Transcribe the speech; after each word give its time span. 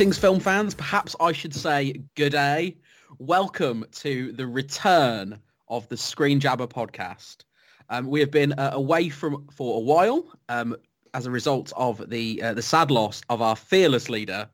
Greetings, 0.00 0.16
film 0.16 0.40
fans. 0.40 0.74
Perhaps 0.74 1.14
I 1.20 1.32
should 1.32 1.54
say 1.54 2.00
good 2.14 2.32
day. 2.32 2.78
Welcome 3.18 3.84
to 3.96 4.32
the 4.32 4.46
return 4.46 5.38
of 5.68 5.86
the 5.90 5.96
Screen 5.98 6.40
Jabber 6.40 6.66
podcast. 6.66 7.44
Um, 7.90 8.06
we 8.06 8.18
have 8.20 8.30
been 8.30 8.54
uh, 8.54 8.70
away 8.72 9.10
from 9.10 9.46
for 9.52 9.76
a 9.76 9.80
while 9.80 10.32
um, 10.48 10.74
as 11.12 11.26
a 11.26 11.30
result 11.30 11.74
of 11.76 12.08
the 12.08 12.42
uh, 12.42 12.54
the 12.54 12.62
sad 12.62 12.90
loss 12.90 13.20
of 13.28 13.42
our 13.42 13.54
fearless 13.54 14.08
leader, 14.08 14.48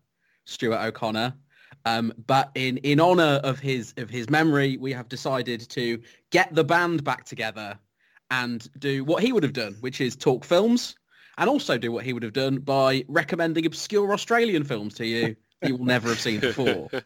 Stuart 0.47 0.85
O'Connor. 0.85 1.33
Um, 1.85 2.13
but 2.27 2.51
in 2.57 2.79
in 2.79 2.99
honour 2.99 3.41
of 3.45 3.61
his 3.61 3.95
of 3.99 4.11
his 4.11 4.29
memory, 4.29 4.77
we 4.79 4.93
have 4.95 5.09
decided 5.09 5.61
to 5.71 6.03
get 6.33 6.53
the 6.57 6.65
band 6.65 7.05
back 7.05 7.25
together 7.25 7.79
and 8.33 8.69
do 8.81 9.05
what 9.05 9.23
he 9.23 9.33
would 9.33 9.45
have 9.45 9.53
done, 9.53 9.77
which 9.79 10.01
is 10.01 10.17
talk 10.17 10.45
films 10.45 10.97
and 11.39 11.49
also 11.49 11.79
do 11.79 11.93
what 11.93 12.05
he 12.05 12.13
would 12.13 12.23
have 12.23 12.33
done 12.33 12.59
by 12.59 13.05
recommending 13.09 13.67
obscure 13.67 14.13
Australian 14.13 14.65
films 14.65 14.95
to 14.95 15.07
you 15.07 15.37
you 15.63 15.77
will 15.77 15.85
never 15.85 16.09
have 16.09 16.21
seen 16.21 16.41
before. 16.41 16.89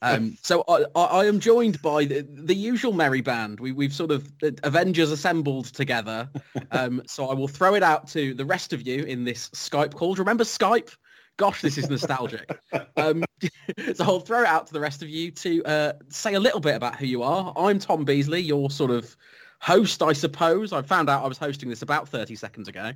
Um, 0.00 0.38
so 0.42 0.64
I, 0.68 0.86
I, 0.98 1.26
am 1.26 1.38
joined 1.38 1.82
by 1.82 2.06
the, 2.06 2.26
the, 2.30 2.54
usual 2.54 2.94
merry 2.94 3.20
band. 3.20 3.60
We, 3.60 3.72
we've 3.72 3.92
sort 3.92 4.10
of 4.10 4.26
uh, 4.42 4.52
Avengers 4.62 5.10
assembled 5.10 5.66
together. 5.66 6.30
Um, 6.70 7.02
so 7.06 7.28
I 7.28 7.34
will 7.34 7.48
throw 7.48 7.74
it 7.74 7.82
out 7.82 8.08
to 8.08 8.32
the 8.32 8.46
rest 8.46 8.72
of 8.72 8.86
you 8.86 9.04
in 9.04 9.24
this 9.24 9.50
Skype 9.50 9.92
call. 9.92 10.14
Remember 10.14 10.44
Skype? 10.44 10.96
Gosh, 11.36 11.60
this 11.60 11.76
is 11.76 11.90
nostalgic. 11.90 12.58
Um, 12.96 13.22
so 13.94 14.04
I'll 14.04 14.20
throw 14.20 14.40
it 14.40 14.46
out 14.46 14.66
to 14.68 14.72
the 14.72 14.80
rest 14.80 15.02
of 15.02 15.10
you 15.10 15.30
to 15.32 15.62
uh, 15.64 15.92
say 16.08 16.32
a 16.32 16.40
little 16.40 16.60
bit 16.60 16.76
about 16.76 16.96
who 16.96 17.04
you 17.04 17.22
are. 17.22 17.52
I'm 17.54 17.78
Tom 17.78 18.06
Beasley, 18.06 18.40
your 18.40 18.70
sort 18.70 18.90
of 18.90 19.14
host, 19.60 20.02
I 20.02 20.12
suppose. 20.12 20.72
I 20.72 20.82
found 20.82 21.08
out 21.08 21.24
I 21.24 21.28
was 21.28 21.38
hosting 21.38 21.68
this 21.68 21.82
about 21.82 22.08
30 22.08 22.34
seconds 22.34 22.68
ago. 22.68 22.92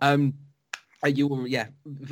Um, 0.00 0.34
uh, 1.04 1.08
you 1.08 1.44
yeah, 1.46 1.66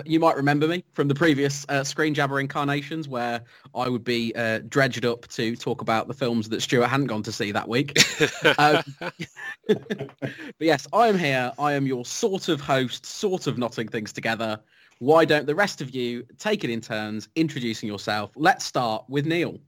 you 0.04 0.20
might 0.20 0.36
remember 0.36 0.68
me 0.68 0.84
from 0.92 1.08
the 1.08 1.14
previous 1.14 1.64
uh, 1.68 1.82
Screen 1.82 2.12
Jabber 2.12 2.38
incarnations 2.38 3.08
where 3.08 3.42
I 3.74 3.88
would 3.88 4.04
be 4.04 4.34
uh, 4.36 4.60
dredged 4.68 5.06
up 5.06 5.26
to 5.28 5.56
talk 5.56 5.80
about 5.80 6.06
the 6.06 6.14
films 6.14 6.50
that 6.50 6.60
Stuart 6.60 6.88
hadn't 6.88 7.06
gone 7.06 7.22
to 7.22 7.32
see 7.32 7.50
that 7.52 7.66
week. 7.66 7.98
um, 8.58 8.82
but 9.66 10.10
yes, 10.58 10.86
I 10.92 11.08
am 11.08 11.18
here. 11.18 11.50
I 11.58 11.72
am 11.72 11.86
your 11.86 12.04
sort 12.04 12.48
of 12.48 12.60
host, 12.60 13.06
sort 13.06 13.46
of 13.46 13.56
knotting 13.56 13.88
things 13.88 14.12
together. 14.12 14.60
Why 14.98 15.24
don't 15.24 15.46
the 15.46 15.54
rest 15.54 15.80
of 15.80 15.94
you 15.94 16.24
take 16.38 16.62
it 16.62 16.70
in 16.70 16.80
turns, 16.80 17.28
introducing 17.36 17.88
yourself? 17.88 18.32
Let's 18.36 18.64
start 18.64 19.04
with 19.08 19.24
Neil. 19.26 19.58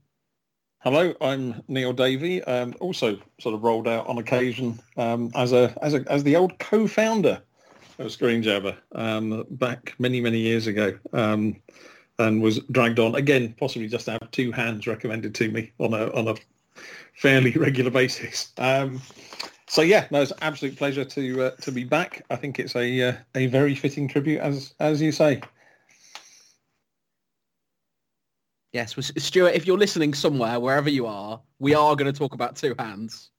Hello, 0.89 1.13
I'm 1.19 1.61
Neil 1.67 1.91
Davey. 1.91 2.41
Um, 2.45 2.73
also, 2.79 3.19
sort 3.41 3.53
of 3.53 3.61
rolled 3.61 3.89
out 3.89 4.07
on 4.07 4.19
occasion 4.19 4.79
um, 4.95 5.31
as 5.35 5.51
a 5.51 5.77
as 5.81 5.93
a 5.93 6.09
as 6.09 6.23
the 6.23 6.37
old 6.37 6.57
co-founder 6.59 7.41
of 7.99 8.09
Screen 8.09 8.41
Jabber 8.41 8.77
um, 8.93 9.45
back 9.49 9.95
many, 9.99 10.21
many 10.21 10.37
years 10.37 10.65
ago 10.65 10.97
um, 11.11 11.57
and 12.19 12.41
was 12.41 12.59
dragged 12.71 12.99
on 12.99 13.15
again, 13.15 13.53
possibly 13.59 13.89
just 13.89 14.05
to 14.05 14.11
have 14.11 14.31
two 14.31 14.53
hands 14.53 14.87
recommended 14.87 15.35
to 15.35 15.51
me 15.51 15.73
on 15.77 15.93
a 15.93 16.09
on 16.13 16.29
a 16.29 16.35
fairly 17.15 17.51
regular 17.57 17.91
basis. 17.91 18.53
Um, 18.57 19.01
so 19.67 19.81
yeah, 19.81 20.07
no, 20.09 20.21
it's 20.21 20.31
an 20.31 20.37
absolute 20.41 20.77
pleasure 20.77 21.03
to 21.03 21.43
uh, 21.43 21.51
to 21.63 21.71
be 21.73 21.83
back. 21.83 22.23
I 22.29 22.37
think 22.37 22.59
it's 22.59 22.77
a 22.77 23.09
uh, 23.09 23.13
a 23.35 23.47
very 23.47 23.75
fitting 23.75 24.07
tribute, 24.07 24.39
as 24.39 24.73
as 24.79 25.01
you 25.01 25.11
say. 25.11 25.41
Yes, 28.77 28.93
Stuart, 29.17 29.55
if 29.55 29.65
you're 29.65 29.75
listening 29.75 30.13
somewhere, 30.13 30.59
wherever 30.59 30.87
you 30.87 31.07
are, 31.07 31.41
we 31.57 31.73
are 31.73 31.95
going 31.95 32.13
to 32.13 32.15
talk 32.15 32.35
about 32.35 32.55
two 32.55 32.75
hands 32.77 33.31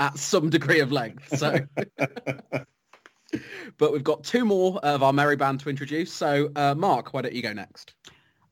at 0.00 0.18
some 0.18 0.50
degree 0.50 0.80
of 0.80 0.90
length. 0.90 1.38
So 1.38 1.60
but 3.78 3.92
we've 3.92 4.02
got 4.02 4.24
two 4.24 4.44
more 4.44 4.80
of 4.82 5.04
our 5.04 5.12
merry 5.12 5.36
band 5.36 5.60
to 5.60 5.70
introduce. 5.70 6.12
So, 6.12 6.50
uh, 6.56 6.74
Mark, 6.74 7.14
why 7.14 7.22
don't 7.22 7.32
you 7.32 7.40
go 7.40 7.52
next? 7.52 7.94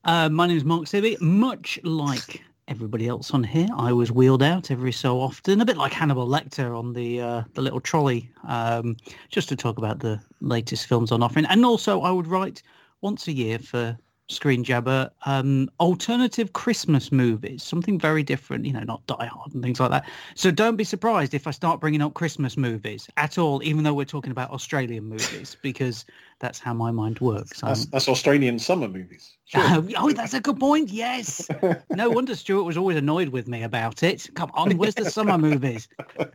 Uh, 0.05 0.29
my 0.29 0.47
name 0.47 0.55
is 0.55 0.63
Mark 0.63 0.87
Searby. 0.87 1.17
Much 1.19 1.77
like 1.83 2.41
everybody 2.69 3.09
else 3.09 3.31
on 3.31 3.43
here, 3.43 3.67
I 3.75 3.91
was 3.91 4.09
wheeled 4.09 4.41
out 4.41 4.71
every 4.71 4.93
so 4.93 5.19
often, 5.19 5.59
a 5.59 5.65
bit 5.65 5.75
like 5.75 5.91
Hannibal 5.91 6.25
Lecter 6.25 6.73
on 6.73 6.93
the 6.93 7.19
uh, 7.19 7.43
the 7.53 7.61
little 7.61 7.81
trolley, 7.81 8.31
um, 8.47 8.95
just 9.27 9.49
to 9.49 9.57
talk 9.57 9.77
about 9.77 9.99
the 9.99 10.21
latest 10.39 10.87
films 10.87 11.11
on 11.11 11.21
offering. 11.21 11.47
And 11.47 11.65
also, 11.65 11.99
I 11.99 12.11
would 12.11 12.27
write 12.27 12.63
once 13.01 13.27
a 13.27 13.33
year 13.33 13.59
for 13.59 13.97
Screen 14.29 14.63
Jabber, 14.63 15.09
um, 15.25 15.69
alternative 15.79 16.53
Christmas 16.53 17.11
movies, 17.11 17.63
something 17.63 17.99
very 17.99 18.21
different, 18.21 18.63
you 18.63 18.71
know, 18.71 18.83
not 18.83 19.05
Die 19.07 19.25
Hard 19.25 19.53
and 19.55 19.63
things 19.63 19.79
like 19.79 19.89
that. 19.89 20.07
So 20.35 20.51
don't 20.51 20.75
be 20.75 20.83
surprised 20.83 21.33
if 21.33 21.47
I 21.47 21.51
start 21.51 21.81
bringing 21.81 22.01
up 22.01 22.13
Christmas 22.13 22.55
movies 22.55 23.09
at 23.17 23.39
all, 23.39 23.61
even 23.63 23.83
though 23.83 23.93
we're 23.95 24.05
talking 24.05 24.31
about 24.31 24.51
Australian 24.51 25.05
movies, 25.05 25.57
because 25.63 26.05
that's 26.39 26.59
how 26.59 26.75
my 26.75 26.91
mind 26.91 27.19
works. 27.19 27.61
That's, 27.61 27.87
that's 27.87 28.07
Australian 28.07 28.59
summer 28.59 28.87
movies. 28.87 29.35
Sure. 29.45 29.83
Oh, 29.97 30.11
that's 30.11 30.35
a 30.35 30.39
good 30.39 30.59
point. 30.59 30.89
Yes. 30.89 31.47
No 31.89 32.09
wonder 32.11 32.35
Stuart 32.35 32.63
was 32.63 32.77
always 32.77 32.97
annoyed 32.97 33.29
with 33.29 33.47
me 33.47 33.63
about 33.63 34.03
it. 34.03 34.29
Come 34.35 34.51
on, 34.53 34.77
where's 34.77 34.95
the 34.95 35.09
summer 35.09 35.37
movies? 35.37 35.87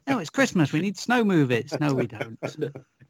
No, 0.08 0.18
it's 0.18 0.30
Christmas. 0.30 0.72
We 0.72 0.80
need 0.80 0.98
snow 0.98 1.24
movies. 1.24 1.72
No, 1.80 1.94
we 1.94 2.08
don't. 2.08 2.38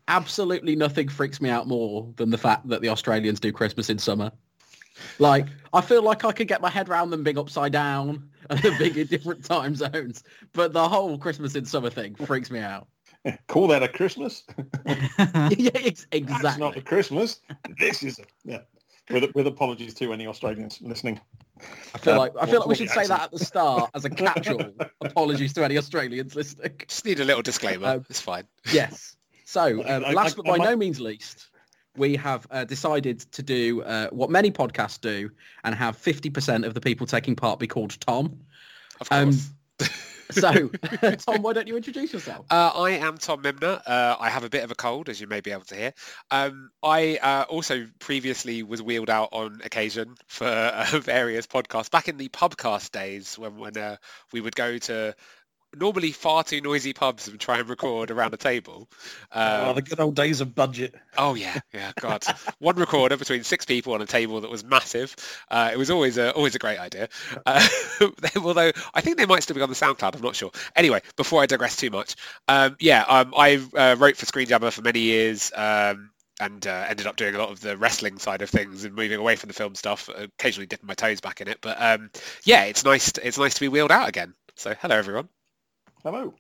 Absolutely 0.09 0.77
nothing 0.77 1.09
freaks 1.09 1.41
me 1.41 1.49
out 1.49 1.67
more 1.67 2.13
than 2.17 2.29
the 2.31 2.39
fact 2.39 2.69
that 2.69 2.83
the 2.83 2.91
Australians 2.91 3.41
do 3.41 3.51
Christmas 3.51 3.89
in 3.89 3.99
summer. 3.99 4.31
Like, 5.19 5.47
I 5.73 5.81
feel 5.81 6.03
like 6.03 6.25
I 6.25 6.33
could 6.33 6.49
get 6.49 6.61
my 6.61 6.71
head 6.71 6.89
around 6.89 7.11
them 7.11 7.23
being 7.23 7.39
upside 7.39 7.73
down 7.73 8.29
and 8.51 8.59
them 8.61 8.79
being 8.79 8.97
in 8.97 9.07
different 9.07 9.45
time 9.45 9.75
zones. 9.75 10.25
But 10.53 10.73
the 10.73 10.89
whole 10.89 11.19
Christmas 11.19 11.55
in 11.55 11.65
summer 11.65 11.91
thing 11.91 12.15
freaks 12.15 12.51
me 12.51 12.61
out. 12.61 12.89
Call 13.49 13.69
that 13.69 13.83
a 13.83 13.89
Christmas? 13.89 14.45
yeah, 14.87 15.71
exactly. 15.75 16.21
That's 16.21 16.59
not 16.59 16.77
a 16.77 16.83
Christmas. 16.83 17.41
This 17.79 18.03
is 18.03 18.19
a, 18.19 18.25
yeah. 18.45 18.61
With, 19.11 19.35
with 19.35 19.47
apologies 19.47 19.93
to 19.95 20.13
any 20.13 20.27
Australians 20.27 20.81
listening. 20.81 21.21
I 21.95 21.99
feel 21.99 22.17
like 22.17 22.33
I 22.41 22.47
feel 22.47 22.61
like 22.61 22.69
we 22.69 22.75
should 22.75 22.89
say 22.89 23.07
that 23.07 23.21
at 23.21 23.31
the 23.31 23.39
start 23.39 23.91
as 23.95 24.05
a 24.07 24.11
catch-all. 24.11 24.73
apologies 25.03 25.53
to 25.53 25.65
any 25.65 25.77
Australians 25.77 26.35
listening. 26.35 26.73
Just 26.89 27.05
need 27.05 27.21
a 27.21 27.25
little 27.25 27.43
disclaimer. 27.43 27.87
Um, 27.87 28.07
it's 28.09 28.21
fine. 28.21 28.45
Yes. 28.73 29.17
So, 29.45 29.85
um, 29.87 30.15
last 30.15 30.33
I, 30.33 30.43
but 30.43 30.45
by 30.47 30.65
I, 30.65 30.71
no 30.71 30.77
means 30.77 31.01
least, 31.01 31.51
we 31.97 32.17
have 32.17 32.47
uh, 32.51 32.65
decided 32.65 33.21
to 33.33 33.43
do 33.43 33.83
uh, 33.83 34.09
what 34.11 34.31
many 34.31 34.51
podcasts 34.51 35.01
do 35.01 35.31
and 35.63 35.75
have 35.75 35.97
50% 35.97 36.67
of 36.67 36.75
the 36.75 36.81
people 36.81 37.07
taking 37.07 37.37
part 37.37 37.59
be 37.59 37.67
called 37.67 37.99
Tom. 38.01 38.41
Of 39.01 39.09
course. 39.09 39.51
Um, 39.81 39.89
so, 40.31 40.69
Tom, 41.17 41.43
why 41.43 41.53
don't 41.53 41.69
you 41.69 41.77
introduce 41.77 42.13
yourself? 42.13 42.47
Uh, 42.51 42.71
I 42.75 42.91
am 42.93 43.19
Tom 43.19 43.43
Mimnagh. 43.43 43.83
Uh, 43.87 44.17
I 44.19 44.31
have 44.31 44.45
a 44.45 44.49
bit 44.49 44.65
of 44.65 44.71
a 44.71 44.75
cold, 44.75 45.09
as 45.09 45.21
you 45.21 45.27
may 45.27 45.41
be 45.41 45.51
able 45.51 45.65
to 45.65 45.77
hear. 45.77 45.93
Um, 46.31 46.71
I 46.83 47.19
uh, 47.23 47.45
also 47.49 47.87
previously 47.99 48.63
was 48.63 48.83
wheeled 48.83 49.11
out 49.11 49.31
on 49.33 49.61
occasion 49.65 50.15
for 50.27 50.47
uh, 50.47 50.87
various 51.01 51.47
podcasts 51.47 51.91
back 51.91 52.09
in 52.09 52.17
the 52.17 52.29
pubcast 52.29 52.91
days 52.91 53.39
when, 53.39 53.57
when 53.57 53.77
uh, 53.77 53.97
we 54.33 54.41
would 54.41 54.57
go 54.57 54.79
to 54.79 55.15
normally 55.79 56.13
far 56.13 56.45
too 56.45 56.61
noisy 56.61 56.93
pubs 56.93 57.29
and 57.29 57.39
try 57.39 57.59
and 57.59 57.69
record 57.69 58.11
around 58.11 58.35
a 58.35 58.37
table. 58.37 58.89
Um, 59.33 59.69
oh, 59.69 59.73
the 59.75 59.83
good 59.83 60.01
old 60.01 60.15
days 60.15 60.41
of 60.41 60.55
budget. 60.55 60.95
Oh 61.17 61.35
yeah, 61.35 61.59
yeah, 61.73 61.93
God. 62.01 62.25
One 62.59 62.77
recorder 62.77 63.17
between 63.17 63.45
six 63.45 63.65
people 63.65 63.95
on 63.95 64.03
a 64.03 64.07
table 64.07 64.41
that 64.41 64.51
was 64.51 64.65
massive. 64.65 65.15
Uh, 65.51 65.71
it 65.73 65.77
was 65.77 65.91
always 65.91 66.19
a 66.19 66.33
always 66.33 66.55
a 66.55 66.59
great 66.59 66.79
idea. 66.79 67.09
Uh, 67.47 67.67
although 68.37 68.73
I 68.95 69.01
think 69.01 69.17
they 69.17 69.27
might 69.27 69.43
still 69.43 69.57
be 69.57 69.63
on 69.63 69.69
the 69.69 69.75
SoundCloud. 69.75 70.15
I'm 70.15 70.23
not 70.23 70.37
sure. 70.37 70.51
Anyway, 70.77 71.01
before 71.17 71.43
I 71.43 71.47
digress 71.47 71.77
too 71.77 71.91
much, 71.91 72.17
um, 72.49 72.77
yeah, 72.81 73.03
um, 73.03 73.35
I 73.37 73.63
uh, 73.77 73.97
wrote 73.99 74.17
for 74.17 74.27
Screen 74.27 74.47
Jabber 74.47 74.71
for 74.71 74.83
many 74.83 75.01
years. 75.01 75.53
Um, 75.55 76.11
and 76.41 76.67
uh, 76.67 76.87
ended 76.89 77.07
up 77.07 77.17
doing 77.17 77.35
a 77.35 77.39
lot 77.39 77.51
of 77.51 77.61
the 77.61 77.77
wrestling 77.77 78.19
side 78.19 78.43
of 78.43 78.51
things 78.51 78.85
and 78.85 78.95
moving 78.95 79.19
away 79.19 79.37
from 79.37 79.49
the 79.49 79.55
film 79.55 79.75
stuff. 79.75 80.09
Occasionally 80.09 80.67
dipping 80.67 80.87
my 80.87 80.95
toes 80.95 81.21
back 81.21 81.41
in 81.41 81.49
it, 81.49 81.59
but 81.61 81.81
um, 81.81 82.11
yeah, 82.45 82.65
it's 82.65 82.85
nice. 82.85 83.13
To, 83.13 83.27
it's 83.27 83.39
nice 83.39 83.55
to 83.55 83.61
be 83.61 83.69
wheeled 83.69 83.93
out 83.93 84.09
again. 84.09 84.35
So 84.57 84.75
hello 84.81 84.97
everyone. 84.97 85.29
Hello. 86.05 86.35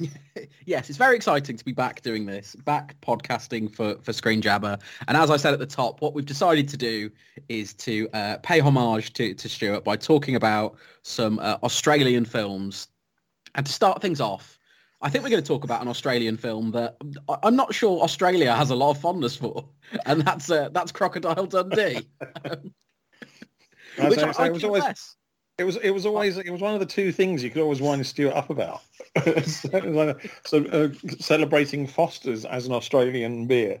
yes, 0.64 0.88
it's 0.88 0.96
very 0.96 1.16
exciting 1.16 1.54
to 1.54 1.64
be 1.66 1.72
back 1.72 2.00
doing 2.00 2.24
this, 2.24 2.54
back 2.64 2.98
podcasting 3.02 3.70
for, 3.70 3.96
for 4.00 4.14
Screen 4.14 4.40
Jabber. 4.40 4.78
And 5.06 5.18
as 5.18 5.30
I 5.30 5.36
said 5.36 5.52
at 5.52 5.58
the 5.58 5.66
top, 5.66 6.00
what 6.00 6.14
we've 6.14 6.24
decided 6.24 6.66
to 6.70 6.78
do 6.78 7.10
is 7.50 7.74
to 7.74 8.08
uh, 8.14 8.38
pay 8.38 8.60
homage 8.60 9.12
to, 9.12 9.34
to 9.34 9.48
Stuart 9.50 9.84
by 9.84 9.96
talking 9.96 10.34
about 10.34 10.76
some 11.02 11.38
uh, 11.40 11.58
Australian 11.62 12.24
films. 12.24 12.88
And 13.54 13.66
to 13.66 13.72
start 13.72 14.00
things 14.00 14.18
off, 14.18 14.58
I 15.02 15.10
think 15.10 15.24
we're 15.24 15.30
going 15.30 15.42
to 15.42 15.46
talk 15.46 15.64
about 15.64 15.82
an 15.82 15.88
Australian 15.88 16.38
film 16.38 16.70
that 16.70 16.96
I'm 17.42 17.54
not 17.54 17.74
sure 17.74 18.00
Australia 18.00 18.54
has 18.54 18.70
a 18.70 18.74
lot 18.74 18.92
of 18.92 18.98
fondness 18.98 19.36
for, 19.36 19.68
and 20.06 20.22
that's 20.22 20.50
uh, 20.50 20.70
that's 20.70 20.90
Crocodile 20.90 21.44
Dundee. 21.46 22.08
which 23.98 24.18
I, 24.18 24.32
I, 24.38 24.46
I 24.46 24.48
was 24.48 24.64
always 24.64 25.16
it 25.58 25.64
was 25.64 25.76
it 25.76 25.90
was 25.90 26.04
always 26.04 26.36
it 26.36 26.50
was 26.50 26.60
one 26.60 26.74
of 26.74 26.80
the 26.80 26.86
two 26.86 27.12
things 27.12 27.42
you 27.42 27.50
could 27.50 27.62
always 27.62 27.80
wind 27.80 28.04
Stuart 28.06 28.34
up 28.34 28.50
about. 28.50 28.82
so, 29.46 30.16
so 30.44 30.64
uh, 30.66 30.88
celebrating 31.20 31.86
Foster's 31.86 32.44
as 32.44 32.66
an 32.66 32.72
Australian 32.72 33.46
beer 33.46 33.80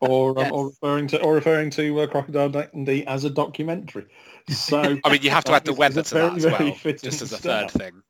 or 0.00 0.38
um, 0.38 0.52
or 0.52 0.66
referring 0.66 1.06
to 1.08 1.22
or 1.22 1.34
referring 1.34 1.70
to 1.70 2.00
uh, 2.00 2.06
Crocodile 2.06 2.50
Dundee 2.50 3.06
as 3.06 3.24
a 3.24 3.30
documentary. 3.30 4.06
So 4.48 4.98
I 5.04 5.12
mean, 5.12 5.22
you 5.22 5.30
have 5.30 5.44
to 5.44 5.52
add 5.52 5.64
the 5.64 5.72
weather 5.72 6.02
to 6.02 6.14
that 6.14 6.20
very, 6.20 6.36
as 6.36 6.44
very 6.44 6.64
well, 6.64 6.74
fitting 6.74 7.10
just 7.10 7.22
as 7.22 7.32
a 7.32 7.38
third 7.38 7.70
start. 7.70 7.72
thing. 7.72 8.02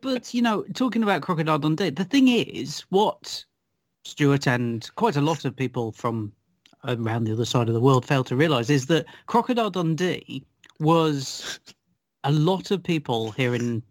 But 0.00 0.32
you 0.34 0.42
know, 0.42 0.64
talking 0.74 1.02
about 1.02 1.22
Crocodile 1.22 1.58
Dundee, 1.58 1.90
the 1.90 2.04
thing 2.04 2.28
is, 2.28 2.80
what 2.90 3.44
Stuart 4.04 4.46
and 4.46 4.88
quite 4.94 5.16
a 5.16 5.20
lot 5.20 5.44
of 5.44 5.56
people 5.56 5.92
from 5.92 6.32
around 6.84 7.24
the 7.24 7.32
other 7.32 7.44
side 7.44 7.66
of 7.66 7.74
the 7.74 7.80
world 7.80 8.06
fail 8.06 8.22
to 8.22 8.36
realise 8.36 8.70
is 8.70 8.86
that 8.86 9.06
Crocodile 9.26 9.70
Dundee 9.70 10.44
was 10.78 11.58
a 12.28 12.32
lot 12.32 12.70
of 12.70 12.82
people 12.82 13.30
here 13.32 13.54
in 13.54 13.82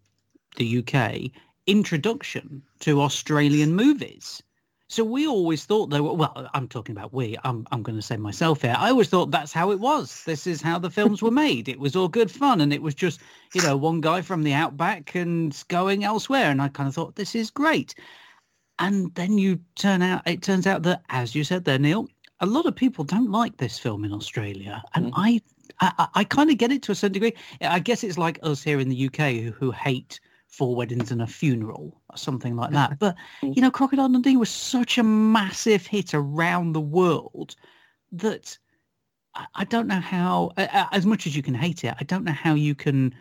the 0.57 0.77
UK 0.77 1.31
introduction 1.65 2.61
to 2.79 3.01
Australian 3.01 3.75
movies. 3.75 4.43
So 4.89 5.03
we 5.03 5.25
always 5.27 5.65
thought 5.65 5.87
they 5.89 5.99
were 5.99 6.13
well, 6.13 6.47
I'm 6.53 6.67
talking 6.67 6.95
about 6.95 7.11
we, 7.11 7.35
I'm 7.43 7.65
I'm 7.71 7.81
gonna 7.81 8.01
say 8.03 8.15
myself 8.15 8.61
here. 8.61 8.75
I 8.77 8.89
always 8.91 9.09
thought 9.09 9.31
that's 9.31 9.51
how 9.51 9.71
it 9.71 9.79
was. 9.79 10.23
This 10.25 10.45
is 10.45 10.61
how 10.61 10.77
the 10.77 10.91
films 10.91 11.23
were 11.23 11.31
made. 11.31 11.67
It 11.67 11.79
was 11.79 11.95
all 11.95 12.07
good 12.07 12.29
fun 12.29 12.61
and 12.61 12.71
it 12.71 12.83
was 12.83 12.93
just, 12.93 13.21
you 13.53 13.61
know, 13.63 13.75
one 13.75 14.01
guy 14.01 14.21
from 14.21 14.43
the 14.43 14.53
outback 14.53 15.15
and 15.15 15.51
going 15.67 16.03
elsewhere. 16.03 16.51
And 16.51 16.61
I 16.61 16.67
kind 16.69 16.87
of 16.87 16.93
thought, 16.93 17.15
this 17.15 17.33
is 17.33 17.49
great. 17.49 17.95
And 18.77 19.13
then 19.15 19.39
you 19.39 19.59
turn 19.75 20.03
out 20.03 20.27
it 20.27 20.43
turns 20.43 20.67
out 20.67 20.83
that, 20.83 21.01
as 21.09 21.33
you 21.33 21.43
said 21.43 21.65
there, 21.65 21.79
Neil, 21.79 22.07
a 22.39 22.45
lot 22.45 22.67
of 22.67 22.75
people 22.75 23.03
don't 23.03 23.31
like 23.31 23.57
this 23.57 23.79
film 23.79 24.05
in 24.05 24.13
Australia. 24.13 24.83
And 24.93 25.07
Mhm. 25.07 25.13
I 25.15 25.41
I, 25.79 25.91
I- 25.97 26.07
I 26.21 26.23
kind 26.23 26.49
of 26.49 26.57
get 26.57 26.71
it 26.71 26.81
to 26.83 26.91
a 26.91 26.95
certain 26.95 27.13
degree. 27.13 27.33
I 27.61 27.79
guess 27.79 28.03
it's 28.03 28.17
like 28.17 28.39
us 28.43 28.63
here 28.63 28.79
in 28.79 28.89
the 28.89 29.05
UK 29.07 29.33
who, 29.43 29.51
who 29.51 29.71
hate 29.71 30.19
four 30.47 30.75
weddings 30.75 31.11
and 31.11 31.21
a 31.21 31.27
funeral 31.27 32.01
or 32.09 32.17
something 32.17 32.55
like 32.55 32.71
that. 32.71 32.97
But 32.99 33.15
mm. 33.41 33.55
you 33.55 33.61
know, 33.61 33.71
Crocodile 33.71 34.09
Dundee 34.09 34.37
was 34.37 34.49
such 34.49 34.97
a 34.97 35.03
massive 35.03 35.85
hit 35.85 36.13
around 36.13 36.73
the 36.73 36.81
world 36.81 37.55
that 38.13 38.57
I, 39.35 39.45
I 39.55 39.63
don't 39.65 39.87
know 39.87 39.99
how. 39.99 40.51
As 40.57 41.05
much 41.05 41.27
as 41.27 41.35
you 41.35 41.43
can 41.43 41.53
hate 41.53 41.83
it, 41.83 41.95
I 41.99 42.03
don't 42.03 42.23
know 42.23 42.31
how 42.31 42.53
you 42.53 42.75
can 42.75 43.13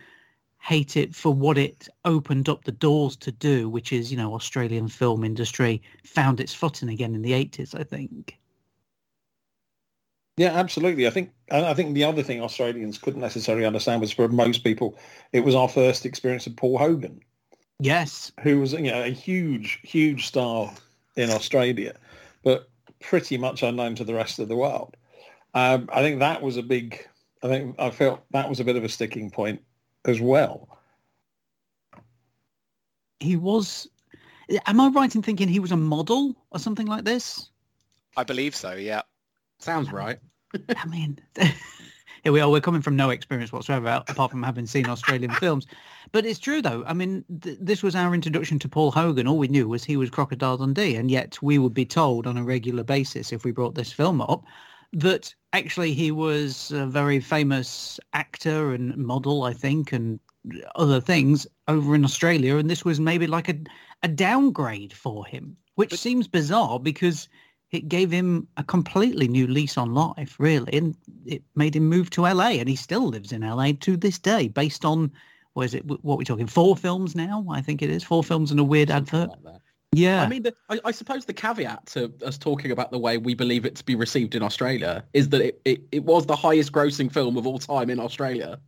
hate 0.60 0.96
it 0.96 1.14
for 1.14 1.32
what 1.32 1.58
it 1.58 1.88
opened 2.04 2.48
up 2.48 2.64
the 2.64 2.72
doors 2.72 3.16
to 3.16 3.30
do, 3.32 3.68
which 3.68 3.92
is 3.92 4.10
you 4.10 4.16
know, 4.16 4.34
Australian 4.34 4.88
film 4.88 5.24
industry 5.24 5.82
found 6.04 6.40
its 6.40 6.54
footing 6.54 6.88
again 6.88 7.14
in 7.14 7.22
the 7.22 7.32
eighties. 7.34 7.74
I 7.74 7.82
think. 7.84 8.38
Yeah, 10.36 10.52
absolutely. 10.52 11.06
I 11.06 11.10
think 11.10 11.32
I 11.50 11.70
I 11.70 11.74
think 11.74 11.94
the 11.94 12.04
other 12.04 12.22
thing 12.22 12.42
Australians 12.42 12.98
couldn't 12.98 13.22
necessarily 13.22 13.64
understand 13.64 14.00
was 14.00 14.12
for 14.12 14.28
most 14.28 14.64
people, 14.64 14.98
it 15.32 15.40
was 15.40 15.54
our 15.54 15.68
first 15.68 16.04
experience 16.04 16.46
of 16.46 16.56
Paul 16.56 16.78
Hogan, 16.78 17.20
Yes. 17.78 18.32
who 18.42 18.60
was 18.60 18.72
you 18.72 18.90
know 18.90 19.02
a 19.02 19.10
huge, 19.10 19.80
huge 19.82 20.26
star 20.26 20.72
in 21.16 21.30
Australia, 21.30 21.94
but 22.44 22.68
pretty 23.00 23.38
much 23.38 23.62
unknown 23.62 23.94
to 23.96 24.04
the 24.04 24.14
rest 24.14 24.38
of 24.38 24.48
the 24.48 24.56
world. 24.56 24.96
Um, 25.54 25.88
I 25.92 26.02
think 26.02 26.18
that 26.20 26.42
was 26.42 26.58
a 26.58 26.62
big. 26.62 27.08
I 27.42 27.48
think 27.48 27.76
I 27.78 27.90
felt 27.90 28.20
that 28.32 28.48
was 28.48 28.60
a 28.60 28.64
bit 28.64 28.76
of 28.76 28.84
a 28.84 28.88
sticking 28.88 29.30
point 29.30 29.62
as 30.04 30.20
well. 30.20 30.68
He 33.20 33.36
was. 33.36 33.88
Am 34.66 34.80
I 34.80 34.88
right 34.88 35.12
in 35.14 35.22
thinking 35.22 35.48
he 35.48 35.60
was 35.60 35.72
a 35.72 35.76
model 35.76 36.36
or 36.50 36.58
something 36.58 36.86
like 36.86 37.04
this? 37.04 37.50
I 38.16 38.22
believe 38.24 38.54
so. 38.54 38.74
Yeah. 38.74 39.02
Sounds 39.58 39.90
right. 39.92 40.18
I 40.76 40.86
mean, 40.86 41.18
here 42.22 42.32
we 42.32 42.40
are. 42.40 42.50
We're 42.50 42.60
coming 42.60 42.82
from 42.82 42.96
no 42.96 43.10
experience 43.10 43.52
whatsoever, 43.52 44.02
apart 44.08 44.30
from 44.30 44.42
having 44.42 44.66
seen 44.66 44.88
Australian 44.88 45.32
films. 45.32 45.66
But 46.12 46.24
it's 46.24 46.38
true, 46.38 46.62
though. 46.62 46.84
I 46.86 46.92
mean, 46.92 47.24
th- 47.40 47.58
this 47.60 47.82
was 47.82 47.94
our 47.94 48.14
introduction 48.14 48.58
to 48.60 48.68
Paul 48.68 48.90
Hogan. 48.90 49.26
All 49.26 49.38
we 49.38 49.48
knew 49.48 49.68
was 49.68 49.84
he 49.84 49.96
was 49.96 50.10
Crocodile 50.10 50.56
Dundee, 50.56 50.96
and 50.96 51.10
yet 51.10 51.40
we 51.42 51.58
would 51.58 51.74
be 51.74 51.84
told 51.84 52.26
on 52.26 52.36
a 52.36 52.44
regular 52.44 52.84
basis 52.84 53.32
if 53.32 53.44
we 53.44 53.50
brought 53.50 53.74
this 53.74 53.92
film 53.92 54.20
up 54.20 54.44
that 54.92 55.34
actually 55.52 55.92
he 55.92 56.10
was 56.12 56.70
a 56.70 56.86
very 56.86 57.18
famous 57.20 57.98
actor 58.12 58.72
and 58.72 58.96
model, 58.96 59.42
I 59.42 59.52
think, 59.52 59.92
and 59.92 60.20
other 60.76 61.00
things 61.00 61.46
over 61.66 61.94
in 61.94 62.04
Australia, 62.04 62.56
and 62.56 62.70
this 62.70 62.84
was 62.84 63.00
maybe 63.00 63.26
like 63.26 63.48
a 63.48 63.56
a 64.02 64.08
downgrade 64.08 64.92
for 64.92 65.26
him, 65.26 65.56
which 65.74 65.90
But- 65.90 65.98
seems 65.98 66.28
bizarre 66.28 66.78
because 66.78 67.28
it 67.72 67.88
gave 67.88 68.10
him 68.10 68.46
a 68.56 68.64
completely 68.64 69.28
new 69.28 69.46
lease 69.46 69.76
on 69.76 69.92
life, 69.94 70.36
really, 70.38 70.72
and 70.76 70.96
it 71.24 71.42
made 71.54 71.74
him 71.74 71.88
move 71.88 72.10
to 72.10 72.22
LA, 72.22 72.50
and 72.50 72.68
he 72.68 72.76
still 72.76 73.08
lives 73.08 73.32
in 73.32 73.42
LA 73.42 73.72
to 73.80 73.96
this 73.96 74.18
day, 74.18 74.48
based 74.48 74.84
on 74.84 75.10
what 75.54 75.64
is 75.64 75.74
it? 75.74 75.84
What 75.86 76.18
we're 76.18 76.24
talking? 76.24 76.46
Four 76.46 76.76
films 76.76 77.14
now, 77.16 77.44
I 77.50 77.62
think 77.62 77.82
it 77.82 77.90
is. 77.90 78.04
Four 78.04 78.22
films 78.22 78.50
and 78.50 78.60
a 78.60 78.64
weird 78.64 78.88
Something 78.90 79.20
advert. 79.22 79.44
like. 79.44 79.60
Yeah, 79.92 80.22
I 80.22 80.28
mean, 80.28 80.42
the, 80.42 80.54
I, 80.68 80.78
I 80.84 80.90
suppose 80.90 81.24
the 81.24 81.32
caveat 81.32 81.86
to 81.86 82.12
us 82.24 82.36
talking 82.36 82.70
about 82.70 82.90
the 82.90 82.98
way 82.98 83.16
we 83.16 83.34
believe 83.34 83.64
it 83.64 83.76
to 83.76 83.84
be 83.84 83.94
received 83.94 84.34
in 84.34 84.42
Australia 84.42 85.02
is 85.14 85.30
that 85.30 85.40
it, 85.40 85.60
it, 85.64 85.80
it 85.90 86.04
was 86.04 86.26
the 86.26 86.36
highest 86.36 86.72
grossing 86.72 87.10
film 87.10 87.38
of 87.38 87.46
all 87.46 87.58
time 87.58 87.88
in 87.88 87.98
Australia 87.98 88.60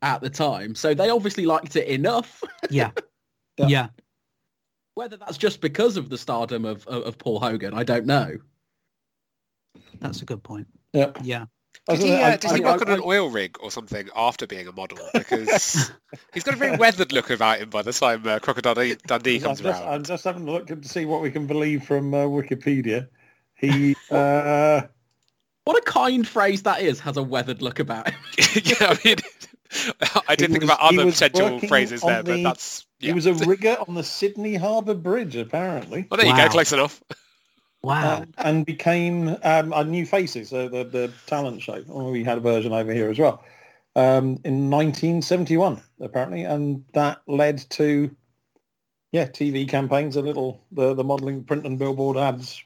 at 0.00 0.22
the 0.22 0.30
time. 0.30 0.74
So 0.74 0.94
they 0.94 1.10
obviously 1.10 1.44
liked 1.44 1.76
it 1.76 1.86
enough. 1.88 2.42
yeah, 2.70 2.90
Yeah. 3.58 3.88
Yeah. 4.96 5.02
Whether 5.02 5.16
that's 5.16 5.38
just 5.38 5.60
because 5.60 5.96
of 5.96 6.08
the 6.08 6.18
stardom 6.18 6.64
of, 6.64 6.86
of, 6.86 7.02
of 7.04 7.18
Paul 7.18 7.40
Hogan, 7.40 7.74
I 7.74 7.84
don't 7.84 8.06
know. 8.06 8.38
That's 10.00 10.22
a 10.22 10.24
good 10.24 10.42
point. 10.42 10.66
Yeah. 10.92 11.12
Yeah, 11.22 11.46
Did 11.88 11.98
he, 12.00 12.12
uh, 12.14 12.36
did 12.36 12.50
he 12.52 12.60
work 12.60 12.82
on 12.84 12.92
an 12.92 13.00
oil 13.04 13.30
rig 13.30 13.56
or 13.60 13.70
something 13.70 14.08
after 14.16 14.46
being 14.46 14.66
a 14.66 14.72
model? 14.72 14.98
Because 15.14 15.92
he's 16.34 16.42
got 16.42 16.54
a 16.54 16.56
very 16.56 16.76
weathered 16.76 17.12
look 17.12 17.30
about 17.30 17.60
him 17.60 17.70
by 17.70 17.82
the 17.82 17.92
time 17.92 18.26
uh, 18.26 18.38
Crocodile 18.40 18.74
Dundee- 18.74 18.96
Dundee 19.06 19.36
I'm 19.36 19.42
comes 19.42 19.60
just, 19.60 19.80
around. 19.82 19.94
I'm 19.94 20.04
just 20.04 20.24
having 20.24 20.48
a 20.48 20.50
look 20.50 20.66
to 20.66 20.82
see 20.88 21.04
what 21.04 21.22
we 21.22 21.30
can 21.30 21.46
believe 21.46 21.84
from 21.84 22.12
uh, 22.12 22.24
Wikipedia. 22.24 23.08
He, 23.54 23.94
uh, 24.10 24.82
What 25.64 25.76
a 25.78 25.82
kind 25.82 26.26
phrase 26.26 26.62
that 26.64 26.80
is, 26.82 26.98
has 27.00 27.16
a 27.16 27.22
weathered 27.22 27.62
look 27.62 27.78
about 27.78 28.08
him. 28.10 28.18
yeah, 28.64 28.88
I 28.88 28.98
mean, 29.04 29.16
I 30.28 30.36
did 30.36 30.48
He 30.50 30.54
think 30.54 30.62
was- 30.62 30.70
about 30.70 30.80
other 30.80 31.10
potential 31.10 31.60
phrases 31.60 32.02
on 32.02 32.08
there, 32.10 32.22
but 32.22 32.32
the- 32.34 32.42
that's 32.42 32.86
he 32.98 33.12
was 33.12 33.26
a 33.26 33.34
rigger 33.34 33.76
on 33.88 33.94
the 33.94 34.02
Sydney 34.04 34.56
Harbour 34.56 34.94
Bridge, 34.94 35.36
apparently, 35.36 36.06
Well, 36.10 36.18
there 36.18 36.26
you 36.26 36.36
go, 36.36 36.48
close 36.48 36.72
enough. 36.72 37.02
wow. 37.82 38.18
and, 38.22 38.34
and 38.36 38.66
became 38.66 39.36
um, 39.42 39.72
a 39.72 39.84
New 39.84 40.04
Faces, 40.04 40.52
uh, 40.52 40.68
the 40.68 40.84
the 40.84 41.12
talent 41.26 41.62
show. 41.62 41.82
Oh, 41.88 42.10
we 42.10 42.24
had 42.24 42.38
a 42.38 42.40
version 42.42 42.72
over 42.72 42.92
here 42.92 43.08
as 43.10 43.18
well 43.18 43.42
um, 43.96 44.38
in 44.44 44.70
1971, 44.70 45.82
apparently, 46.00 46.44
and 46.44 46.84
that 46.94 47.22
led 47.26 47.58
to 47.70 48.14
yeah 49.12 49.26
TV 49.26 49.68
campaigns, 49.68 50.16
a 50.16 50.22
little 50.22 50.64
the 50.72 50.94
the 50.94 51.04
modelling, 51.04 51.44
print 51.44 51.66
and 51.66 51.78
billboard 51.78 52.16
ads, 52.16 52.62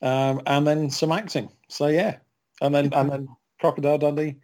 um, 0.00 0.40
and 0.46 0.66
then 0.66 0.90
some 0.90 1.12
acting. 1.12 1.50
So 1.68 1.88
yeah, 1.88 2.16
and 2.60 2.74
then 2.74 2.92
and 2.92 3.10
then 3.10 3.28
Crocodile 3.60 3.98
Dundee. 3.98 4.36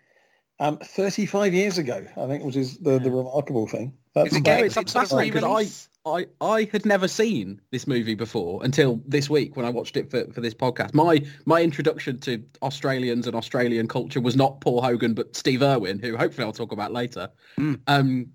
Um, 0.61 0.79
35 0.79 1.55
years 1.55 1.79
ago, 1.79 2.05
I 2.17 2.27
think, 2.27 2.43
was 2.45 2.55
his, 2.57 2.79
the, 2.79 2.99
the 2.99 3.11
remarkable 3.11 3.67
thing. 3.69 3.93
That's 4.15 4.31
Is 4.33 4.37
it 4.39 4.41
about- 4.41 4.65
it's 4.65 4.75
some 4.75 4.87
sort 4.87 5.05
of 5.05 5.11
fascinating 5.11 5.41
'cause 5.41 5.45
I- 5.45 5.89
I, 6.07 6.27
I 6.41 6.69
had 6.73 6.87
never 6.87 7.07
seen 7.07 7.61
this 7.71 7.87
movie 7.87 8.15
before 8.15 8.65
until 8.65 9.01
this 9.07 9.29
week 9.29 9.57
when 9.57 9.67
I 9.67 9.71
watched 9.71 9.95
it 9.97 10.11
for, 10.11 10.25
for 10.33 10.41
this 10.41 10.55
podcast. 10.55 10.95
My 10.95 11.23
my 11.45 11.61
introduction 11.63 12.19
to 12.21 12.43
Australians 12.63 13.27
and 13.27 13.37
Australian 13.37 13.89
culture 13.89 14.21
was 14.21 14.35
not 14.35 14.61
Paul 14.63 14.81
Hogan 14.81 15.13
but 15.13 15.37
Steve 15.37 15.63
Irwin, 15.63 15.99
who 15.99 16.17
hopefully 16.17 16.47
I'll 16.47 16.53
talk 16.53 16.73
about 16.73 16.93
later. 16.93 17.29
Mm. 17.59 17.81
Um, 17.89 18.27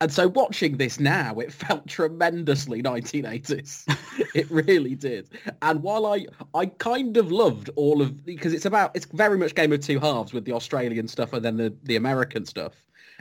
and 0.00 0.10
so 0.10 0.28
watching 0.28 0.78
this 0.78 0.98
now, 0.98 1.38
it 1.38 1.52
felt 1.52 1.86
tremendously 1.86 2.82
1980s. 2.82 3.84
it 4.34 4.50
really 4.50 4.94
did. 4.94 5.28
And 5.60 5.82
while 5.82 6.06
I 6.06 6.26
I 6.54 6.66
kind 6.66 7.18
of 7.18 7.30
loved 7.30 7.68
all 7.76 8.00
of 8.00 8.24
because 8.24 8.54
it's 8.54 8.64
about 8.64 8.92
it's 8.96 9.04
very 9.06 9.36
much 9.36 9.54
game 9.54 9.72
of 9.72 9.80
two 9.80 10.00
halves 10.00 10.32
with 10.32 10.46
the 10.46 10.52
Australian 10.52 11.06
stuff 11.06 11.34
and 11.34 11.44
then 11.44 11.58
the 11.58 11.74
the 11.82 11.96
American 11.96 12.46
stuff. 12.46 12.72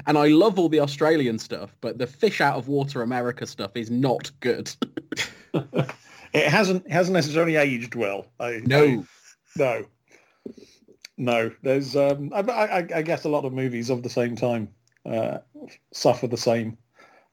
And 0.08 0.18
I 0.18 0.28
love 0.28 0.58
all 0.58 0.70
the 0.70 0.80
Australian 0.80 1.38
stuff, 1.38 1.76
but 1.82 1.98
the 1.98 2.08
fish 2.08 2.40
out 2.40 2.56
of 2.56 2.70
water 2.70 3.02
America 3.02 3.46
stuff 3.46 3.72
is 3.76 3.92
not 3.92 4.32
good. 4.40 4.74
it 5.54 6.48
hasn't 6.48 6.90
hasn't 6.90 7.14
necessarily 7.14 7.58
aged 7.58 7.96
well. 7.96 8.28
I, 8.40 8.62
No. 8.64 9.06
no, 9.58 9.86
no. 11.18 11.52
There's 11.62 11.98
um, 11.98 12.32
I, 12.34 12.40
I, 12.40 12.88
I 12.96 13.02
guess 13.02 13.26
a 13.26 13.30
lot 13.30 13.44
of 13.44 13.52
movies 13.52 13.90
of 13.90 14.04
the 14.04 14.10
same 14.10 14.38
time 14.38 14.70
uh, 15.06 15.40
suffer 15.94 16.28
the 16.28 16.38
same 16.38 16.78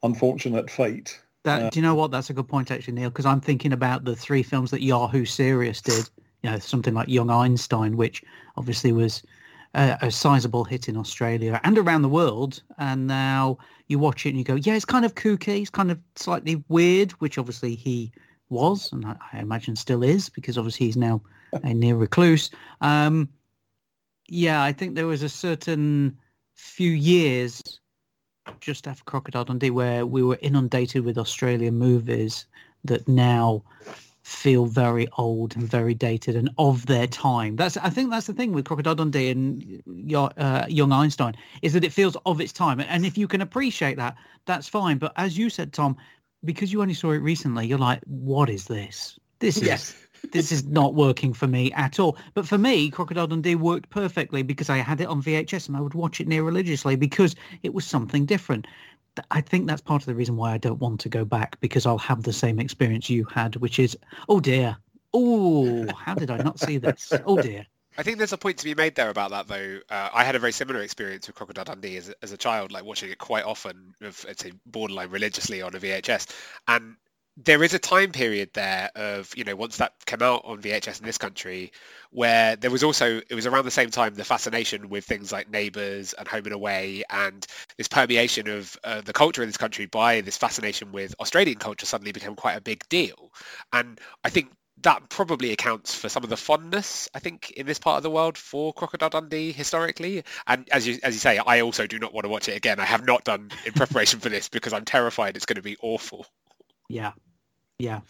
unfortunate 0.03 0.71
fate. 0.71 1.21
That, 1.45 1.63
Uh, 1.63 1.71
do 1.71 1.79
you 1.79 1.83
know 1.83 1.95
what? 1.95 2.11
That's 2.11 2.31
a 2.31 2.35
good 2.35 2.49
point, 2.49 2.71
actually, 2.71 2.95
Neil, 2.95 3.11
because 3.11 3.27
I'm 3.27 3.41
thinking 3.41 3.73
about 3.73 4.05
the 4.05 4.17
three 4.17 4.43
films 4.43 4.71
that 4.71 4.83
Yahoo 4.83 5.25
Serious 5.25 5.81
did. 5.81 6.09
You 6.43 6.51
know, 6.51 6.59
something 6.59 6.95
like 6.95 7.09
Young 7.09 7.31
Einstein, 7.31 7.97
which 7.97 8.23
obviously 8.57 8.93
was 8.93 9.23
a, 9.75 9.97
a 10.03 10.11
sizable 10.11 10.65
hit 10.65 10.89
in 10.89 10.97
Australia 10.97 11.61
and 11.65 11.79
around 11.79 12.03
the 12.03 12.09
world. 12.09 12.63
And 12.79 13.07
now 13.07 13.59
you 13.89 13.99
watch 13.99 14.27
it 14.27 14.31
and 14.31 14.39
you 14.39 14.45
go, 14.45 14.55
yeah, 14.55 14.75
it's 14.75 14.85
kind 14.85 15.05
of 15.05 15.15
kooky. 15.15 15.61
It's 15.61 15.71
kind 15.71 15.91
of 15.91 15.99
slightly 16.15 16.63
weird, 16.69 17.13
which 17.13 17.39
obviously 17.39 17.75
he 17.75 18.13
was, 18.49 18.93
and 18.93 19.05
I, 19.05 19.17
I 19.33 19.39
imagine 19.41 19.77
still 19.77 20.03
is, 20.05 20.29
because 20.29 20.57
obviously 20.57 20.87
he's 20.87 20.97
now 20.97 21.23
a 21.53 21.75
near 21.75 21.97
recluse. 21.97 22.51
Um, 22.81 23.29
yeah, 24.29 24.63
I 24.63 24.73
think 24.73 24.95
there 24.95 25.07
was 25.07 25.23
a 25.23 25.29
certain 25.29 26.19
few 26.57 26.91
years 26.91 27.63
just 28.61 28.89
after 28.89 29.05
Crocodile 29.05 29.45
Dundee 29.45 29.71
where 29.71 30.07
we 30.07 30.23
were 30.23 30.39
inundated 30.41 31.05
with 31.05 31.19
Australian 31.19 31.79
movies 31.79 32.47
that 32.85 33.07
now 33.07 33.63
feel 34.23 34.67
very 34.67 35.07
old 35.19 35.55
and 35.55 35.69
very 35.69 35.95
dated 35.95 36.35
and 36.35 36.51
of 36.59 36.87
their 36.87 37.07
time. 37.07 37.55
That's 37.57 37.77
I 37.77 37.91
think 37.91 38.11
that's 38.11 38.27
the 38.27 38.33
thing 38.33 38.53
with 38.53 38.65
Crocodile 38.65 38.97
Dundee 38.97 39.31
and 39.31 39.83
your, 39.87 40.31
uh, 40.37 40.67
Young 40.69 40.91
Einstein 40.93 41.37
is 41.63 41.73
that 41.75 41.85
it 41.85 41.93
feels 41.93 42.17
of 42.27 42.41
its 42.41 42.53
time. 42.53 42.81
And 42.81 43.07
if 43.07 43.17
you 43.17 43.29
can 43.29 43.41
appreciate 43.41 43.97
that, 43.99 44.17
that's 44.47 44.69
fine. 44.69 44.99
But 44.99 45.13
as 45.17 45.39
you 45.39 45.49
said, 45.49 45.73
Tom, 45.73 45.97
because 46.45 46.73
you 46.73 46.83
only 46.83 46.95
saw 46.95 47.13
it 47.13 47.19
recently, 47.19 47.67
you're 47.67 47.79
like, 47.79 48.01
what 48.07 48.49
is 48.51 48.65
this? 48.65 49.19
This 49.39 49.59
is 49.59 49.69
Yes. 49.69 49.95
This 50.33 50.53
is 50.53 50.65
not 50.65 50.95
working 50.95 51.33
for 51.33 51.47
me 51.47 51.73
at 51.73 51.99
all. 51.99 52.17
But 52.35 52.47
for 52.47 52.59
me, 52.59 52.91
Crocodile 52.91 53.27
Dundee 53.27 53.55
worked 53.55 53.91
perfectly 53.91 54.43
because 54.43 54.71
I 54.71 54.79
had 54.79 55.01
it 55.01 55.09
on 55.09 55.23
VHS 55.23 55.69
and 55.69 55.77
I 55.77 55.81
would 55.81 55.95
watch 55.95 56.21
it 56.21 56.29
near 56.29 56.43
religiously 56.43 56.97
because 56.97 57.35
it 57.63 57.75
was 57.75 57.85
something 57.85 58.27
different. 58.27 58.67
I 59.31 59.41
think 59.41 59.67
that's 59.67 59.81
part 59.81 60.03
of 60.03 60.07
the 60.07 60.15
reason 60.15 60.37
why 60.37 60.53
I 60.53 60.59
don't 60.59 60.79
want 60.79 61.01
to 61.01 61.09
go 61.09 61.25
back 61.25 61.59
because 61.61 61.87
I'll 61.87 61.99
have 61.99 62.23
the 62.23 62.33
same 62.33 62.61
experience 62.61 63.09
you 63.09 63.25
had, 63.25 63.57
which 63.57 63.79
is, 63.79 63.97
oh 64.29 64.41
dear, 64.41 64.77
oh, 65.15 65.87
how 65.93 66.15
did 66.15 66.31
I 66.31 66.37
not 66.39 66.61
see 66.61 66.79
this? 66.79 67.13
Oh 67.25 67.41
dear. 67.41 67.67
I 67.99 68.03
think 68.03 68.19
there's 68.19 68.33
a 68.33 68.39
point 68.39 68.59
to 68.59 68.65
be 68.65 68.75
made 68.75 68.95
there 68.95 69.09
about 69.09 69.31
that, 69.31 69.49
though. 69.49 69.81
Uh, 69.89 70.11
I 70.13 70.25
had 70.25 70.35
a 70.35 70.39
very 70.39 70.53
similar 70.53 70.81
experience 70.83 71.27
with 71.27 71.37
Crocodile 71.37 71.65
Dundee 71.65 71.97
as, 71.97 72.13
as 72.23 72.31
a 72.31 72.37
child, 72.37 72.71
like 72.71 72.85
watching 72.85 73.11
it 73.11 73.17
quite 73.17 73.45
often, 73.45 73.95
of, 74.03 74.25
I'd 74.29 74.39
say 74.39 74.53
borderline 74.67 75.09
religiously 75.09 75.63
on 75.63 75.75
a 75.75 75.79
VHS. 75.79 76.31
And 76.69 76.97
there 77.37 77.63
is 77.63 77.75
a 77.75 77.79
time 77.79 78.13
period 78.13 78.51
there 78.55 78.91
of, 78.95 79.31
you 79.37 79.45
know, 79.45 79.55
once 79.55 79.77
that 79.77 79.93
came 80.07 80.23
out 80.23 80.43
on 80.47 80.63
VHS 80.63 81.01
in 81.01 81.07
this 81.07 81.19
country, 81.19 81.71
where 82.11 82.57
there 82.57 82.71
was 82.71 82.83
also, 82.83 83.21
it 83.29 83.35
was 83.35 83.45
around 83.45 83.67
the 83.67 83.71
same 83.71 83.91
time, 83.91 84.15
the 84.15 84.25
fascination 84.25 84.89
with 84.89 85.05
things 85.05 85.33
like 85.33 85.51
Neighbours 85.51 86.15
and 86.15 86.27
Home 86.29 86.45
and 86.45 86.55
Away 86.55 87.05
and 87.11 87.47
this 87.77 87.89
permeation 87.89 88.49
of 88.49 88.77
uh, 88.85 89.03
the 89.03 89.13
culture 89.13 89.43
in 89.43 89.49
this 89.49 89.59
country 89.59 89.85
by 89.85 90.23
this 90.23 90.39
fascination 90.39 90.93
with 90.93 91.15
Australian 91.21 91.59
culture 91.59 91.85
suddenly 91.85 92.13
became 92.13 92.37
quite 92.37 92.57
a 92.57 92.63
big 92.63 92.89
deal. 92.89 93.31
And 93.71 94.01
I 94.25 94.31
think 94.31 94.51
that 94.83 95.09
probably 95.11 95.53
accounts 95.53 95.95
for 95.95 96.09
some 96.09 96.23
of 96.23 96.29
the 96.29 96.37
fondness 96.37 97.09
I 97.15 97.19
think 97.19 97.51
in 97.53 97.67
this 97.67 97.79
part 97.79 97.97
of 97.97 98.03
the 98.03 98.11
world 98.11 98.37
for 98.37 98.73
Crocodile 98.73 99.09
Dundee 99.09 99.53
historically. 99.53 100.25
And 100.47 100.69
as 100.71 100.87
you 100.87 100.99
as 101.03 101.15
you 101.15 101.21
say, 101.21 101.39
I 101.39 101.61
also 101.61 101.87
do 101.87 101.99
not 101.99 102.15
want 102.15 102.25
to 102.25 102.31
watch 102.31 102.49
it 102.49 102.57
again. 102.57 102.81
I 102.81 102.85
have 102.85 103.07
not 103.07 103.25
done 103.25 103.51
in 103.67 103.73
preparation 103.73 104.21
for 104.21 104.29
this 104.29 104.49
because 104.49 104.73
I'm 104.73 104.85
terrified 104.85 105.37
it's 105.37 105.47
going 105.47 105.57
to 105.57 105.63
be 105.63 105.77
awful. 105.83 106.27
Yeah. 106.89 107.13
Yeah. 107.79 108.01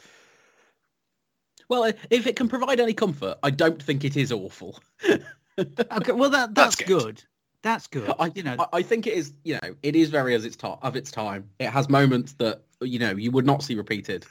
Well, 1.68 1.92
if 2.10 2.26
it 2.26 2.36
can 2.36 2.48
provide 2.48 2.78
any 2.78 2.94
comfort, 2.94 3.38
I 3.42 3.50
don't 3.50 3.82
think 3.82 4.04
it 4.04 4.16
is 4.16 4.32
awful. 4.32 4.78
Okay. 5.58 6.12
Well, 6.12 6.28
that 6.28 6.54
That's 6.54 6.76
that's, 6.76 6.88
good. 6.88 7.02
good. 7.02 7.24
That's 7.62 7.86
good. 7.86 8.12
I, 8.18 8.30
you 8.34 8.42
know, 8.42 8.56
I, 8.58 8.78
I 8.78 8.82
think 8.82 9.06
it 9.06 9.14
is, 9.14 9.32
you 9.42 9.54
know, 9.54 9.74
it 9.82 9.96
is 9.96 10.10
very 10.10 10.34
as 10.34 10.44
its 10.44 10.54
to- 10.56 10.78
of 10.82 10.96
its 10.96 11.10
time. 11.10 11.48
It 11.58 11.70
has 11.70 11.88
moments 11.88 12.34
that 12.34 12.62
you 12.82 12.98
know 12.98 13.12
you 13.12 13.30
would 13.30 13.46
not 13.46 13.62
see 13.62 13.74
repeated 13.74 14.26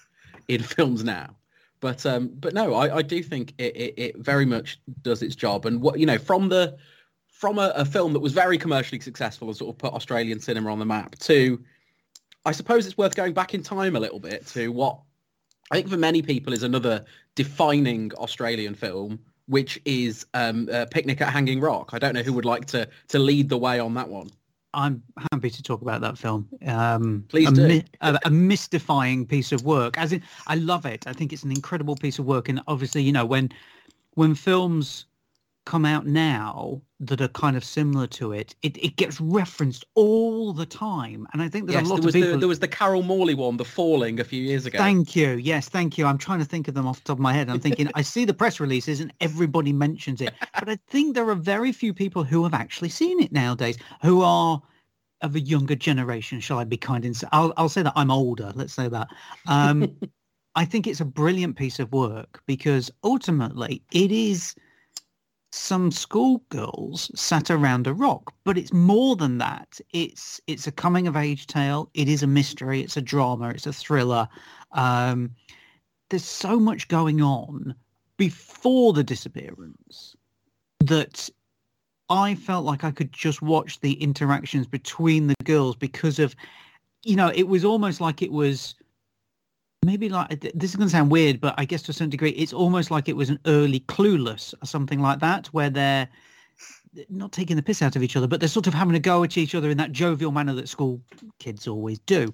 in 0.48 0.62
films 0.76 1.04
now. 1.04 1.36
But 1.80 2.06
um, 2.06 2.28
but 2.40 2.54
no, 2.54 2.76
I, 2.76 2.98
I 2.98 3.02
do 3.02 3.24
think 3.24 3.54
it, 3.58 3.76
it, 3.76 3.94
it 3.98 4.18
very 4.18 4.46
much 4.46 4.80
does 5.02 5.24
its 5.24 5.36
job. 5.36 5.66
And 5.66 5.82
what 5.82 6.00
you 6.00 6.06
know 6.06 6.20
from 6.20 6.48
the 6.50 6.78
from 7.28 7.58
a, 7.58 7.74
a 7.76 7.84
film 7.86 8.14
that 8.14 8.20
was 8.20 8.32
very 8.32 8.58
commercially 8.60 9.02
successful 9.02 9.48
and 9.48 9.58
sort 9.58 9.74
of 9.74 9.80
put 9.80 9.94
Australian 9.94 10.40
cinema 10.40 10.72
on 10.72 10.78
the 10.78 10.86
map 10.86 11.18
to, 11.20 11.60
I 12.46 12.52
suppose 12.54 12.86
it's 12.86 12.98
worth 12.98 13.16
going 13.16 13.34
back 13.34 13.54
in 13.54 13.62
time 13.62 13.96
a 13.96 14.00
little 14.00 14.20
bit 14.20 14.46
to 14.48 14.70
what 14.70 15.00
I 15.72 15.76
think 15.76 15.90
for 15.90 15.98
many 15.98 16.22
people 16.22 16.54
is 16.54 16.64
another 16.64 17.04
defining 17.36 18.14
Australian 18.16 18.76
film, 18.76 19.20
which 19.48 19.82
is 19.86 20.26
um, 20.34 20.70
uh, 20.72 20.86
Picnic 20.92 21.22
at 21.22 21.32
Hanging 21.32 21.60
Rock. 21.60 21.90
I 21.94 22.00
don't 22.00 22.14
know 22.14 22.22
who 22.22 22.34
would 22.34 22.46
like 22.46 22.66
to 22.68 22.88
to 23.10 23.20
lead 23.20 23.50
the 23.50 23.58
way 23.58 23.80
on 23.80 23.94
that 23.96 24.10
one. 24.10 24.30
I'm 24.76 25.02
happy 25.32 25.50
to 25.50 25.64
talk 25.64 25.82
about 25.82 26.02
that 26.02 26.18
film. 26.18 26.50
Um, 26.66 27.24
Please 27.30 27.48
a, 27.50 27.54
do. 27.54 27.82
a, 28.02 28.20
a 28.26 28.30
mystifying 28.30 29.26
piece 29.26 29.54
of 29.54 29.64
work. 29.64 29.98
As 29.98 30.12
in, 30.12 30.22
I 30.48 30.56
love 30.56 30.86
it. 30.86 31.08
I 31.08 31.14
think 31.14 31.32
it's 31.32 31.44
an 31.44 31.52
incredible 31.52 31.96
piece 31.96 32.20
of 32.20 32.26
work. 32.26 32.50
And 32.50 32.62
obviously, 32.68 33.02
you 33.02 33.14
know, 33.14 33.26
when 33.26 33.50
when 34.16 34.36
films 34.36 35.06
come 35.66 35.86
out 35.86 36.06
now 36.06 36.82
that 37.00 37.22
are 37.22 37.28
kind 37.30 37.58
of 37.58 37.64
similar 37.64 38.08
to 38.08 38.32
it, 38.32 38.56
it, 38.62 38.78
it 38.78 38.96
gets 38.96 39.20
referenced 39.20 39.84
all 39.96 40.54
the 40.54 40.66
time. 40.66 41.28
And 41.34 41.42
I 41.42 41.50
think 41.50 41.68
there's 41.68 41.78
Yes, 41.78 41.86
a 41.86 41.90
lot 41.90 41.96
there 41.96 42.02
of 42.02 42.06
was 42.06 42.14
people. 42.14 42.32
the, 42.34 42.38
there 42.38 42.48
was 42.48 42.60
the 42.60 42.68
Carol 42.68 43.04
Morley 43.04 43.34
one, 43.34 43.58
The 43.58 43.66
Falling, 43.66 44.20
a 44.20 44.24
few 44.24 44.42
years 44.42 44.66
ago. 44.66 44.78
Thank 44.80 45.16
you. 45.16 45.32
Yes, 45.32 45.68
thank 45.68 45.98
you. 45.98 46.06
I'm 46.06 46.18
trying 46.18 46.40
to 46.40 46.46
think 46.46 46.68
of 46.68 46.74
them 46.76 46.88
off 46.88 47.00
the 47.00 47.06
top 47.06 47.18
of 47.18 47.22
my 47.22 47.34
head. 47.34 47.50
I'm 47.50 47.60
thinking 47.60 47.90
I 47.96 48.02
see 48.02 48.26
the 48.26 48.34
press 48.34 48.60
releases 48.60 49.00
and 49.02 49.12
everybody 49.22 49.74
mentions 49.74 50.22
it, 50.22 50.34
but 50.60 50.70
I 50.70 50.78
think 50.88 51.16
there 51.16 51.30
are 51.30 51.36
very 51.36 51.72
few 51.72 51.94
people 51.94 52.24
who 52.24 52.44
have 52.44 52.54
actually 52.54 52.90
seen 52.90 53.20
it 53.20 53.32
nowadays 53.32 53.78
who 54.02 54.22
are 54.22 54.62
of 55.22 55.36
a 55.36 55.40
younger 55.40 55.76
generation. 55.76 56.40
Shall 56.40 56.60
I 56.60 56.64
be 56.64 56.78
kind 56.78 57.06
and 57.06 57.16
say? 57.16 57.28
I'll 57.32 57.54
I'll 57.58 57.70
say 57.70 57.82
that 57.84 57.94
I'm 57.96 58.12
older. 58.12 58.52
Let's 58.56 58.74
say 58.74 58.88
that. 58.90 59.08
Um, 59.48 59.98
I 60.56 60.64
think 60.64 60.88
it's 60.88 61.02
a 61.02 61.06
brilliant 61.06 61.58
piece 61.58 61.80
of 61.80 61.92
work 61.92 62.42
because 62.46 62.90
ultimately 63.04 63.82
it 63.92 64.12
is 64.12 64.56
some 65.56 65.90
schoolgirls 65.92 67.10
sat 67.16 67.50
around 67.50 67.88
a 67.88 67.94
rock, 67.94 68.34
but 68.44 68.58
it's 68.58 68.74
more 68.74 69.16
than 69.16 69.38
that. 69.38 69.80
It's 69.94 70.42
it's 70.48 70.68
a 70.68 70.72
coming 70.72 71.08
of 71.08 71.16
age 71.16 71.48
tale. 71.48 71.90
It 71.94 72.10
is 72.10 72.24
a 72.24 72.28
mystery. 72.28 72.82
It's 72.82 72.98
a 72.98 73.02
drama. 73.02 73.50
It's 73.50 73.66
a 73.66 73.74
thriller. 73.74 74.28
Um, 74.74 75.32
there's 76.10 76.26
so 76.26 76.60
much 76.60 76.88
going 76.88 77.22
on 77.22 77.74
before 78.18 78.94
the 78.94 79.04
disappearance 79.04 80.16
that 80.82 81.30
I 82.10 82.36
felt 82.36 82.66
like 82.66 82.84
I 82.84 82.92
could 82.92 83.12
just 83.12 83.42
watch 83.42 83.80
the 83.80 83.94
interactions 83.94 84.68
between 84.68 85.28
the 85.28 85.36
girls 85.44 85.76
because 85.76 86.20
of, 86.20 86.36
you 87.04 87.16
know, 87.16 87.32
it 87.34 87.48
was 87.48 87.66
almost 87.66 88.00
like 88.00 88.22
it 88.22 88.32
was 88.32 88.76
maybe 89.86 90.10
like 90.10 90.42
this 90.54 90.72
is 90.72 90.76
going 90.76 90.88
to 90.88 90.92
sound 90.92 91.12
weird, 91.12 91.40
but 91.40 91.54
I 91.58 91.66
guess 91.66 91.84
to 91.84 91.92
a 91.92 91.94
certain 91.94 92.10
degree, 92.10 92.32
it's 92.32 92.54
almost 92.54 92.92
like 92.92 93.08
it 93.08 93.16
was 93.16 93.30
an 93.30 93.40
early 93.46 93.82
Clueless 93.82 94.54
or 94.62 94.66
something 94.66 95.00
like 95.00 95.20
that, 95.20 95.48
where 95.48 95.70
they're 95.70 96.08
not 97.10 97.32
taking 97.32 97.56
the 97.56 97.62
piss 97.62 97.82
out 97.82 97.96
of 97.96 98.04
each 98.04 98.16
other, 98.16 98.28
but 98.28 98.40
they're 98.40 98.50
sort 98.50 98.68
of 98.68 98.74
having 98.74 98.96
a 98.96 99.00
go 99.00 99.24
at 99.24 99.38
each 99.38 99.56
other 99.56 99.70
in 99.70 99.78
that 99.78 99.92
jovial 99.92 100.32
manner 100.32 100.54
that 100.54 100.70
school 100.70 101.02
kids 101.40 101.68
always 101.68 102.00
do. 102.00 102.34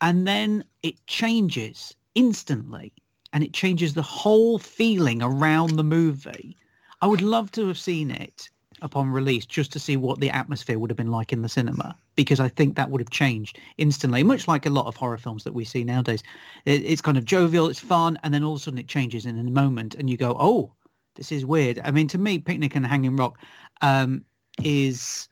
And 0.00 0.26
then 0.26 0.64
it 0.82 0.94
changes 1.06 1.94
instantly 2.14 2.92
and 3.32 3.44
it 3.44 3.52
changes 3.52 3.94
the 3.94 4.02
whole 4.02 4.58
feeling 4.58 5.22
around 5.22 5.76
the 5.76 5.84
movie. 5.84 6.56
I 7.02 7.06
would 7.06 7.22
love 7.22 7.50
to 7.52 7.66
have 7.68 7.78
seen 7.78 8.10
it 8.10 8.50
upon 8.82 9.10
release 9.10 9.46
just 9.46 9.72
to 9.72 9.78
see 9.78 9.96
what 9.96 10.20
the 10.20 10.30
atmosphere 10.30 10.78
would 10.78 10.90
have 10.90 10.96
been 10.96 11.10
like 11.10 11.32
in 11.32 11.42
the 11.42 11.48
cinema 11.48 11.96
because 12.16 12.40
I 12.40 12.48
think 12.48 12.76
that 12.76 12.90
would 12.90 13.00
have 13.00 13.10
changed 13.10 13.58
instantly, 13.78 14.22
much 14.22 14.48
like 14.48 14.66
a 14.66 14.70
lot 14.70 14.86
of 14.86 14.96
horror 14.96 15.18
films 15.18 15.44
that 15.44 15.54
we 15.54 15.64
see 15.64 15.84
nowadays. 15.84 16.22
It, 16.64 16.82
it's 16.84 17.00
kind 17.00 17.16
of 17.16 17.24
jovial, 17.24 17.68
it's 17.68 17.80
fun, 17.80 18.18
and 18.22 18.32
then 18.32 18.44
all 18.44 18.54
of 18.54 18.60
a 18.60 18.62
sudden 18.62 18.78
it 18.78 18.88
changes 18.88 19.26
in 19.26 19.38
a 19.38 19.50
moment 19.50 19.94
and 19.94 20.08
you 20.08 20.16
go, 20.16 20.36
oh, 20.38 20.72
this 21.14 21.32
is 21.32 21.44
weird. 21.44 21.80
I 21.84 21.90
mean, 21.90 22.08
to 22.08 22.18
me, 22.18 22.38
Picnic 22.38 22.74
and 22.74 22.86
Hanging 22.86 23.16
Rock 23.16 23.38
um, 23.82 24.24
is, 24.62 25.28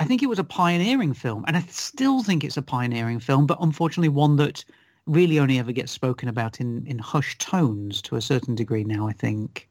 I 0.00 0.04
think 0.04 0.22
it 0.22 0.28
was 0.28 0.38
a 0.38 0.44
pioneering 0.44 1.14
film, 1.14 1.44
and 1.46 1.56
I 1.56 1.60
still 1.62 2.22
think 2.22 2.44
it's 2.44 2.56
a 2.56 2.62
pioneering 2.62 3.20
film, 3.20 3.46
but 3.46 3.58
unfortunately 3.60 4.08
one 4.08 4.36
that 4.36 4.64
really 5.06 5.38
only 5.38 5.58
ever 5.58 5.72
gets 5.72 5.92
spoken 5.92 6.28
about 6.28 6.60
in, 6.60 6.86
in 6.86 6.98
hushed 6.98 7.40
tones 7.40 8.00
to 8.02 8.16
a 8.16 8.22
certain 8.22 8.54
degree 8.54 8.84
now, 8.84 9.06
I 9.06 9.12
think. 9.12 9.68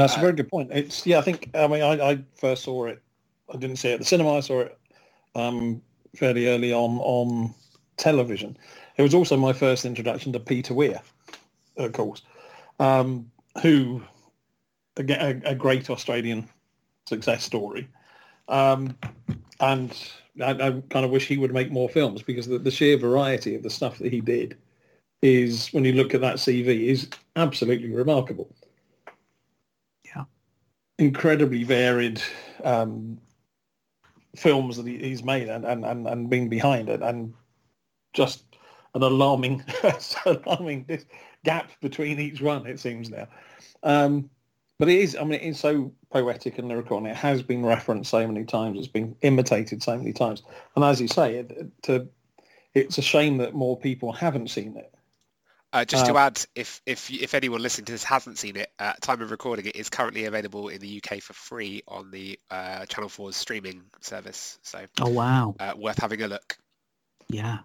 That's 0.00 0.16
a 0.16 0.20
very 0.20 0.32
good 0.32 0.48
point. 0.48 0.70
It's 0.72 1.06
yeah, 1.06 1.18
I 1.18 1.22
think 1.22 1.50
I 1.54 1.66
mean 1.66 1.82
I, 1.82 2.10
I 2.10 2.24
first 2.34 2.64
saw 2.64 2.86
it. 2.86 3.02
I 3.52 3.56
didn't 3.58 3.76
see 3.76 3.90
it 3.90 3.94
at 3.94 3.98
the 4.00 4.06
cinema. 4.06 4.36
I 4.36 4.40
saw 4.40 4.60
it 4.60 4.78
um, 5.34 5.82
fairly 6.16 6.48
early 6.48 6.72
on 6.72 6.98
on 6.98 7.54
television. 7.96 8.56
It 8.96 9.02
was 9.02 9.14
also 9.14 9.36
my 9.36 9.52
first 9.52 9.84
introduction 9.84 10.32
to 10.32 10.40
Peter 10.40 10.74
Weir, 10.74 11.02
of 11.76 11.92
course, 11.92 12.22
um, 12.78 13.30
who 13.62 14.02
again 14.96 15.42
a, 15.44 15.50
a 15.50 15.54
great 15.54 15.90
Australian 15.90 16.48
success 17.06 17.44
story, 17.44 17.88
um, 18.48 18.96
and 19.60 19.92
I, 20.42 20.52
I 20.52 20.82
kind 20.88 21.04
of 21.04 21.10
wish 21.10 21.26
he 21.26 21.36
would 21.36 21.52
make 21.52 21.70
more 21.70 21.88
films 21.88 22.22
because 22.22 22.46
the, 22.46 22.58
the 22.58 22.70
sheer 22.70 22.96
variety 22.96 23.54
of 23.54 23.62
the 23.62 23.70
stuff 23.70 23.98
that 23.98 24.12
he 24.12 24.20
did 24.20 24.56
is, 25.20 25.68
when 25.68 25.84
you 25.84 25.92
look 25.92 26.14
at 26.14 26.22
that 26.22 26.36
CV, 26.36 26.86
is 26.86 27.08
absolutely 27.36 27.90
remarkable 27.90 28.50
incredibly 31.00 31.64
varied 31.64 32.22
um, 32.62 33.18
films 34.36 34.76
that 34.76 34.86
he, 34.86 34.98
he's 34.98 35.24
made 35.24 35.48
and, 35.48 35.64
and, 35.64 35.84
and, 35.84 36.06
and 36.06 36.30
been 36.30 36.48
behind 36.48 36.88
it 36.88 37.00
and 37.02 37.32
just 38.12 38.44
an 38.94 39.02
alarming 39.02 39.64
alarming 40.26 40.86
gap 41.44 41.70
between 41.80 42.20
each 42.20 42.40
one 42.40 42.66
it 42.66 42.78
seems 42.78 43.08
now. 43.08 43.26
Um, 43.82 44.28
but 44.78 44.88
it 44.88 44.98
is 44.98 45.16
I 45.16 45.22
mean 45.24 45.34
it 45.34 45.42
is 45.42 45.58
so 45.58 45.92
poetic 46.12 46.58
and 46.58 46.68
lyrical 46.68 46.98
and 46.98 47.06
it 47.06 47.16
has 47.16 47.42
been 47.42 47.64
referenced 47.64 48.10
so 48.10 48.26
many 48.26 48.44
times 48.44 48.78
it's 48.78 48.88
been 48.88 49.16
imitated 49.22 49.82
so 49.82 49.96
many 49.96 50.12
times. 50.12 50.42
And 50.76 50.84
as 50.84 51.00
you 51.00 51.08
say 51.08 51.36
it- 51.36 51.82
to, 51.84 52.08
it's 52.74 52.98
a 52.98 53.02
shame 53.02 53.38
that 53.38 53.54
more 53.54 53.76
people 53.78 54.12
haven't 54.12 54.48
seen 54.48 54.76
it 54.76 54.94
Uh, 55.72 55.84
just 55.84 56.06
to 56.06 56.14
Uh, 56.14 56.26
add, 56.26 56.44
if 56.56 56.80
if 56.84 57.10
if 57.12 57.32
anyone 57.34 57.62
listening 57.62 57.84
to 57.84 57.92
this 57.92 58.02
hasn't 58.02 58.38
seen 58.38 58.56
it, 58.56 58.72
uh, 58.80 58.94
time 59.00 59.20
of 59.22 59.30
recording, 59.30 59.66
it 59.66 59.76
is 59.76 59.88
currently 59.88 60.24
available 60.24 60.68
in 60.68 60.80
the 60.80 61.00
UK 61.00 61.20
for 61.22 61.32
free 61.32 61.82
on 61.86 62.10
the 62.10 62.40
uh, 62.50 62.86
Channel 62.86 63.08
4's 63.08 63.36
streaming 63.36 63.82
service. 64.00 64.58
So 64.62 64.84
Oh, 65.00 65.10
wow. 65.10 65.54
uh, 65.60 65.74
worth 65.76 65.98
having 65.98 66.22
a 66.22 66.28
look. 66.28 66.58
Yeah. 67.28 67.58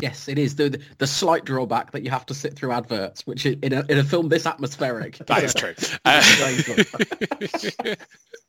Yes, 0.00 0.26
it 0.28 0.38
is 0.38 0.56
the 0.56 0.80
the 0.98 1.06
slight 1.06 1.44
drawback 1.44 1.92
that 1.92 2.02
you 2.02 2.10
have 2.10 2.26
to 2.26 2.34
sit 2.34 2.56
through 2.56 2.72
adverts, 2.72 3.24
which 3.26 3.46
in 3.46 3.72
a 3.72 3.84
in 3.88 3.98
a 3.98 4.04
film 4.04 4.28
this 4.28 4.46
atmospheric. 4.46 5.18
That 5.26 5.44
is 5.44 5.54
true. 5.54 5.74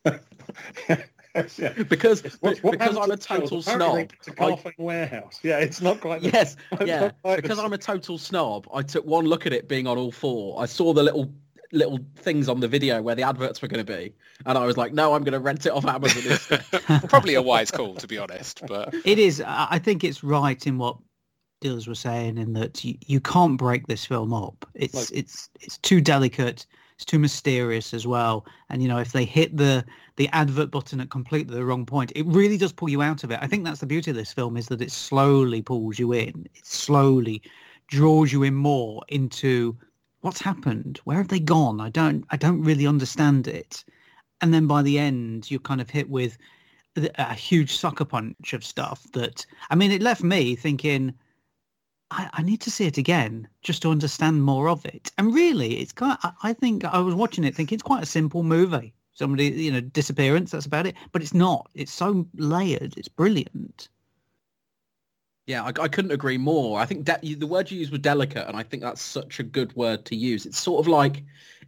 Yeah. 1.57 1.73
because 1.83 2.23
What- 2.41 2.57
what 2.63 2.71
because 2.73 2.97
I'm 2.97 3.03
a 3.11 3.15
to 3.15 3.21
the 3.21 3.27
film? 3.27 3.41
total 3.41 3.59
Apparently 3.59 3.87
snob. 4.01 4.13
It's 4.19 4.27
a 4.27 4.31
I- 4.31 4.51
Carphone 4.51 4.73
warehouse. 4.77 5.39
Yeah, 5.43 5.59
it's 5.59 5.81
not 5.81 6.01
quite. 6.01 6.21
the- 6.21 6.29
yes, 6.31 6.57
it's 6.73 6.85
yeah. 6.85 6.99
not 6.99 7.21
quite 7.21 7.35
the 7.37 7.41
Because 7.43 7.59
s- 7.59 7.65
I'm 7.65 7.73
a 7.73 7.77
total 7.77 8.17
snob, 8.17 8.67
I 8.73 8.81
took 8.81 9.05
one 9.05 9.25
look 9.25 9.45
at 9.45 9.53
it 9.53 9.67
being 9.67 9.87
on 9.87 9.97
all 9.97 10.11
four. 10.11 10.61
I 10.61 10.65
saw 10.65 10.93
the 10.93 11.03
little 11.03 11.31
little 11.73 11.99
things 12.17 12.49
on 12.49 12.59
the 12.59 12.67
video 12.67 13.01
where 13.01 13.15
the 13.15 13.23
adverts 13.23 13.61
were 13.61 13.67
going 13.69 13.85
to 13.85 13.89
be, 13.97 14.13
and 14.45 14.57
I 14.57 14.65
was 14.65 14.75
like, 14.75 14.91
no, 14.93 15.13
I'm 15.13 15.23
going 15.23 15.31
to 15.31 15.39
rent 15.39 15.65
it 15.65 15.71
off 15.71 15.85
Amazon 15.85 16.59
probably 17.07 17.35
a 17.35 17.41
wise 17.41 17.71
call, 17.71 17.95
to 17.95 18.07
be 18.07 18.17
honest. 18.17 18.61
But 18.67 18.93
It 19.05 19.17
is. 19.19 19.41
I 19.41 19.67
I 19.71 19.79
think 19.79 20.03
it's 20.03 20.21
right 20.23 20.65
in 20.67 20.77
what 20.77 20.97
Dills 21.61 21.87
were 21.87 21.95
saying 21.95 22.37
in 22.39 22.51
that 22.53 22.83
you, 22.83 22.97
you 23.05 23.21
can't 23.21 23.55
break 23.57 23.87
this 23.87 24.05
film 24.05 24.33
up. 24.33 24.65
It's 24.73 24.93
Like- 24.95 25.11
it's 25.17 25.49
it's 25.61 25.77
too 25.77 26.01
delicate. 26.01 26.65
It's 26.95 27.05
too 27.05 27.19
mysterious 27.19 27.93
as 27.95 28.05
well. 28.05 28.45
And 28.69 28.81
you 28.83 28.87
know, 28.89 28.97
if 28.99 29.11
they 29.13 29.25
hit 29.25 29.55
the 29.57 29.85
the 30.17 30.27
advert 30.29 30.71
button 30.71 30.99
at 30.99 31.09
completely 31.09 31.55
the 31.55 31.65
wrong 31.65 31.85
point, 31.85 32.11
it 32.15 32.25
really 32.25 32.57
does 32.57 32.73
pull 32.73 32.89
you 32.89 33.01
out 33.01 33.23
of 33.23 33.31
it. 33.31 33.39
I 33.41 33.47
think 33.47 33.63
that's 33.63 33.79
the 33.79 33.85
beauty 33.85 34.11
of 34.11 34.17
this 34.17 34.33
film 34.33 34.57
is 34.57 34.67
that 34.67 34.81
it 34.81 34.91
slowly 34.91 35.61
pulls 35.61 35.97
you 35.99 36.11
in. 36.13 36.47
It 36.53 36.65
slowly 36.65 37.41
draws 37.87 38.31
you 38.31 38.43
in 38.43 38.55
more 38.55 39.03
into 39.07 39.77
what's 40.21 40.41
happened. 40.41 40.99
Where 41.03 41.17
have 41.17 41.29
they 41.29 41.39
gone? 41.39 41.81
I 41.81 41.89
don't 41.89 42.25
I 42.29 42.37
don't 42.37 42.63
really 42.63 42.87
understand 42.87 43.47
it. 43.47 43.83
And 44.41 44.53
then 44.53 44.67
by 44.67 44.81
the 44.81 44.97
end, 44.97 45.51
you're 45.51 45.59
kind 45.59 45.81
of 45.81 45.89
hit 45.89 46.09
with 46.09 46.37
a 46.95 47.33
huge 47.33 47.77
sucker 47.77 48.05
punch 48.05 48.53
of 48.53 48.65
stuff 48.65 49.05
that 49.13 49.45
I 49.69 49.75
mean, 49.75 49.91
it 49.91 50.01
left 50.01 50.23
me 50.23 50.55
thinking. 50.55 51.13
I, 52.13 52.29
I 52.33 52.43
need 52.43 52.59
to 52.61 52.71
see 52.71 52.85
it 52.87 52.97
again 52.97 53.47
just 53.61 53.81
to 53.83 53.89
understand 53.89 54.43
more 54.43 54.67
of 54.67 54.85
it. 54.85 55.11
And 55.17 55.33
really, 55.33 55.79
it's 55.79 55.93
kind. 55.93 56.17
I, 56.23 56.33
I 56.43 56.53
think 56.53 56.83
I 56.83 56.99
was 56.99 57.15
watching 57.15 57.45
it 57.45 57.55
thinking 57.55 57.77
it's 57.77 57.83
quite 57.83 58.03
a 58.03 58.07
simple 58.07 58.43
movie. 58.43 58.93
Somebody, 59.13 59.49
you 59.49 59.71
know, 59.71 59.81
disappearance. 59.81 60.51
That's 60.51 60.65
about 60.65 60.87
it. 60.87 60.95
But 61.11 61.21
it's 61.21 61.33
not. 61.33 61.69
It's 61.75 61.91
so 61.91 62.27
layered. 62.35 62.95
It's 62.97 63.09
brilliant. 63.09 63.89
Yeah, 65.47 65.63
I, 65.63 65.67
I 65.67 65.87
couldn't 65.87 66.11
agree 66.11 66.37
more. 66.37 66.79
I 66.79 66.85
think 66.85 67.03
de- 67.03 67.35
the 67.35 67.47
word 67.47 67.69
you 67.71 67.79
used 67.79 67.91
was 67.91 67.99
delicate, 67.99 68.47
and 68.47 68.55
I 68.55 68.63
think 68.63 68.83
that's 68.83 69.01
such 69.01 69.39
a 69.39 69.43
good 69.43 69.75
word 69.75 70.05
to 70.05 70.15
use. 70.15 70.45
It's 70.45 70.59
sort 70.59 70.79
of 70.79 70.87
like, 70.87 71.23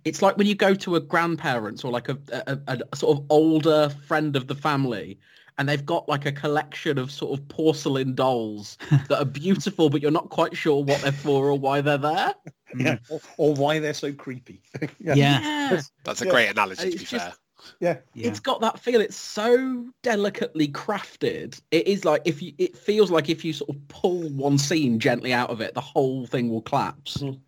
it's 0.05 0.21
like 0.21 0.37
when 0.37 0.47
you 0.47 0.55
go 0.55 0.73
to 0.75 0.95
a 0.95 0.99
grandparents 0.99 1.83
or 1.83 1.91
like 1.91 2.07
a, 2.07 2.17
a, 2.31 2.59
a, 2.67 2.79
a 2.91 2.95
sort 2.95 3.17
of 3.17 3.25
older 3.29 3.89
friend 4.07 4.35
of 4.35 4.47
the 4.47 4.55
family, 4.55 5.19
and 5.57 5.67
they've 5.67 5.85
got 5.85 6.07
like 6.07 6.25
a 6.25 6.31
collection 6.31 6.97
of 6.97 7.11
sort 7.11 7.37
of 7.37 7.47
porcelain 7.47 8.15
dolls 8.15 8.77
that 9.09 9.19
are 9.19 9.25
beautiful, 9.25 9.89
but 9.89 10.01
you're 10.01 10.11
not 10.11 10.29
quite 10.29 10.55
sure 10.55 10.83
what 10.83 11.01
they're 11.01 11.11
for 11.11 11.47
or 11.47 11.57
why 11.57 11.81
they're 11.81 11.97
there. 11.97 12.33
Yeah, 12.77 12.97
or, 13.09 13.21
or 13.37 13.53
why 13.53 13.79
they're 13.79 13.93
so 13.93 14.11
creepy. 14.13 14.61
yeah. 14.99 15.13
Yeah. 15.15 15.81
that's 16.03 16.21
a 16.21 16.25
Yeah. 16.25 16.31
great 16.31 16.49
analogy, 16.49 16.91
to 16.91 16.97
be 16.97 17.03
just- 17.05 17.11
fair. 17.25 17.33
yeah. 17.79 17.97
Yeah. 18.13 18.27
It's 18.27 18.39
got 18.39 18.61
that 18.61 18.79
feel. 18.79 18.99
It's 19.01 19.15
so 19.15 19.85
delicately 20.01 20.67
crafted. 20.67 21.61
It 21.71 21.87
is 21.87 22.03
like 22.05 22.21
if 22.25 22.41
you, 22.41 22.53
it 22.57 22.77
feels 22.77 23.09
like 23.11 23.29
if 23.29 23.45
you 23.45 23.53
sort 23.53 23.69
of 23.69 23.87
pull 23.87 24.29
one 24.29 24.57
scene 24.57 24.99
gently 24.99 25.31
out 25.33 25.49
of 25.49 25.61
it, 25.61 25.73
the 25.73 25.81
whole 25.81 26.25
thing 26.25 26.49
will 26.49 26.61
collapse. 26.61 27.17
Mhm. 27.17 27.39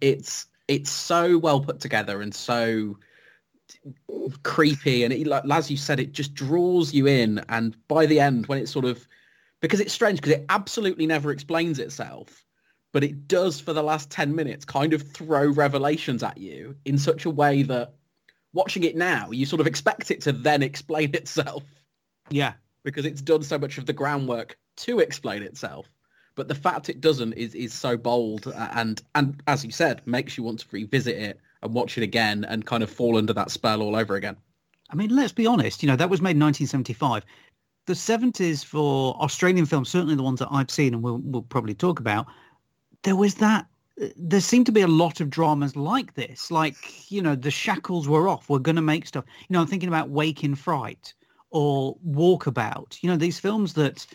It's 0.00 0.46
it's 0.68 0.90
so 0.90 1.38
well 1.38 1.60
put 1.60 1.80
together 1.80 2.20
and 2.22 2.34
so 2.34 2.96
creepy, 4.42 5.04
and 5.04 5.12
it, 5.12 5.26
like 5.26 5.44
as 5.50 5.70
you 5.70 5.76
said, 5.76 6.00
it 6.00 6.12
just 6.12 6.34
draws 6.34 6.92
you 6.92 7.06
in. 7.06 7.40
And 7.48 7.76
by 7.88 8.06
the 8.06 8.20
end, 8.20 8.46
when 8.46 8.58
it's 8.58 8.70
sort 8.70 8.84
of 8.84 9.06
because 9.60 9.80
it's 9.80 9.92
strange 9.92 10.20
because 10.20 10.32
it 10.36 10.44
absolutely 10.48 11.06
never 11.06 11.30
explains 11.30 11.78
itself. 11.78 12.44
But 12.92 13.04
it 13.04 13.26
does 13.26 13.58
for 13.58 13.72
the 13.72 13.82
last 13.82 14.10
10 14.10 14.34
minutes 14.34 14.64
kind 14.64 14.92
of 14.92 15.02
throw 15.02 15.46
revelations 15.46 16.22
at 16.22 16.36
you 16.38 16.76
in 16.84 16.98
such 16.98 17.24
a 17.24 17.30
way 17.30 17.62
that 17.62 17.94
watching 18.52 18.84
it 18.84 18.96
now, 18.96 19.30
you 19.30 19.46
sort 19.46 19.60
of 19.60 19.66
expect 19.66 20.10
it 20.10 20.20
to 20.22 20.32
then 20.32 20.62
explain 20.62 21.10
itself 21.14 21.62
Yeah. 22.30 22.52
because 22.84 23.06
it's 23.06 23.22
done 23.22 23.42
so 23.42 23.58
much 23.58 23.78
of 23.78 23.86
the 23.86 23.92
groundwork 23.94 24.58
to 24.78 25.00
explain 25.00 25.42
itself. 25.42 25.88
But 26.34 26.48
the 26.48 26.54
fact 26.54 26.88
it 26.88 27.00
doesn't 27.00 27.34
is, 27.34 27.54
is 27.54 27.74
so 27.74 27.96
bold 27.96 28.52
and, 28.74 29.02
and 29.14 29.42
as 29.46 29.64
you 29.64 29.70
said, 29.70 30.00
makes 30.06 30.36
you 30.36 30.44
want 30.44 30.60
to 30.60 30.66
revisit 30.70 31.16
it 31.16 31.40
and 31.62 31.74
watch 31.74 31.96
it 31.98 32.02
again 32.02 32.44
and 32.44 32.66
kind 32.66 32.82
of 32.82 32.90
fall 32.90 33.16
under 33.16 33.32
that 33.34 33.50
spell 33.50 33.82
all 33.82 33.96
over 33.96 34.16
again. 34.16 34.36
I 34.90 34.94
mean, 34.96 35.14
let's 35.14 35.32
be 35.32 35.46
honest. 35.46 35.82
You 35.82 35.88
know, 35.88 35.96
that 35.96 36.10
was 36.10 36.20
made 36.20 36.36
in 36.36 36.40
1975. 36.40 37.24
The 37.86 37.92
70s 37.94 38.64
for 38.64 39.14
Australian 39.16 39.66
films, 39.66 39.88
certainly 39.88 40.14
the 40.14 40.22
ones 40.22 40.38
that 40.40 40.48
I've 40.50 40.70
seen 40.70 40.94
and 40.94 41.02
we'll, 41.02 41.18
we'll 41.18 41.42
probably 41.42 41.74
talk 41.74 42.00
about, 42.00 42.26
there 43.02 43.16
was 43.16 43.36
that. 43.36 43.66
There 44.16 44.40
seemed 44.40 44.66
to 44.66 44.72
be 44.72 44.80
a 44.80 44.88
lot 44.88 45.20
of 45.20 45.30
dramas 45.30 45.76
like 45.76 46.14
this. 46.14 46.50
Like, 46.50 47.10
you 47.10 47.20
know, 47.20 47.34
the 47.36 47.50
shackles 47.50 48.08
were 48.08 48.28
off. 48.28 48.48
We're 48.48 48.58
going 48.58 48.76
to 48.76 48.82
make 48.82 49.06
stuff. 49.06 49.24
You 49.40 49.54
know, 49.54 49.60
I'm 49.60 49.66
thinking 49.66 49.88
about 49.88 50.08
Wake 50.08 50.42
in 50.42 50.54
Fright 50.54 51.12
or 51.50 51.96
Walkabout. 52.08 53.02
You 53.02 53.10
know, 53.10 53.16
these 53.16 53.38
films 53.38 53.74
that 53.74 54.06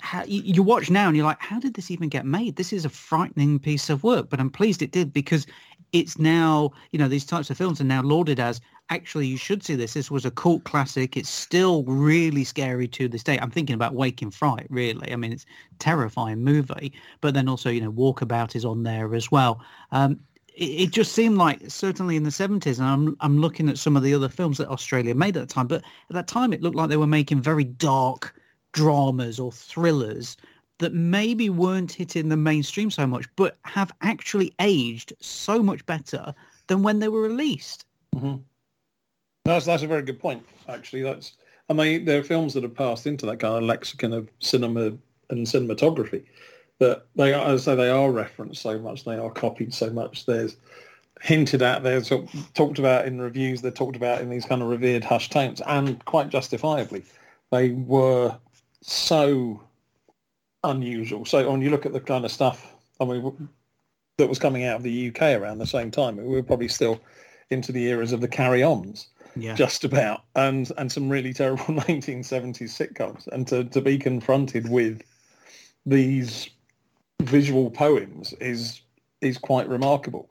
ha- 0.00 0.24
you, 0.26 0.42
you 0.42 0.62
watch 0.62 0.90
now 0.90 1.08
and 1.08 1.16
you're 1.16 1.26
like, 1.26 1.40
how 1.40 1.60
did 1.60 1.74
this 1.74 1.90
even 1.90 2.08
get 2.08 2.26
made? 2.26 2.56
This 2.56 2.72
is 2.72 2.84
a 2.84 2.90
frightening 2.90 3.58
piece 3.58 3.88
of 3.88 4.02
work, 4.02 4.28
but 4.28 4.40
I'm 4.40 4.50
pleased 4.50 4.82
it 4.82 4.90
did 4.90 5.12
because 5.12 5.46
it's 5.92 6.18
now, 6.18 6.72
you 6.90 6.98
know, 6.98 7.08
these 7.08 7.24
types 7.24 7.50
of 7.50 7.56
films 7.56 7.80
are 7.80 7.84
now 7.84 8.02
lauded 8.02 8.40
as 8.40 8.60
actually 8.90 9.26
you 9.26 9.36
should 9.36 9.62
see 9.64 9.74
this. 9.74 9.94
This 9.94 10.10
was 10.10 10.24
a 10.24 10.30
cult 10.30 10.64
classic. 10.64 11.16
It's 11.16 11.28
still 11.28 11.84
really 11.84 12.44
scary 12.44 12.88
to 12.88 13.08
this 13.08 13.22
day. 13.22 13.38
I'm 13.38 13.50
thinking 13.50 13.74
about 13.74 13.94
Waking 13.94 14.28
in 14.28 14.30
Fright, 14.32 14.66
really. 14.70 15.12
I 15.12 15.16
mean, 15.16 15.32
it's 15.32 15.46
terrifying 15.78 16.42
movie, 16.42 16.92
but 17.20 17.34
then 17.34 17.48
also, 17.48 17.70
you 17.70 17.80
know, 17.80 17.92
Walkabout 17.92 18.54
is 18.56 18.64
on 18.64 18.82
there 18.82 19.14
as 19.14 19.30
well. 19.30 19.62
Um, 19.92 20.20
it, 20.54 20.64
it 20.64 20.90
just 20.90 21.12
seemed 21.12 21.38
like 21.38 21.60
certainly 21.70 22.16
in 22.16 22.22
the 22.24 22.30
70s, 22.30 22.78
and 22.78 22.86
I'm 22.86 23.16
I'm 23.20 23.38
looking 23.38 23.68
at 23.68 23.78
some 23.78 23.96
of 23.96 24.02
the 24.02 24.14
other 24.14 24.28
films 24.28 24.58
that 24.58 24.68
Australia 24.68 25.14
made 25.14 25.36
at 25.36 25.48
the 25.48 25.54
time, 25.54 25.66
but 25.66 25.82
at 25.82 26.14
that 26.14 26.28
time 26.28 26.52
it 26.52 26.62
looked 26.62 26.76
like 26.76 26.88
they 26.88 26.96
were 26.96 27.06
making 27.06 27.42
very 27.42 27.64
dark 27.64 28.34
dramas 28.72 29.38
or 29.38 29.52
thrillers 29.52 30.36
that 30.78 30.92
maybe 30.92 31.48
weren't 31.48 31.92
hitting 31.92 32.28
the 32.28 32.36
mainstream 32.36 32.90
so 32.90 33.06
much, 33.06 33.26
but 33.36 33.56
have 33.62 33.92
actually 34.02 34.52
aged 34.60 35.12
so 35.20 35.62
much 35.62 35.86
better 35.86 36.34
than 36.66 36.82
when 36.82 36.98
they 36.98 37.08
were 37.08 37.22
released. 37.22 37.86
hmm 38.14 38.36
That's 39.44 39.66
that's 39.66 39.82
a 39.82 39.86
very 39.86 40.02
good 40.02 40.20
point. 40.20 40.44
Actually, 40.68 41.02
that's. 41.02 41.32
I 41.68 41.72
mean, 41.72 42.04
there 42.04 42.20
are 42.20 42.24
films 42.24 42.54
that 42.54 42.62
have 42.62 42.74
passed 42.74 43.06
into 43.06 43.26
that 43.26 43.40
kind 43.40 43.56
of 43.56 43.62
lexicon 43.62 44.12
of 44.12 44.28
cinema 44.38 44.92
and 45.30 45.46
cinematography, 45.46 46.24
but 46.78 47.08
they, 47.16 47.32
are, 47.32 47.46
as 47.46 47.66
I 47.66 47.72
say, 47.72 47.76
they 47.76 47.90
are 47.90 48.10
referenced 48.10 48.60
so 48.60 48.78
much, 48.78 49.04
they 49.04 49.16
are 49.16 49.30
copied 49.30 49.72
so 49.72 49.90
much. 49.90 50.26
There's 50.26 50.56
hinted 51.22 51.62
at, 51.62 51.82
they're 51.82 52.04
sort 52.04 52.32
of 52.34 52.52
talked 52.52 52.78
about 52.78 53.06
in 53.06 53.20
reviews, 53.20 53.62
they're 53.62 53.70
talked 53.70 53.96
about 53.96 54.20
in 54.20 54.28
these 54.28 54.44
kind 54.44 54.60
of 54.60 54.68
revered 54.68 55.04
hushed 55.04 55.32
tones, 55.32 55.62
and 55.66 56.04
quite 56.04 56.28
justifiably, 56.28 57.02
they 57.50 57.70
were 57.70 58.36
so 58.82 59.62
unusual. 60.64 61.24
So 61.24 61.50
when 61.50 61.62
you 61.62 61.70
look 61.70 61.86
at 61.86 61.94
the 61.94 62.00
kind 62.00 62.26
of 62.26 62.30
stuff, 62.30 62.74
I 63.00 63.06
mean, 63.06 63.48
that 64.18 64.28
was 64.28 64.38
coming 64.38 64.64
out 64.64 64.76
of 64.76 64.82
the 64.82 65.08
UK 65.08 65.40
around 65.40 65.58
the 65.58 65.66
same 65.66 65.90
time, 65.90 66.16
we 66.16 66.24
were 66.24 66.42
probably 66.42 66.68
still 66.68 67.00
into 67.50 67.72
the 67.72 67.86
eras 67.86 68.12
of 68.12 68.20
the 68.20 68.28
carry-ons 68.28 69.08
Yeah. 69.36 69.54
just 69.54 69.84
about 69.84 70.24
and 70.36 70.70
and 70.78 70.90
some 70.90 71.08
really 71.08 71.32
terrible 71.32 71.64
1970s 71.74 72.70
sitcoms 72.70 73.26
and 73.28 73.46
to, 73.48 73.64
to 73.64 73.80
be 73.80 73.98
confronted 73.98 74.68
with 74.70 75.02
these 75.86 76.50
visual 77.22 77.70
poems 77.70 78.32
is 78.34 78.80
is 79.20 79.38
quite 79.38 79.68
remarkable. 79.68 80.30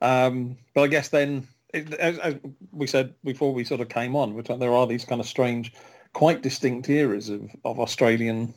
Um, 0.00 0.56
but 0.74 0.82
i 0.82 0.86
guess 0.88 1.08
then 1.08 1.46
it, 1.72 1.94
as, 1.94 2.18
as 2.18 2.34
we 2.72 2.86
said 2.86 3.14
before 3.24 3.54
we 3.54 3.64
sort 3.64 3.80
of 3.80 3.88
came 3.88 4.16
on 4.16 4.34
talking, 4.42 4.58
there 4.58 4.74
are 4.74 4.86
these 4.86 5.04
kind 5.04 5.20
of 5.20 5.26
strange 5.26 5.72
quite 6.12 6.42
distinct 6.42 6.88
eras 6.88 7.28
of, 7.28 7.50
of 7.64 7.80
australian 7.80 8.52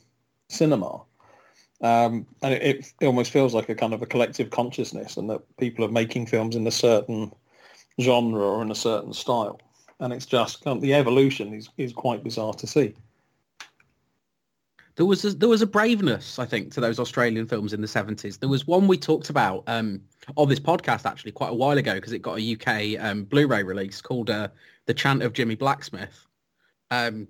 cinema. 0.50 1.02
Um, 1.82 2.26
and 2.42 2.54
it, 2.54 2.94
it 3.00 3.06
almost 3.06 3.32
feels 3.32 3.54
like 3.54 3.70
a 3.70 3.76
kind 3.76 3.94
of 3.94 4.02
a 4.02 4.06
collective 4.06 4.50
consciousness 4.50 5.18
and 5.18 5.30
that 5.30 5.42
people 5.58 5.84
are 5.86 5.90
making 5.90 6.26
films 6.26 6.56
in 6.56 6.66
a 6.66 6.72
certain 6.72 7.32
genre 8.02 8.42
or 8.42 8.62
in 8.62 8.72
a 8.72 8.76
certain 8.76 9.14
style 9.14 9.60
and 10.00 10.14
it's 10.14 10.26
just 10.26 10.64
the 10.64 10.94
evolution 10.94 11.54
is, 11.54 11.70
is 11.78 11.94
quite 11.94 12.24
bizarre 12.24 12.54
to 12.54 12.68
see. 12.68 12.96
There 14.96 15.06
was 15.06 15.26
a, 15.26 15.32
there 15.32 15.50
was 15.50 15.62
a 15.62 15.68
braveness, 15.68 16.40
I 16.40 16.46
think, 16.46 16.72
to 16.74 16.82
those 16.82 17.00
Australian 17.00 17.48
films 17.48 17.74
in 17.74 17.82
the 17.82 17.88
seventies. 17.88 18.38
There 18.38 18.48
was 18.48 18.66
one 18.66 18.88
we 18.88 18.98
talked 18.98 19.30
about 19.30 19.64
um, 19.68 20.02
on 20.38 20.48
this 20.48 20.60
podcast 20.60 21.06
actually 21.06 21.34
quite 21.34 21.52
a 21.52 21.56
while 21.56 21.78
ago 21.78 21.96
because 21.96 22.14
it 22.14 22.22
got 22.22 22.40
a 22.40 22.54
UK 22.54 23.04
um, 23.04 23.26
Blu-ray 23.26 23.64
release 23.64 24.02
called 24.02 24.30
uh, 24.30 24.48
"The 24.86 24.94
Chant 24.94 25.22
of 25.22 25.34
Jimmy 25.34 25.56
Blacksmith," 25.56 26.26
um, 26.92 27.28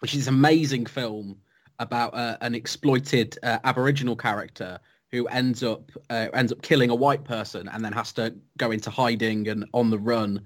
which 0.00 0.14
is 0.14 0.26
an 0.26 0.34
amazing 0.34 0.86
film 0.86 1.36
about 1.78 2.12
uh, 2.14 2.38
an 2.40 2.56
exploited 2.56 3.38
uh, 3.44 3.58
Aboriginal 3.62 4.16
character 4.16 4.80
who 5.12 5.26
ends 5.28 5.62
up 5.62 5.92
uh, 6.10 6.28
ends 6.34 6.52
up 6.52 6.62
killing 6.62 6.90
a 6.90 6.94
white 6.94 7.24
person 7.24 7.68
and 7.68 7.84
then 7.84 7.92
has 7.92 8.12
to 8.14 8.34
go 8.58 8.70
into 8.70 8.90
hiding 8.90 9.48
and 9.48 9.64
on 9.72 9.90
the 9.90 9.98
run. 9.98 10.42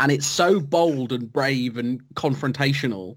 And 0.00 0.10
it's 0.12 0.26
so 0.26 0.60
bold 0.60 1.12
and 1.12 1.32
brave 1.32 1.76
and 1.78 2.02
confrontational 2.14 3.16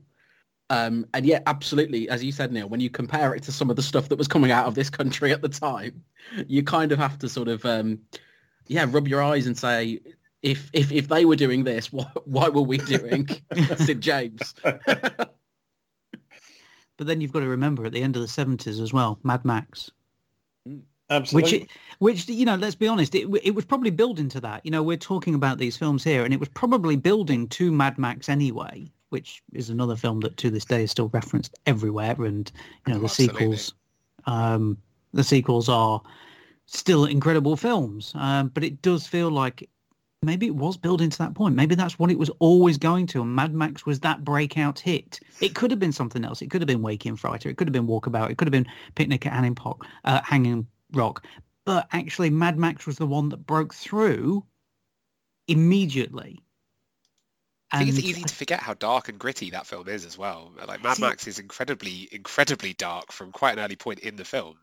Um, 0.70 1.06
and 1.14 1.26
yet, 1.26 1.44
absolutely, 1.46 2.10
as 2.10 2.24
you 2.24 2.32
said, 2.32 2.52
Neil, 2.52 2.68
when 2.70 2.82
you 2.82 2.90
compare 2.90 3.34
it 3.34 3.44
to 3.44 3.52
some 3.54 3.70
of 3.70 3.76
the 3.78 3.82
stuff 3.82 4.10
that 4.10 4.18
was 4.18 4.28
coming 4.28 4.52
out 4.52 4.66
of 4.68 4.76
this 4.76 4.90
country 4.90 5.32
at 5.32 5.42
the 5.42 5.50
time, 5.50 6.04
you 6.48 6.64
kind 6.64 6.92
of 6.92 7.00
have 7.00 7.18
to 7.20 7.30
sort 7.30 7.48
of, 7.48 7.66
um, 7.66 8.00
yeah, 8.68 8.86
rub 8.90 9.08
your 9.08 9.24
eyes 9.24 9.48
and 9.48 9.58
say, 9.58 10.02
if 10.42 10.70
if 10.74 10.92
if 10.92 11.08
they 11.08 11.26
were 11.26 11.36
doing 11.38 11.64
this, 11.64 11.92
why, 11.94 12.06
why 12.26 12.50
were 12.50 12.62
we 12.62 12.78
doing 12.80 13.28
Sid 13.78 14.02
James? 14.02 14.54
but 14.64 15.32
then 16.98 17.22
you've 17.22 17.32
got 17.34 17.40
to 17.42 17.48
remember 17.48 17.86
at 17.86 17.94
the 17.94 18.04
end 18.04 18.16
of 18.16 18.22
the 18.22 18.28
70s 18.28 18.82
as 18.82 18.94
well, 18.94 19.20
Mad 19.24 19.46
Max. 19.46 19.92
Absolutely. 21.10 21.60
Which, 22.00 22.26
which 22.26 22.30
you 22.30 22.46
know, 22.46 22.56
let's 22.56 22.76
be 22.76 22.88
honest, 22.88 23.16
it, 23.16 23.28
it 23.44 23.56
was 23.56 23.66
probably 23.66 23.92
building 23.92 24.30
to 24.30 24.42
that. 24.42 24.66
You 24.66 24.72
know, 24.72 24.84
we're 24.84 24.98
talking 24.98 25.36
about 25.36 25.58
these 25.58 25.78
films 25.78 26.04
here, 26.04 26.26
and 26.26 26.34
it 26.34 26.40
was 26.40 26.50
probably 26.50 26.96
building 26.96 27.48
to 27.50 27.72
Mad 27.72 27.98
Max 27.98 28.28
anyway, 28.30 28.92
which 29.10 29.42
is 29.54 29.70
another 29.70 29.96
film 29.96 30.20
that 30.22 30.38
to 30.38 30.50
this 30.50 30.66
day 30.66 30.84
is 30.84 30.92
still 30.92 31.10
referenced 31.10 31.56
everywhere. 31.66 32.16
And 32.24 32.52
you 32.86 32.94
know, 32.94 32.98
Oh, 32.98 33.00
the 33.00 33.06
absolutely. 33.06 33.40
sequels, 33.40 33.74
um, 34.26 34.78
the 35.14 35.24
sequels 35.24 35.70
are 35.70 36.02
still 36.66 37.06
incredible 37.06 37.56
films. 37.56 38.12
Um, 38.16 38.50
but 38.50 38.64
it 38.64 38.82
does 38.82 39.08
feel 39.08 39.30
like 39.32 39.70
maybe 40.24 40.48
it 40.48 40.56
was 40.56 40.76
building 40.76 41.10
to 41.10 41.18
that 41.20 41.34
point. 41.36 41.56
Maybe 41.56 41.76
that's 41.76 41.98
what 41.98 42.12
it 42.12 42.20
was 42.20 42.30
always 42.40 42.78
going 42.78 43.08
to. 43.08 43.22
And 43.22 43.34
Mad 43.34 43.54
Max 43.54 43.86
was 43.86 44.02
that 44.02 44.26
breakout 44.26 44.78
hit. 44.80 45.22
It 45.40 45.56
could 45.56 45.72
have 45.72 45.80
been 45.80 45.94
something 45.94 46.26
else. 46.26 46.42
It 46.42 46.50
could 46.52 46.60
have 46.62 46.68
been 46.68 46.82
Waking 46.82 47.16
Frighter. 47.16 47.50
It 47.50 47.56
could 47.56 47.68
have 47.68 47.74
been 47.74 47.88
Walkabout. 47.88 48.30
It 48.30 48.38
could 48.38 48.48
have 48.48 48.52
been 48.52 48.68
Picnic 48.96 49.26
at 49.26 49.32
Hanging, 49.32 49.56
Po- 49.56 49.80
uh, 50.04 50.22
Hanging 50.24 50.68
Rock. 50.94 51.26
But 51.66 51.88
actually, 51.92 52.30
Mad 52.30 52.58
Max 52.58 52.86
was 52.86 52.98
the 52.98 53.08
one 53.08 53.30
that 53.30 53.46
broke 53.46 53.74
through 53.74 54.46
immediately. 55.48 56.40
I 57.72 57.80
think 57.80 57.90
it's 57.90 57.98
And 57.98 58.06
easy 58.08 58.24
to 58.24 58.34
forget 58.34 58.62
how 58.62 58.74
dark 58.76 59.10
and 59.10 59.20
gritty 59.20 59.50
that 59.50 59.68
film 59.68 59.90
is 59.90 60.06
as 60.06 60.18
well. 60.18 60.54
Like 60.66 60.82
Mad 60.82 60.96
See- 60.98 61.04
Max 61.04 61.28
is 61.28 61.40
incredibly, 61.40 62.08
incredibly 62.12 62.74
dark 62.74 63.12
from 63.12 63.32
quite 63.32 63.58
an 63.58 63.64
early 63.64 63.76
point 63.76 64.00
in 64.00 64.16
the 64.16 64.24
film. 64.24 64.58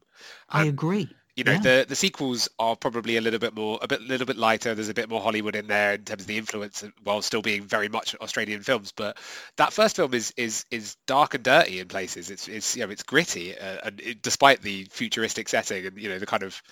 I 0.49 0.65
agree. 0.65 1.11
You 1.37 1.43
know, 1.43 1.53
yeah. 1.53 1.59
the 1.59 1.87
the 1.89 1.97
sequels 1.97 2.49
are 2.61 2.77
probably 2.77 3.17
a 3.17 3.21
little 3.21 3.41
bit 3.41 3.57
more, 3.57 3.79
a 3.83 3.89
bit, 3.89 4.01
little 4.03 4.27
bit 4.27 4.37
lighter. 4.37 4.75
There's 4.75 4.89
a 4.89 4.95
bit 4.95 5.09
more 5.09 5.21
Hollywood 5.21 5.57
in 5.57 5.67
there 5.67 5.95
in 5.95 6.05
terms 6.05 6.23
of 6.23 6.27
the 6.29 6.39
influence, 6.39 6.85
while 7.03 7.23
still 7.23 7.43
being 7.43 7.65
very 7.65 7.89
much 7.89 8.15
Australian 8.21 8.63
films. 8.63 8.93
But 8.93 9.19
that 9.57 9.73
first 9.73 9.97
film 9.97 10.15
is 10.15 10.33
is 10.37 10.65
is 10.71 10.97
dark 11.07 11.35
and 11.35 11.43
dirty 11.43 11.81
in 11.81 11.89
places. 11.89 12.31
It's 12.31 12.47
it's 12.47 12.77
you 12.77 12.85
know 12.85 12.91
it's 12.91 13.03
gritty, 13.03 13.59
uh, 13.59 13.79
and 13.85 14.01
it, 14.01 14.23
despite 14.23 14.63
the 14.63 14.87
futuristic 14.91 15.49
setting 15.49 15.87
and 15.87 15.99
you 15.99 16.09
know 16.09 16.21
the 16.21 16.27
kind 16.27 16.45
of 16.45 16.63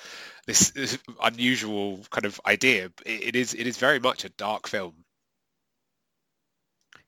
this, 0.47 0.71
this 0.71 0.97
unusual 1.23 2.01
kind 2.11 2.25
of 2.25 2.41
idea, 2.47 2.87
it, 3.05 3.23
it 3.23 3.37
is 3.37 3.55
it 3.55 3.67
is 3.67 3.79
very 3.79 3.99
much 3.99 4.25
a 4.25 4.29
dark 4.29 4.69
film. 4.69 4.95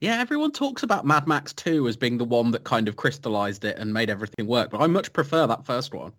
Yeah, 0.00 0.20
everyone 0.20 0.50
talks 0.50 0.82
about 0.82 1.06
Mad 1.06 1.28
Max 1.28 1.52
2 1.52 1.86
as 1.86 1.96
being 1.96 2.18
the 2.18 2.24
one 2.24 2.50
that 2.50 2.64
kind 2.64 2.88
of 2.88 2.96
crystallized 2.96 3.64
it 3.64 3.78
and 3.78 3.94
made 3.94 4.10
everything 4.10 4.48
work, 4.48 4.70
but 4.70 4.80
I 4.80 4.88
much 4.88 5.12
prefer 5.12 5.46
that 5.46 5.64
first 5.64 5.94
one. 5.94 6.12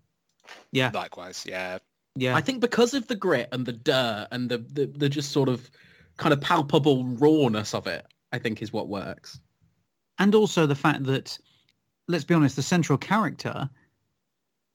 Yeah, 0.71 0.91
Likewise, 0.93 1.45
yeah. 1.47 1.77
yeah. 2.15 2.35
I 2.35 2.41
think 2.41 2.59
because 2.61 2.93
of 2.93 3.07
the 3.07 3.15
grit 3.15 3.49
and 3.51 3.65
the 3.65 3.73
dirt 3.73 4.27
and 4.31 4.49
the, 4.49 4.59
the, 4.59 4.85
the 4.87 5.09
just 5.09 5.31
sort 5.31 5.49
of 5.49 5.69
kind 6.17 6.33
of 6.33 6.41
palpable 6.41 7.03
rawness 7.05 7.73
of 7.73 7.87
it, 7.87 8.05
I 8.31 8.39
think 8.39 8.61
is 8.61 8.71
what 8.73 8.87
works. 8.87 9.39
and 10.19 10.33
also 10.35 10.65
the 10.65 10.75
fact 10.75 11.03
that, 11.05 11.37
let's 12.07 12.23
be 12.23 12.33
honest, 12.33 12.55
the 12.55 12.61
central 12.61 12.97
character 12.97 13.69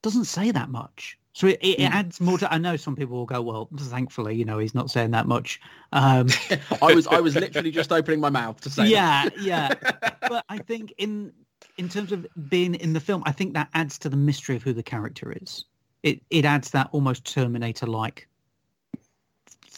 doesn't 0.02 0.24
say 0.24 0.50
that 0.50 0.70
much. 0.70 1.16
So 1.32 1.46
it, 1.46 1.58
it, 1.62 1.78
it 1.78 1.90
Mm. 1.90 1.94
adds 1.94 2.20
more 2.20 2.38
to. 2.38 2.52
I 2.52 2.58
know 2.58 2.76
some 2.76 2.96
people 2.96 3.16
will 3.16 3.24
go, 3.26 3.40
well, 3.40 3.68
thankfully, 3.78 4.34
you 4.34 4.44
know, 4.44 4.58
he's 4.58 4.74
not 4.74 4.90
saying 4.90 5.12
that 5.12 5.26
much. 5.28 5.60
Um, 5.92 6.26
I 6.82 6.92
was 6.92 7.06
I 7.06 7.20
was 7.20 7.36
literally 7.36 7.70
just 7.70 7.92
opening 7.92 8.18
my 8.20 8.30
mouth 8.30 8.60
to 8.62 8.70
say 8.70 8.88
yeah, 8.88 9.28
yeah. 9.40 9.74
But 10.28 10.44
I 10.48 10.58
think 10.58 10.92
in 10.98 11.32
in 11.76 11.88
terms 11.88 12.12
of 12.12 12.26
being 12.48 12.74
in 12.74 12.92
the 12.92 13.00
film, 13.00 13.22
I 13.26 13.32
think 13.32 13.54
that 13.54 13.68
adds 13.74 13.98
to 14.00 14.08
the 14.08 14.16
mystery 14.16 14.56
of 14.56 14.62
who 14.62 14.72
the 14.72 14.82
character 14.82 15.32
is. 15.40 15.64
It 16.02 16.20
it 16.30 16.44
adds 16.44 16.70
that 16.70 16.88
almost 16.92 17.24
Terminator 17.24 17.86
like 17.86 18.28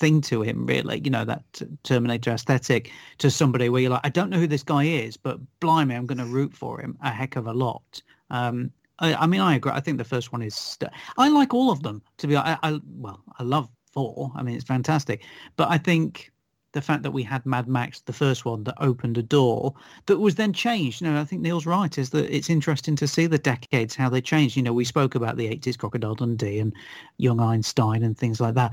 thing 0.03 0.21
to 0.23 0.43
him, 0.43 0.67
really. 0.67 1.01
You 1.05 1.11
know, 1.11 1.25
that 1.25 1.45
Terminator 1.85 2.33
aesthetic 2.33 2.91
to 3.19 3.31
somebody 3.31 3.69
where 3.69 3.81
you're 3.81 3.91
like, 3.91 4.05
I 4.05 4.09
don't 4.09 4.31
know 4.31 4.39
who 4.39 4.49
this 4.49 4.65
guy 4.65 4.85
is, 4.85 5.17
but 5.17 5.39
blimey, 5.61 5.95
I'm 5.95 6.07
going 6.07 6.19
to 6.19 6.25
root 6.25 6.55
for 6.55 6.81
him 6.81 6.99
a 7.03 7.11
heck 7.11 7.37
of 7.37 7.47
a 7.47 7.53
lot. 7.53 8.03
Um, 8.31 8.73
I, 8.99 9.15
I 9.15 9.27
mean, 9.27 9.41
I 9.41 9.55
agree. 9.55 9.73
I 9.73 9.81
think 9.81 9.99
the 9.99 10.05
first 10.05 10.33
one 10.33 10.43
is. 10.43 10.55
St- 10.55 10.91
I 11.19 11.29
like 11.29 11.55
all 11.55 11.71
of 11.71 11.83
them. 11.83 12.03
To 12.19 12.27
be, 12.27 12.37
I, 12.37 12.59
I 12.63 12.81
well, 12.97 13.23
I 13.39 13.45
love 13.45 13.69
four. 13.93 14.33
I 14.35 14.43
mean, 14.43 14.57
it's 14.57 14.65
fantastic. 14.65 15.23
But 15.57 15.71
I 15.71 15.79
think 15.79 16.32
the 16.73 16.83
fact 16.83 17.03
that 17.03 17.11
we 17.11 17.23
had 17.23 17.45
Mad 17.47 17.69
Max, 17.69 18.01
the 18.01 18.13
first 18.13 18.45
one, 18.45 18.65
that 18.65 18.75
opened 18.79 19.19
a 19.19 19.23
door 19.23 19.75
that 20.07 20.19
was 20.19 20.35
then 20.35 20.53
changed. 20.53 21.01
You 21.01 21.09
know, 21.09 21.21
I 21.21 21.25
think 21.25 21.43
Neil's 21.43 21.67
right. 21.67 21.97
Is 21.97 22.11
that 22.11 22.35
it's 22.35 22.51
interesting 22.51 22.97
to 22.97 23.09
see 23.09 23.27
the 23.27 23.39
decades 23.39 23.95
how 23.95 24.09
they 24.09 24.21
changed. 24.21 24.57
You 24.57 24.63
know, 24.63 24.73
we 24.73 24.85
spoke 24.85 25.15
about 25.15 25.37
the 25.37 25.49
'80s, 25.49 25.79
Crocodile 25.79 26.15
Dundee 26.15 26.59
and 26.59 26.75
Young 27.19 27.41
Einstein 27.41 28.03
and 28.03 28.17
things 28.17 28.41
like 28.41 28.55
that. 28.55 28.73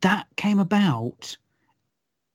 That 0.00 0.26
came 0.36 0.58
about 0.58 1.36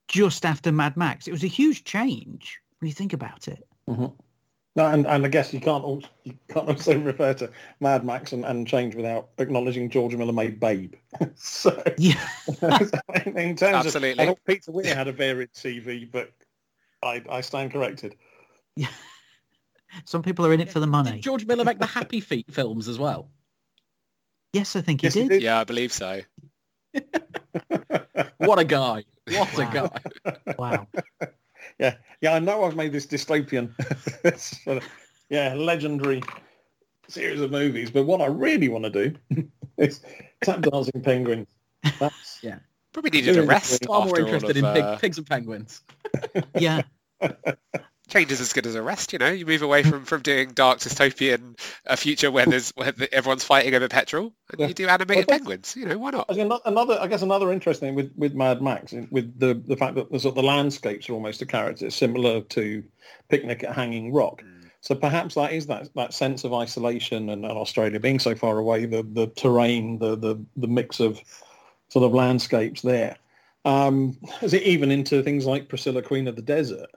just 0.08 0.46
after 0.46 0.72
Mad 0.72 0.96
Max. 0.96 1.28
It 1.28 1.32
was 1.32 1.44
a 1.44 1.48
huge 1.48 1.84
change 1.84 2.60
when 2.80 2.88
you 2.88 2.94
think 2.94 3.12
about 3.12 3.46
it. 3.46 3.66
Mhm. 3.88 4.12
No, 4.78 4.86
and, 4.86 5.08
and 5.08 5.26
I 5.26 5.28
guess 5.28 5.52
you 5.52 5.58
can't 5.58 5.82
also, 5.82 6.06
you 6.22 6.34
can't 6.46 6.68
also 6.68 6.96
refer 7.00 7.34
to 7.34 7.50
Mad 7.80 8.04
Max 8.04 8.32
and, 8.32 8.44
and 8.44 8.64
change 8.64 8.94
without 8.94 9.30
acknowledging 9.38 9.90
George 9.90 10.14
Miller 10.14 10.32
made 10.32 10.60
Babe. 10.60 10.94
so 11.34 11.82
Yeah. 11.98 12.24
in 13.26 13.56
terms 13.56 13.62
of, 13.62 13.86
Absolutely. 13.86 14.22
I 14.22 14.26
thought 14.26 14.38
Peter 14.46 14.70
Weir 14.70 14.94
had 14.94 15.08
a 15.08 15.12
varied 15.12 15.52
CV, 15.52 16.08
but 16.08 16.30
I, 17.02 17.24
I 17.28 17.40
stand 17.40 17.72
corrected. 17.72 18.14
Yeah. 18.76 18.86
Some 20.04 20.22
people 20.22 20.46
are 20.46 20.52
in 20.52 20.60
it 20.60 20.70
for 20.70 20.78
the 20.78 20.86
money. 20.86 21.10
Did 21.10 21.22
George 21.22 21.44
Miller 21.44 21.64
make 21.64 21.80
the 21.80 21.86
Happy 21.86 22.20
Feet 22.20 22.46
films 22.48 22.86
as 22.86 23.00
well? 23.00 23.32
Yes, 24.52 24.76
I 24.76 24.80
think 24.80 25.00
he 25.00 25.08
Yes, 25.08 25.14
he 25.14 25.22
did. 25.22 25.28
did. 25.30 25.42
Yeah, 25.42 25.58
I 25.58 25.64
believe 25.64 25.92
so. 25.92 26.20
What 28.36 28.60
a 28.60 28.64
guy. 28.64 29.02
What 29.26 29.58
a 29.58 29.64
guy. 29.64 30.54
Wow. 30.56 30.86
Yeah, 31.78 31.94
yeah, 32.20 32.34
I 32.34 32.38
know 32.38 32.64
I've 32.64 32.76
made 32.76 32.92
this 32.92 33.06
dystopian, 33.06 33.70
sort 34.64 34.78
of, 34.78 34.84
yeah, 35.30 35.54
legendary 35.54 36.22
series 37.08 37.40
of 37.40 37.50
movies, 37.50 37.90
but 37.90 38.04
what 38.04 38.20
I 38.20 38.26
really 38.26 38.68
want 38.68 38.84
to 38.84 38.90
do 38.90 39.48
is 39.78 40.00
tap 40.42 40.60
dancing 40.62 41.02
penguins. 41.02 41.48
That's 41.98 42.40
Probably 42.92 43.10
needed 43.10 43.30
a 43.30 43.34
Doing 43.34 43.48
rest 43.48 43.84
Far 43.84 44.06
more 44.06 44.18
interested 44.18 44.56
of, 44.56 44.64
in 44.64 44.74
pig, 44.74 44.82
uh, 44.82 44.96
pigs 44.98 45.18
and 45.18 45.26
penguins. 45.26 45.82
Yeah. 46.58 46.82
Change 48.08 48.32
is 48.32 48.40
as 48.40 48.52
good 48.52 48.66
as 48.66 48.74
a 48.74 48.82
rest. 48.82 49.12
You 49.12 49.18
know, 49.18 49.30
you 49.30 49.46
move 49.46 49.62
away 49.62 49.82
from, 49.82 50.04
from 50.04 50.22
doing 50.22 50.50
dark 50.50 50.78
dystopian 50.78 51.58
a 51.86 51.96
future 51.96 52.30
where 52.30 52.46
there's 52.46 52.70
where 52.74 52.92
everyone's 53.12 53.44
fighting 53.44 53.74
over 53.74 53.88
petrol, 53.88 54.32
and 54.50 54.60
Yeah. 54.60 54.66
you 54.68 54.74
do 54.74 54.88
animated 54.88 55.26
Well, 55.28 55.38
penguins. 55.38 55.76
You 55.76 55.86
know, 55.86 55.98
why 55.98 56.10
not? 56.10 56.26
Another, 56.28 56.98
I 57.00 57.06
guess 57.06 57.22
another 57.22 57.52
interesting 57.52 57.94
with, 57.94 58.12
with 58.16 58.34
Mad 58.34 58.62
Max, 58.62 58.94
with 59.10 59.38
the, 59.38 59.54
the 59.54 59.76
fact 59.76 59.94
that 59.96 60.10
the, 60.10 60.18
sort 60.18 60.32
of 60.32 60.36
the 60.36 60.48
landscapes 60.48 61.08
are 61.08 61.12
almost 61.12 61.42
a 61.42 61.46
character, 61.46 61.90
similar 61.90 62.40
to 62.40 62.82
Picnic 63.28 63.62
at 63.64 63.74
Hanging 63.74 64.12
Rock. 64.12 64.42
So 64.80 64.94
perhaps 64.94 65.34
that 65.34 65.52
is 65.52 65.66
that, 65.66 65.88
that 65.96 66.14
sense 66.14 66.44
of 66.44 66.54
isolation 66.54 67.28
and, 67.30 67.44
and 67.44 67.58
Australia 67.58 67.98
being 67.98 68.20
so 68.20 68.34
far 68.34 68.58
away, 68.58 68.86
the, 68.86 69.02
the 69.02 69.26
terrain, 69.26 69.98
the, 69.98 70.16
the, 70.16 70.44
the 70.56 70.68
mix 70.68 71.00
of 71.00 71.20
sort 71.88 72.04
of 72.04 72.14
landscapes 72.14 72.82
there. 72.82 73.16
Um, 73.64 74.16
as 74.40 74.54
it 74.54 74.62
even 74.62 74.90
into 74.92 75.22
things 75.22 75.46
like 75.46 75.68
Priscilla, 75.68 76.00
Queen 76.00 76.28
of 76.28 76.36
the 76.36 76.42
Desert, 76.42 76.88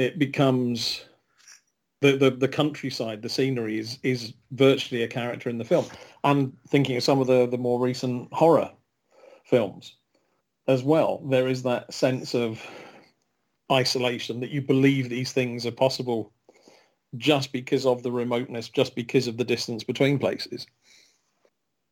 it 0.00 0.18
becomes 0.18 1.04
the, 2.00 2.16
the, 2.16 2.30
the 2.30 2.48
countryside, 2.48 3.20
the 3.20 3.28
scenery 3.28 3.78
is, 3.78 3.98
is 4.02 4.32
virtually 4.52 5.02
a 5.02 5.08
character 5.08 5.50
in 5.50 5.58
the 5.58 5.64
film. 5.64 5.84
And 6.24 6.56
thinking 6.68 6.96
of 6.96 7.02
some 7.02 7.20
of 7.20 7.26
the, 7.26 7.46
the 7.46 7.58
more 7.58 7.78
recent 7.78 8.32
horror 8.32 8.70
films 9.44 9.96
as 10.66 10.82
well, 10.82 11.18
there 11.28 11.48
is 11.48 11.62
that 11.64 11.92
sense 11.92 12.34
of 12.34 12.66
isolation 13.70 14.40
that 14.40 14.48
you 14.48 14.62
believe 14.62 15.10
these 15.10 15.32
things 15.32 15.66
are 15.66 15.70
possible 15.70 16.32
just 17.18 17.52
because 17.52 17.84
of 17.84 18.02
the 18.02 18.10
remoteness, 18.10 18.70
just 18.70 18.94
because 18.94 19.26
of 19.26 19.36
the 19.36 19.44
distance 19.44 19.84
between 19.84 20.18
places. 20.18 20.66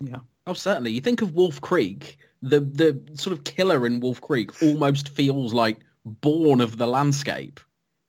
Yeah. 0.00 0.20
Oh, 0.46 0.54
certainly. 0.54 0.92
You 0.92 1.02
think 1.02 1.20
of 1.20 1.34
Wolf 1.34 1.60
Creek, 1.60 2.16
the 2.40 2.60
the 2.60 3.00
sort 3.14 3.36
of 3.36 3.44
killer 3.44 3.84
in 3.84 4.00
Wolf 4.00 4.20
Creek 4.20 4.62
almost 4.62 5.08
feels 5.08 5.52
like 5.52 5.80
born 6.04 6.60
of 6.60 6.78
the 6.78 6.86
landscape. 6.86 7.60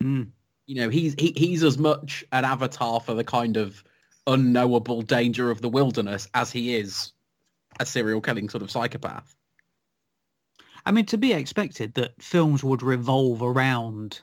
Mm. 0.02 0.30
You 0.66 0.76
know, 0.76 0.90
he's 0.90 1.16
he, 1.18 1.34
he's 1.36 1.64
as 1.64 1.78
much 1.78 2.24
an 2.32 2.46
avatar 2.46 3.00
for 3.00 3.14
the 3.14 3.24
kind 3.24 3.58
of 3.58 3.84
unknowable 4.28 5.02
danger 5.02 5.50
of 5.50 5.62
the 5.62 5.70
wilderness 5.70 6.28
as 6.34 6.52
he 6.52 6.76
is 6.76 7.12
a 7.80 7.86
serial 7.86 8.22
killing 8.22 8.50
sort 8.50 8.62
of 8.62 8.70
psychopath. 8.70 9.36
I 10.86 10.92
mean, 10.92 11.06
to 11.08 11.18
be 11.18 11.34
expected 11.34 11.96
that 11.96 12.22
films 12.22 12.64
would 12.64 12.82
revolve 12.82 13.42
around, 13.42 14.22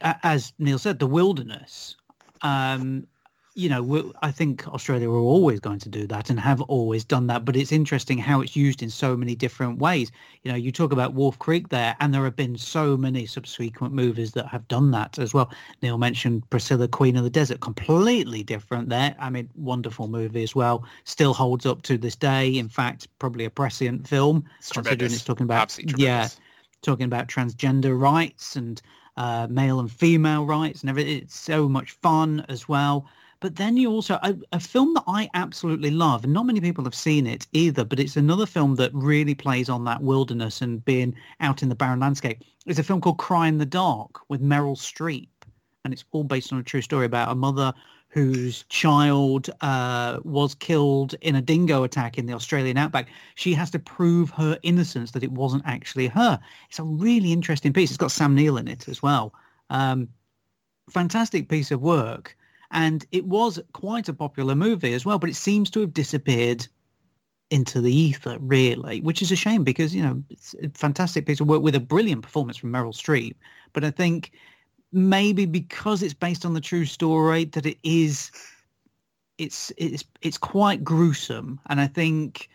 as 0.00 0.52
Neil 0.58 0.78
said, 0.78 0.98
the 0.98 1.06
wilderness. 1.06 1.96
Um, 2.42 3.06
you 3.58 3.68
know, 3.68 4.12
I 4.22 4.30
think 4.30 4.68
Australia 4.68 5.10
were 5.10 5.18
always 5.18 5.58
going 5.58 5.80
to 5.80 5.88
do 5.88 6.06
that 6.06 6.30
and 6.30 6.38
have 6.38 6.60
always 6.62 7.04
done 7.04 7.26
that. 7.26 7.44
But 7.44 7.56
it's 7.56 7.72
interesting 7.72 8.16
how 8.16 8.40
it's 8.40 8.54
used 8.54 8.84
in 8.84 8.88
so 8.88 9.16
many 9.16 9.34
different 9.34 9.80
ways. 9.80 10.12
You 10.44 10.52
know, 10.52 10.56
you 10.56 10.70
talk 10.70 10.92
about 10.92 11.14
Wolf 11.14 11.40
Creek 11.40 11.68
there, 11.70 11.96
and 11.98 12.14
there 12.14 12.22
have 12.22 12.36
been 12.36 12.56
so 12.56 12.96
many 12.96 13.26
subsequent 13.26 13.92
movies 13.92 14.30
that 14.34 14.46
have 14.46 14.68
done 14.68 14.92
that 14.92 15.18
as 15.18 15.34
well. 15.34 15.50
Neil 15.82 15.98
mentioned 15.98 16.48
Priscilla, 16.50 16.86
Queen 16.86 17.16
of 17.16 17.24
the 17.24 17.30
Desert, 17.30 17.58
completely 17.58 18.44
different 18.44 18.90
there. 18.90 19.16
I 19.18 19.28
mean, 19.28 19.50
wonderful 19.56 20.06
movie 20.06 20.44
as 20.44 20.54
well. 20.54 20.84
Still 21.02 21.34
holds 21.34 21.66
up 21.66 21.82
to 21.82 21.98
this 21.98 22.14
day. 22.14 22.56
In 22.56 22.68
fact, 22.68 23.08
probably 23.18 23.44
a 23.44 23.50
prescient 23.50 24.06
film, 24.06 24.44
It's 24.60 24.70
considering 24.70 25.10
tremendous. 25.10 25.14
it's 25.14 25.24
talking 25.24 25.44
about 25.44 25.76
yeah, 25.98 26.28
talking 26.82 27.06
about 27.06 27.26
transgender 27.26 28.00
rights 28.00 28.54
and 28.54 28.80
uh, 29.16 29.48
male 29.50 29.80
and 29.80 29.90
female 29.90 30.46
rights 30.46 30.82
and 30.82 30.90
everything. 30.90 31.18
It's 31.18 31.36
so 31.36 31.68
much 31.68 31.90
fun 31.90 32.46
as 32.48 32.68
well. 32.68 33.08
But 33.40 33.56
then 33.56 33.76
you 33.76 33.90
also 33.90 34.18
a, 34.22 34.36
a 34.52 34.60
film 34.60 34.94
that 34.94 35.04
I 35.06 35.30
absolutely 35.34 35.90
love, 35.90 36.24
and 36.24 36.32
not 36.32 36.46
many 36.46 36.60
people 36.60 36.84
have 36.84 36.94
seen 36.94 37.26
it 37.26 37.46
either. 37.52 37.84
But 37.84 38.00
it's 38.00 38.16
another 38.16 38.46
film 38.46 38.74
that 38.76 38.92
really 38.92 39.34
plays 39.34 39.68
on 39.68 39.84
that 39.84 40.02
wilderness 40.02 40.60
and 40.60 40.84
being 40.84 41.14
out 41.40 41.62
in 41.62 41.68
the 41.68 41.74
barren 41.74 42.00
landscape. 42.00 42.42
It's 42.66 42.78
a 42.78 42.84
film 42.84 43.00
called 43.00 43.18
Cry 43.18 43.46
in 43.46 43.58
the 43.58 43.66
Dark 43.66 44.20
with 44.28 44.42
Meryl 44.42 44.76
Streep, 44.76 45.28
and 45.84 45.92
it's 45.92 46.04
all 46.10 46.24
based 46.24 46.52
on 46.52 46.58
a 46.58 46.64
true 46.64 46.82
story 46.82 47.06
about 47.06 47.30
a 47.30 47.34
mother 47.34 47.72
whose 48.10 48.64
child 48.70 49.50
uh, 49.60 50.18
was 50.24 50.54
killed 50.54 51.14
in 51.20 51.36
a 51.36 51.42
dingo 51.42 51.82
attack 51.82 52.16
in 52.18 52.26
the 52.26 52.32
Australian 52.32 52.78
outback. 52.78 53.08
She 53.34 53.52
has 53.52 53.70
to 53.70 53.78
prove 53.78 54.30
her 54.30 54.58
innocence 54.62 55.10
that 55.12 55.22
it 55.22 55.30
wasn't 55.30 55.62
actually 55.66 56.08
her. 56.08 56.40
It's 56.70 56.78
a 56.78 56.84
really 56.84 57.32
interesting 57.32 57.72
piece. 57.72 57.90
It's 57.90 57.98
got 57.98 58.10
Sam 58.10 58.34
Neill 58.34 58.56
in 58.56 58.66
it 58.66 58.88
as 58.88 59.02
well. 59.02 59.34
Um, 59.68 60.08
fantastic 60.90 61.48
piece 61.48 61.70
of 61.70 61.82
work. 61.82 62.34
And 62.70 63.06
it 63.12 63.24
was 63.24 63.58
quite 63.72 64.08
a 64.08 64.14
popular 64.14 64.54
movie 64.54 64.92
as 64.92 65.06
well, 65.06 65.18
but 65.18 65.30
it 65.30 65.36
seems 65.36 65.70
to 65.70 65.80
have 65.80 65.94
disappeared 65.94 66.66
into 67.50 67.80
the 67.80 67.94
ether, 67.94 68.36
really, 68.40 69.00
which 69.00 69.22
is 69.22 69.32
a 69.32 69.36
shame 69.36 69.64
because, 69.64 69.94
you 69.94 70.02
know, 70.02 70.22
it's 70.28 70.54
a 70.62 70.68
fantastic 70.70 71.24
piece 71.26 71.40
of 71.40 71.46
work 71.46 71.62
with 71.62 71.74
a 71.74 71.80
brilliant 71.80 72.22
performance 72.22 72.58
from 72.58 72.70
Meryl 72.70 72.92
Streep. 72.92 73.34
But 73.72 73.84
I 73.84 73.90
think 73.90 74.32
maybe 74.92 75.46
because 75.46 76.02
it's 76.02 76.14
based 76.14 76.44
on 76.44 76.54
the 76.54 76.60
true 76.60 76.84
story 76.84 77.44
that 77.46 77.66
it 77.66 77.78
is 77.82 78.30
it's 79.36 79.72
it's 79.76 80.04
it's 80.22 80.38
quite 80.38 80.82
gruesome 80.82 81.60
and 81.68 81.80
i 81.80 81.86
think 81.86 82.48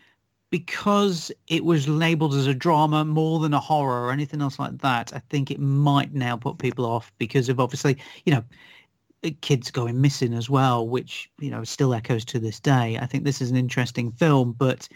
because 0.50 1.32
it 1.48 1.64
was 1.64 1.88
labeled 1.88 2.34
as 2.34 2.46
a 2.46 2.54
drama 2.54 3.04
more 3.04 3.40
than 3.40 3.54
a 3.54 3.60
horror 3.60 4.04
or 4.04 4.10
anything 4.10 4.42
else 4.42 4.58
like 4.58 4.78
that 4.78 5.12
i 5.14 5.18
think 5.30 5.50
it 5.50 5.60
might 5.60 6.12
now 6.12 6.36
put 6.36 6.58
people 6.58 6.84
off 6.84 7.12
because 7.18 7.48
of 7.48 7.60
obviously 7.60 7.96
you 8.24 8.32
know 8.32 8.44
kids 9.30 9.70
going 9.70 10.00
missing 10.00 10.34
as 10.34 10.50
well 10.50 10.86
which 10.86 11.30
you 11.38 11.50
know 11.50 11.64
still 11.64 11.94
echoes 11.94 12.24
to 12.24 12.38
this 12.38 12.60
day 12.60 12.98
i 13.00 13.06
think 13.06 13.24
this 13.24 13.40
is 13.40 13.50
an 13.50 13.56
interesting 13.56 14.10
film 14.12 14.52
but 14.52 14.88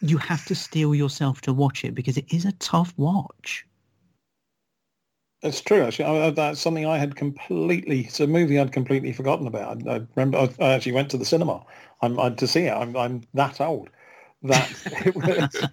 you 0.00 0.16
have 0.18 0.44
to 0.44 0.54
steel 0.54 0.94
yourself 0.94 1.40
to 1.42 1.52
watch 1.52 1.84
it 1.84 1.94
because 1.94 2.16
it 2.16 2.32
is 2.32 2.44
a 2.44 2.52
tough 2.52 2.92
watch 2.96 3.66
It's 5.42 5.60
true, 5.60 5.82
actually. 5.82 6.04
I, 6.06 6.26
I- 6.26 6.30
that's 6.30 6.60
something 6.60 6.86
I 6.86 6.98
had 6.98 7.16
completely. 7.16 8.00
It's 8.02 8.20
a 8.20 8.26
movie 8.26 8.58
I'd 8.58 8.72
completely 8.72 9.12
forgotten 9.12 9.46
about. 9.46 9.86
I, 9.86 9.96
I 9.96 10.00
remember 10.14 10.38
I, 10.38 10.64
I 10.64 10.72
actually 10.74 10.92
went 10.92 11.10
to 11.12 11.18
the 11.18 11.24
cinema 11.24 11.64
I'm, 12.02 12.18
I, 12.20 12.30
to 12.30 12.46
see 12.46 12.64
it. 12.64 12.72
I'm, 12.72 12.96
I'm 12.96 13.22
that 13.34 13.60
old. 13.60 13.90
That 14.42 14.74
it 15.06 15.14
was, 15.16 15.64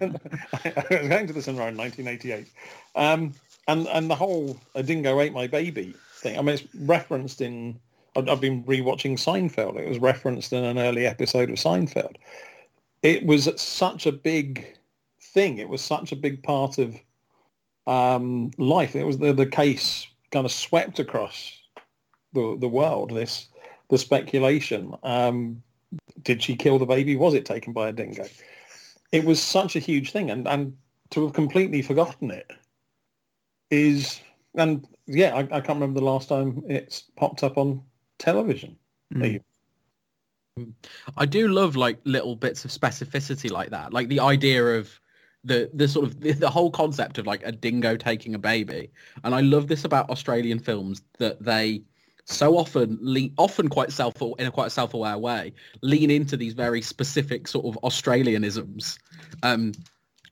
I 0.64 0.84
was 0.90 1.08
going 1.08 1.26
to 1.26 1.32
the 1.32 1.42
cinema 1.42 1.66
in 1.68 1.76
1988, 1.76 2.48
um, 2.94 3.34
and 3.66 3.86
and 3.88 4.10
the 4.10 4.14
whole 4.16 4.58
"a 4.74 4.82
dingo 4.82 5.20
ate 5.20 5.32
my 5.32 5.46
baby" 5.46 6.00
thing. 6.22 6.38
I 6.38 6.42
mean, 6.42 6.54
it's 6.56 6.64
referenced 6.74 7.40
in. 7.40 7.80
I've, 8.18 8.28
I've 8.28 8.40
been 8.40 8.64
rewatching 8.64 9.12
Seinfeld. 9.14 9.78
It 9.78 9.88
was 9.88 9.98
referenced 9.98 10.52
in 10.52 10.64
an 10.64 10.78
early 10.78 11.06
episode 11.06 11.50
of 11.50 11.56
Seinfeld. 11.56 12.16
It 13.02 13.24
was 13.24 13.48
such 13.60 14.06
a 14.06 14.12
big 14.12 14.76
thing. 15.20 15.58
It 15.58 15.68
was 15.68 15.80
such 15.80 16.12
a 16.12 16.16
big 16.16 16.42
part 16.42 16.78
of 16.78 16.96
um, 17.86 18.50
life. 18.58 18.96
It 18.96 19.04
was 19.04 19.18
the, 19.18 19.32
the 19.32 19.46
case 19.46 20.06
kind 20.30 20.44
of 20.44 20.52
swept 20.52 20.98
across 20.98 21.62
the 22.32 22.56
the 22.60 22.68
world. 22.68 23.14
This 23.14 23.48
the 23.88 23.98
speculation. 23.98 24.94
Um, 25.02 25.62
did 26.22 26.42
she 26.42 26.56
kill 26.56 26.78
the 26.78 26.86
baby? 26.86 27.16
Was 27.16 27.34
it 27.34 27.46
taken 27.46 27.72
by 27.72 27.88
a 27.88 27.92
dingo? 27.92 28.26
It 29.12 29.24
was 29.24 29.40
such 29.40 29.76
a 29.76 29.78
huge 29.78 30.10
thing, 30.10 30.30
and 30.30 30.46
and 30.46 30.76
to 31.10 31.22
have 31.22 31.32
completely 31.32 31.80
forgotten 31.82 32.30
it 32.30 32.50
is 33.70 34.20
and 34.54 34.86
yeah, 35.06 35.34
I, 35.34 35.40
I 35.40 35.60
can't 35.60 35.80
remember 35.80 36.00
the 36.00 36.06
last 36.06 36.28
time 36.28 36.62
it's 36.68 37.04
popped 37.16 37.42
up 37.42 37.56
on 37.56 37.82
television. 38.18 38.76
Mm. 39.14 39.22
I 41.16 41.26
do 41.26 41.48
love 41.48 41.76
like 41.76 41.98
little 42.04 42.36
bits 42.36 42.64
of 42.64 42.70
specificity 42.70 43.50
like 43.50 43.70
that, 43.70 43.92
like 43.92 44.08
the 44.08 44.20
idea 44.20 44.64
of 44.64 45.00
the 45.44 45.70
the 45.72 45.88
sort 45.88 46.06
of 46.06 46.20
the, 46.20 46.32
the 46.32 46.50
whole 46.50 46.70
concept 46.70 47.18
of 47.18 47.26
like 47.26 47.42
a 47.44 47.52
dingo 47.52 47.96
taking 47.96 48.34
a 48.34 48.38
baby. 48.38 48.90
And 49.24 49.34
I 49.34 49.40
love 49.40 49.68
this 49.68 49.84
about 49.84 50.10
Australian 50.10 50.58
films 50.58 51.02
that 51.18 51.42
they 51.42 51.82
so 52.24 52.58
often 52.58 52.98
le- 53.00 53.30
often 53.38 53.68
quite 53.68 53.90
self 53.90 54.20
in 54.38 54.46
a 54.46 54.50
quite 54.50 54.70
self-aware 54.70 55.16
way 55.16 55.52
lean 55.80 56.10
into 56.10 56.36
these 56.36 56.52
very 56.52 56.82
specific 56.82 57.48
sort 57.48 57.64
of 57.64 57.80
Australianisms. 57.82 58.98
Um, 59.42 59.72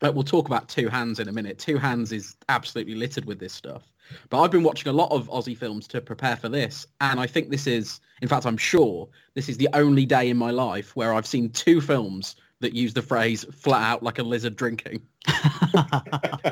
like 0.02 0.14
we'll 0.14 0.24
talk 0.24 0.46
about 0.46 0.68
Two 0.68 0.88
Hands 0.88 1.18
in 1.18 1.28
a 1.28 1.32
minute. 1.32 1.58
Two 1.58 1.78
Hands 1.78 2.10
is 2.12 2.36
absolutely 2.48 2.94
littered 2.94 3.24
with 3.24 3.38
this 3.38 3.54
stuff. 3.54 3.90
But 4.30 4.40
I've 4.40 4.50
been 4.50 4.62
watching 4.62 4.88
a 4.88 4.92
lot 4.92 5.10
of 5.12 5.28
Aussie 5.28 5.56
films 5.56 5.86
to 5.88 6.00
prepare 6.00 6.36
for 6.36 6.48
this, 6.48 6.86
and 7.00 7.20
I 7.20 7.26
think 7.26 7.50
this 7.50 7.66
is, 7.66 8.00
in 8.22 8.28
fact, 8.28 8.46
I'm 8.46 8.56
sure 8.56 9.08
this 9.34 9.48
is 9.48 9.56
the 9.56 9.68
only 9.72 10.06
day 10.06 10.28
in 10.28 10.36
my 10.36 10.50
life 10.50 10.94
where 10.96 11.12
I've 11.12 11.26
seen 11.26 11.50
two 11.50 11.80
films 11.80 12.36
that 12.60 12.72
use 12.72 12.94
the 12.94 13.02
phrase 13.02 13.44
"flat 13.52 13.82
out 13.82 14.02
like 14.02 14.18
a 14.18 14.22
lizard 14.22 14.56
drinking." 14.56 15.02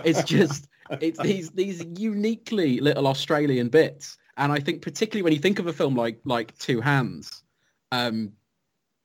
It's 0.04 0.22
just, 0.24 0.68
it's 1.00 1.18
these 1.20 1.50
these 1.52 1.82
uniquely 1.96 2.78
little 2.80 3.06
Australian 3.06 3.68
bits, 3.68 4.18
and 4.36 4.52
I 4.52 4.58
think 4.58 4.82
particularly 4.82 5.22
when 5.22 5.32
you 5.32 5.38
think 5.38 5.58
of 5.58 5.66
a 5.66 5.72
film 5.72 5.96
like 5.96 6.20
like 6.24 6.56
Two 6.58 6.80
Hands, 6.80 7.42
um, 7.90 8.32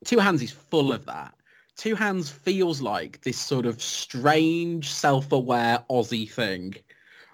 Two 0.04 0.20
Hands 0.20 0.42
is 0.42 0.52
full 0.52 0.92
of 0.92 1.06
that. 1.06 1.34
Two 1.78 1.96
Hands 1.96 2.30
feels 2.30 2.82
like 2.82 3.22
this 3.22 3.38
sort 3.38 3.66
of 3.66 3.82
strange, 3.82 4.92
self-aware 4.92 5.86
Aussie 5.90 6.30
thing 6.30 6.76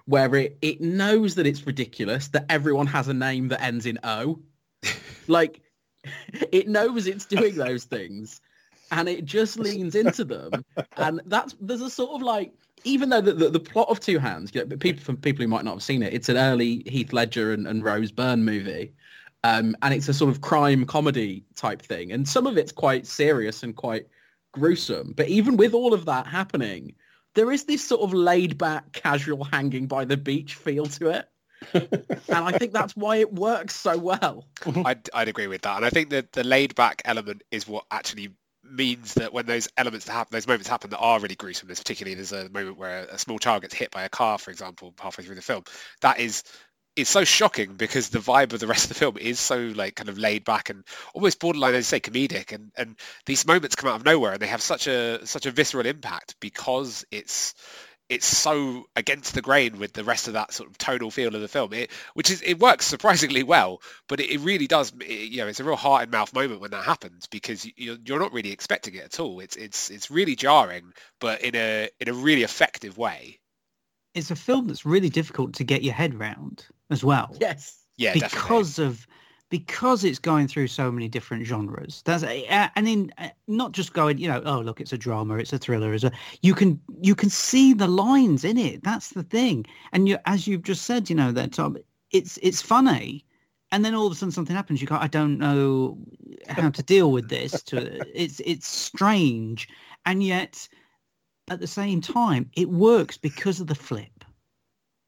where 0.06 0.34
it, 0.36 0.58
it 0.62 0.82
knows 0.82 1.36
that 1.36 1.48
it's 1.48 1.66
ridiculous 1.66 2.28
that 2.30 2.46
everyone 2.50 2.88
has 2.88 3.08
a 3.08 3.14
name 3.14 3.48
that 3.50 3.62
ends 3.62 3.86
in 3.86 4.00
O. 4.04 4.40
like, 5.28 5.62
it 6.52 6.68
knows 6.68 7.08
it's 7.08 7.26
doing 7.26 7.56
those 7.56 7.86
things 7.86 8.42
and 8.92 9.10
it 9.10 9.26
just 9.26 9.58
leans 9.58 9.96
into 9.96 10.24
them. 10.24 10.64
And 10.98 11.22
that's, 11.26 11.56
there's 11.60 11.82
a 11.82 11.90
sort 11.90 12.12
of 12.12 12.22
like, 12.22 12.54
even 12.84 13.10
though 13.10 13.22
the, 13.22 13.34
the, 13.34 13.50
the 13.50 13.60
plot 13.60 13.90
of 13.90 14.00
Two 14.00 14.20
Hands, 14.20 14.52
you 14.54 14.62
know, 14.62 14.68
but 14.68 14.80
people, 14.80 15.04
for 15.04 15.14
people 15.14 15.42
who 15.42 15.48
might 15.48 15.66
not 15.66 15.74
have 15.74 15.84
seen 15.84 16.04
it, 16.04 16.14
it's 16.14 16.30
an 16.30 16.38
early 16.38 16.84
Heath 16.86 17.12
Ledger 17.12 17.52
and, 17.52 17.68
and 17.68 17.84
Rose 17.84 18.12
Byrne 18.12 18.46
movie. 18.46 18.94
Um, 19.44 19.76
and 19.82 19.94
it's 19.94 20.08
a 20.08 20.14
sort 20.14 20.30
of 20.30 20.42
crime 20.42 20.86
comedy 20.86 21.44
type 21.56 21.82
thing. 21.82 22.12
And 22.12 22.28
some 22.28 22.46
of 22.46 22.58
it's 22.58 22.72
quite 22.72 23.08
serious 23.08 23.64
and 23.64 23.76
quite 23.76 24.08
gruesome. 24.52 25.14
But 25.16 25.30
even 25.30 25.58
with 25.58 25.74
all 25.74 25.94
of 25.94 26.06
that 26.06 26.28
happening, 26.28 26.94
there 27.36 27.52
is 27.52 27.66
this 27.66 27.86
sort 27.86 28.02
of 28.02 28.14
laid 28.14 28.58
back, 28.58 28.92
casual 28.94 29.44
hanging 29.44 29.88
by 29.88 30.06
the 30.06 30.18
beach 30.18 30.56
feel 30.56 30.86
to 30.86 31.10
it. 31.10 31.30
and 31.74 32.20
I 32.30 32.58
think 32.58 32.74
that's 32.74 32.96
why 32.96 33.18
it 33.18 33.34
works 33.34 33.76
so 33.76 33.98
well. 33.98 34.48
I'd, 34.86 35.10
I'd 35.14 35.28
agree 35.28 35.48
with 35.48 35.62
that. 35.62 35.78
And 35.78 35.86
I 35.86 35.90
think 35.90 36.10
that 36.10 36.32
the 36.32 36.44
laid 36.44 36.76
back 36.76 37.02
element 37.06 37.44
is 37.52 37.68
what 37.68 37.86
actually 37.92 38.32
means 38.64 39.14
that 39.16 39.32
when 39.34 39.46
those 39.46 39.70
elements 39.78 40.08
happen, 40.08 40.30
those 40.32 40.48
moments 40.48 40.68
happen 40.68 40.90
that 40.90 40.98
are 40.98 41.20
really 41.20 41.36
gruesome, 41.36 41.68
there's 41.68 41.80
particularly 41.80 42.16
there's 42.16 42.32
a 42.32 42.50
moment 42.50 42.78
where 42.78 43.04
a 43.04 43.18
small 43.18 43.40
child 43.40 43.62
gets 43.62 43.74
hit 43.74 43.92
by 43.92 44.04
a 44.04 44.10
car, 44.10 44.38
for 44.38 44.52
example, 44.52 44.94
halfway 45.00 45.24
through 45.24 45.36
the 45.36 45.42
film. 45.42 45.64
That 46.02 46.20
is 46.20 46.44
it's 46.96 47.10
so 47.10 47.24
shocking 47.24 47.76
because 47.76 48.10
the 48.10 48.20
vibe 48.20 48.54
of 48.54 48.60
the 48.60 48.68
rest 48.68 48.86
of 48.86 48.90
the 48.90 48.96
film 48.96 49.18
is 49.18 49.40
so 49.40 49.58
like 49.76 49.96
kind 49.96 50.10
of 50.10 50.18
laid 50.18 50.46
back 50.46 50.70
and 50.70 50.84
almost 51.14 51.40
borderline, 51.40 51.74
as 51.74 51.80
you 51.80 51.84
say, 51.84 52.00
comedic. 52.00 52.54
And 52.54 52.72
and 52.78 52.96
these 53.26 53.46
moments 53.46 53.76
come 53.76 53.90
out 53.90 53.98
of 53.98 54.06
nowhere 54.06 54.34
and 54.34 54.42
they 54.42 54.48
have 54.48 54.62
such 54.62 54.88
a 54.88 55.26
such 55.26 55.46
a 55.46 55.52
visceral 55.52 55.86
impact 55.86 56.36
because 56.40 57.06
it's 57.12 57.54
it's 58.08 58.28
so 58.28 58.86
against 58.96 59.34
the 59.34 59.42
grain 59.42 59.80
with 59.80 59.92
the 59.94 60.04
rest 60.04 60.28
of 60.28 60.34
that 60.34 60.54
sort 60.54 60.70
of 60.70 60.78
tonal 60.78 61.10
feel 61.10 61.34
of 61.34 61.42
the 61.42 61.48
film, 61.48 61.74
it, 61.74 61.92
which 62.14 62.30
is 62.30 62.42
it 62.44 62.60
works 62.60 62.86
surprisingly 62.86 63.44
well. 63.44 63.82
But 64.08 64.20
it, 64.20 64.30
it 64.32 64.40
really 64.40 64.68
does, 64.68 64.94
it, 65.02 65.32
you 65.32 65.38
know, 65.38 65.48
it's 65.48 65.60
a 65.60 65.64
real 65.64 65.76
heart 65.76 66.04
and 66.04 66.12
mouth 66.12 66.34
moment 66.34 66.62
when 66.62 66.72
that 66.72 66.86
happens 66.86 67.28
because 67.28 67.66
you, 67.76 67.98
you're 68.06 68.20
not 68.20 68.32
really 68.32 68.52
expecting 68.52 68.96
it 68.96 69.04
at 69.04 69.20
all. 69.20 69.40
It's 69.40 69.56
it's 69.56 69.90
it's 69.90 70.12
really 70.12 70.36
jarring, 70.36 70.94
but 71.20 71.42
in 71.42 71.56
a 71.56 71.90
in 72.00 72.08
a 72.08 72.14
really 72.14 72.44
effective 72.44 72.98
way. 72.98 73.40
It's 74.14 74.32
a 74.32 74.36
film 74.36 74.68
that's 74.68 74.86
really 74.86 75.10
difficult 75.10 75.56
to 75.56 75.66
get 75.66 75.84
your 75.84 75.94
head 75.94 76.18
round 76.18 76.66
as 76.90 77.04
well. 77.04 77.36
Yes. 77.40 77.80
Yeah, 77.98 78.14
definitely. 78.14 78.38
because 78.38 78.80
of 78.80 79.08
because 79.50 80.04
it's 80.04 80.20
going 80.20 80.48
through 80.48 80.68
so 80.68 80.92
many 80.92 81.08
different 81.08 81.46
genres. 81.46 82.02
That's 82.06 82.24
uh, 82.24 82.68
and 82.76 82.88
in 82.88 83.14
uh, 83.18 83.30
not 83.48 83.72
just 83.72 83.94
going, 83.94 84.18
you 84.18 84.28
know, 84.28 84.42
oh 84.46 84.60
look, 84.60 84.82
it's 84.82 84.94
a 84.94 84.98
drama, 84.98 85.36
it's 85.36 85.54
a 85.54 85.58
thriller, 85.58 85.94
it's 85.94 86.04
a 86.04 86.12
you 86.42 86.54
can 86.54 86.80
you 87.02 87.16
can 87.16 87.30
see 87.30 87.74
the 87.74 87.88
lines 87.88 88.44
in 88.44 88.58
it. 88.58 88.84
That's 88.84 89.10
the 89.10 89.24
thing. 89.24 89.66
And 89.94 90.10
you, 90.10 90.18
as 90.26 90.48
you've 90.48 90.64
just 90.64 90.84
said, 90.84 91.10
you 91.10 91.16
know, 91.16 91.32
that 91.32 91.54
Tom, 91.54 91.78
it's 92.12 92.38
it's 92.42 92.62
funny, 92.62 93.24
and 93.72 93.86
then 93.86 93.96
all 93.96 94.08
of 94.08 94.12
a 94.12 94.16
sudden 94.16 94.32
something 94.32 94.56
happens. 94.56 94.82
You 94.82 94.88
go, 94.88 94.98
I 95.00 95.08
don't 95.08 95.38
know 95.38 95.98
how 96.48 96.70
to 96.70 96.84
deal 96.84 97.12
with 97.12 97.30
this. 97.30 97.62
To 97.64 98.02
it's 98.20 98.42
it's 98.46 98.68
strange, 98.68 99.68
and 100.06 100.24
yet 100.24 100.68
at 101.50 101.60
the 101.60 101.68
same 101.68 102.02
time, 102.02 102.50
it 102.56 102.70
works 102.70 103.18
because 103.18 103.60
of 103.60 103.68
the 103.68 103.76
flip. 103.76 104.15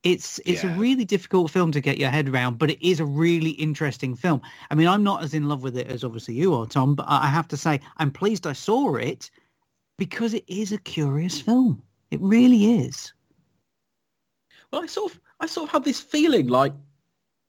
It's 0.04 0.40
it's 0.46 0.64
Yeah. 0.64 0.76
a 0.76 0.80
really 0.80 1.06
difficult 1.06 1.52
film 1.52 1.72
to 1.72 1.82
get 1.82 1.98
your 1.98 2.10
head 2.10 2.30
around, 2.30 2.60
but 2.60 2.70
it 2.70 2.82
is 2.88 3.00
a 3.00 3.06
really 3.06 3.52
interesting 3.52 4.16
film. 4.16 4.42
I 4.70 4.76
mean, 4.76 4.88
I'm 4.88 5.04
not 5.04 5.24
as 5.24 5.34
in 5.34 5.48
love 5.50 5.64
with 5.64 5.76
it 5.78 5.88
as 5.88 6.04
obviously 6.04 6.36
you 6.36 6.54
are, 6.54 6.66
Tom, 6.66 6.96
but 6.96 7.06
I 7.08 7.24
I 7.26 7.28
have 7.28 7.48
to 7.50 7.58
say 7.58 7.80
I'm 7.98 8.12
pleased 8.12 8.46
I 8.48 8.54
saw 8.54 8.96
it 8.96 9.30
because 9.98 10.34
it 10.34 10.44
is 10.48 10.72
a 10.72 10.78
curious 10.78 11.42
film. 11.42 11.82
It 12.12 12.22
really 12.22 12.80
is. 12.86 13.14
Well, 14.72 14.84
I 14.84 14.86
sort 14.86 15.14
of, 15.14 15.20
I 15.40 15.46
sort 15.46 15.68
of 15.70 15.72
have 15.74 15.84
this 15.84 16.00
feeling 16.00 16.48
like 16.48 16.74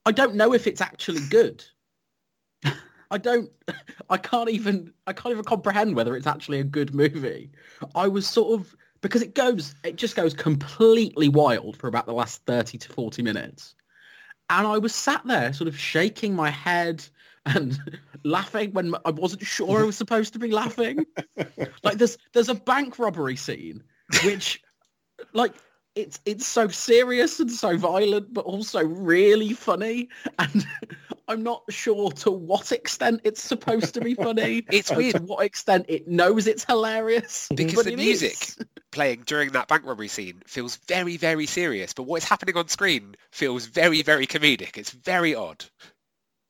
I 0.06 0.12
don't 0.12 0.34
know 0.34 0.54
if 0.54 0.66
it's 0.66 0.80
actually 0.80 1.20
good. 1.28 1.64
I 3.10 3.18
don't, 3.18 3.50
I 4.10 4.16
can't 4.16 4.50
even, 4.50 4.92
I 5.06 5.12
can't 5.12 5.32
even 5.32 5.44
comprehend 5.44 5.94
whether 5.96 6.16
it's 6.16 6.26
actually 6.26 6.60
a 6.60 6.64
good 6.64 6.94
movie. 6.94 7.50
I 7.94 8.08
was 8.08 8.26
sort 8.26 8.58
of 8.60 8.74
because 9.00 9.22
it 9.22 9.34
goes, 9.34 9.74
it 9.84 9.96
just 9.96 10.16
goes 10.16 10.34
completely 10.34 11.28
wild 11.28 11.76
for 11.76 11.88
about 11.88 12.06
the 12.06 12.12
last 12.12 12.44
thirty 12.46 12.78
to 12.78 12.92
forty 12.92 13.22
minutes, 13.22 13.74
and 14.50 14.66
I 14.66 14.78
was 14.78 14.94
sat 14.94 15.26
there 15.26 15.52
sort 15.52 15.68
of 15.68 15.78
shaking 15.78 16.34
my 16.34 16.50
head 16.50 17.04
and 17.46 17.78
laughing 18.24 18.72
when 18.72 18.94
I 19.04 19.10
wasn't 19.10 19.42
sure 19.42 19.80
I 19.80 19.84
was 19.84 19.96
supposed 19.96 20.32
to 20.34 20.38
be 20.38 20.50
laughing. 20.50 21.06
like 21.82 21.98
there's 21.98 22.18
there's 22.32 22.48
a 22.48 22.54
bank 22.54 22.98
robbery 22.98 23.36
scene 23.36 23.82
which 24.24 24.62
like 25.32 25.54
it's 25.94 26.20
it's 26.24 26.46
so 26.46 26.68
serious 26.68 27.40
and 27.40 27.50
so 27.50 27.76
violent 27.76 28.32
but 28.32 28.44
also 28.44 28.84
really 28.84 29.52
funny 29.52 30.08
and 30.38 30.66
I'm 31.28 31.42
not 31.42 31.62
sure 31.68 32.10
to 32.10 32.30
what 32.30 32.72
extent 32.72 33.20
it's 33.24 33.42
supposed 33.42 33.94
to 33.94 34.00
be 34.00 34.14
funny. 34.14 34.64
It's 34.70 34.90
weird. 34.90 35.16
To 35.16 35.22
what 35.22 35.44
extent 35.44 35.86
it 35.88 36.08
knows 36.08 36.46
it's 36.46 36.64
hilarious. 36.64 37.48
Because 37.54 37.84
the 37.84 37.96
music 37.96 38.32
is. 38.32 38.58
playing 38.90 39.22
during 39.26 39.50
that 39.52 39.68
bank 39.68 39.84
robbery 39.84 40.08
scene 40.08 40.42
feels 40.46 40.76
very, 40.88 41.16
very 41.18 41.46
serious, 41.46 41.92
but 41.92 42.04
what's 42.04 42.24
happening 42.24 42.56
on 42.56 42.68
screen 42.68 43.14
feels 43.30 43.66
very, 43.66 44.02
very 44.02 44.26
comedic. 44.26 44.76
It's 44.78 44.90
very 44.90 45.34
odd. 45.34 45.64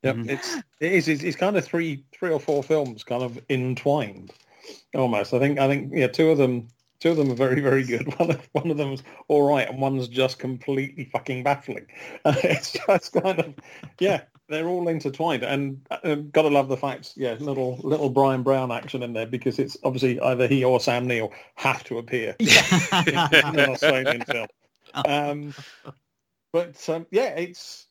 Yep, 0.03 0.15
Mhm. 0.15 0.29
it's 0.29 0.55
it 0.79 0.91
is 0.93 1.07
it's, 1.09 1.23
it's 1.23 1.35
kind 1.35 1.57
of 1.57 1.65
three 1.65 2.05
three 2.13 2.31
or 2.31 2.39
four 2.39 2.63
films 2.63 3.03
kind 3.03 3.21
of 3.21 3.37
entwined, 3.49 4.31
almost. 4.95 5.33
I 5.33 5.39
think 5.39 5.59
I 5.59 5.67
think 5.67 5.91
yeah, 5.93 6.07
two 6.07 6.29
of 6.29 6.37
them 6.37 6.69
two 7.01 7.11
of 7.11 7.17
them 7.17 7.29
are 7.31 7.35
very 7.35 7.59
very 7.59 7.83
good. 7.83 8.07
One 8.17 8.31
of 8.31 8.49
one 8.53 8.71
of 8.71 8.77
them's 8.77 9.03
all 9.27 9.41
right, 9.47 9.67
and 9.69 9.81
one's 9.81 10.07
just 10.07 10.39
completely 10.39 11.03
fucking 11.11 11.43
baffling. 11.43 11.87
it's 12.25 12.71
just 12.71 13.11
kind 13.11 13.39
of 13.39 13.53
yeah, 13.99 14.21
they're 14.49 14.67
all 14.67 14.87
intertwined, 14.87 15.43
and 15.43 15.79
uh, 15.91 16.15
gotta 16.15 16.49
love 16.49 16.67
the 16.67 16.77
fact 16.77 17.13
yeah, 17.15 17.35
little 17.39 17.77
little 17.83 18.09
Bryan 18.09 18.43
Brown 18.43 18.71
action 18.71 19.03
in 19.03 19.13
there 19.13 19.27
because 19.27 19.59
it's 19.59 19.77
obviously 19.83 20.19
either 20.19 20.47
he 20.47 20.63
or 20.63 20.79
Sam 20.79 21.07
Neill 21.07 21.31
have 21.55 21.83
to 21.85 21.99
appear 21.99 22.35
in 22.39 22.47
an 22.47 23.69
Australian 23.69 24.21
film. 24.21 24.47
Um, 25.05 25.53
but 26.51 26.89
um, 26.89 27.05
yeah, 27.11 27.29
it's 27.35 27.85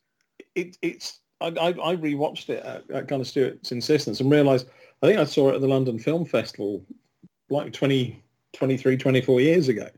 it, 0.54 0.76
it's 0.82 1.20
I, 1.40 1.46
I, 1.46 1.68
I 1.68 1.96
rewatched 1.96 2.50
it 2.50 2.64
at, 2.64 2.90
at 2.90 3.08
kind 3.08 3.20
of 3.20 3.28
Stuart's 3.28 3.72
insistence 3.72 4.20
and 4.20 4.30
realised 4.30 4.68
I 5.02 5.06
think 5.06 5.20
I 5.20 5.24
saw 5.24 5.50
it 5.50 5.54
at 5.54 5.60
the 5.60 5.68
London 5.68 5.98
Film 5.98 6.24
Festival 6.24 6.84
like 7.50 7.72
20, 7.72 8.22
23, 8.52 8.96
24 8.96 9.40
years 9.40 9.68
ago, 9.68 9.88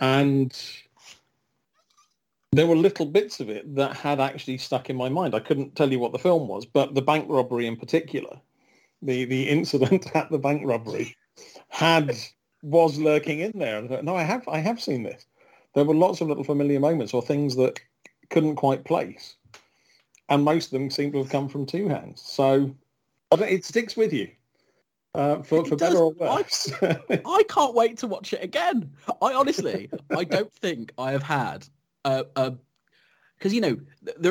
and 0.00 0.56
there 2.52 2.66
were 2.66 2.76
little 2.76 3.06
bits 3.06 3.40
of 3.40 3.48
it 3.48 3.74
that 3.76 3.94
had 3.96 4.20
actually 4.20 4.58
stuck 4.58 4.90
in 4.90 4.96
my 4.96 5.08
mind. 5.08 5.34
I 5.34 5.40
couldn't 5.40 5.76
tell 5.76 5.90
you 5.90 5.98
what 6.00 6.12
the 6.12 6.18
film 6.18 6.48
was, 6.48 6.66
but 6.66 6.94
the 6.94 7.02
bank 7.02 7.26
robbery 7.28 7.66
in 7.66 7.76
particular, 7.76 8.40
the 9.02 9.24
the 9.24 9.48
incident 9.56 10.14
at 10.16 10.30
the 10.30 10.38
bank 10.38 10.62
robbery, 10.64 11.16
had 11.68 12.16
was 12.62 12.98
lurking 12.98 13.40
in 13.40 13.52
there. 13.54 13.82
I 13.82 13.86
thought, 13.88 14.04
no, 14.04 14.16
I 14.16 14.22
have 14.24 14.46
I 14.48 14.58
have 14.58 14.80
seen 14.80 15.02
this. 15.04 15.26
There 15.74 15.84
were 15.84 15.94
lots 15.94 16.20
of 16.20 16.28
little 16.28 16.44
familiar 16.44 16.80
moments 16.80 17.14
or 17.14 17.22
things 17.22 17.54
that 17.56 17.78
couldn't 18.30 18.56
quite 18.56 18.84
place, 18.84 19.36
and 20.28 20.44
most 20.44 20.66
of 20.66 20.70
them 20.72 20.90
seem 20.90 21.12
to 21.12 21.18
have 21.18 21.30
come 21.30 21.48
from 21.48 21.66
two 21.66 21.88
hands. 21.88 22.20
So 22.20 22.74
I 23.30 23.36
don't- 23.36 23.48
it 23.48 23.64
sticks 23.64 23.96
with 23.96 24.12
you, 24.12 24.28
uh, 25.14 25.42
for 25.42 25.64
for 25.64 25.76
better 25.76 25.98
or 25.98 26.14
I- 26.20 26.36
worse. 26.38 26.72
I 26.82 27.44
can't 27.48 27.74
wait 27.74 27.98
to 27.98 28.08
watch 28.08 28.32
it 28.32 28.42
again. 28.42 28.90
I 29.22 29.32
honestly, 29.34 29.88
I 30.10 30.24
don't 30.24 30.52
think 30.52 30.92
I 30.98 31.12
have 31.12 31.22
had 31.22 31.64
a, 32.04 32.26
a 32.36 32.54
because 33.38 33.54
you 33.54 33.60
know, 33.62 33.78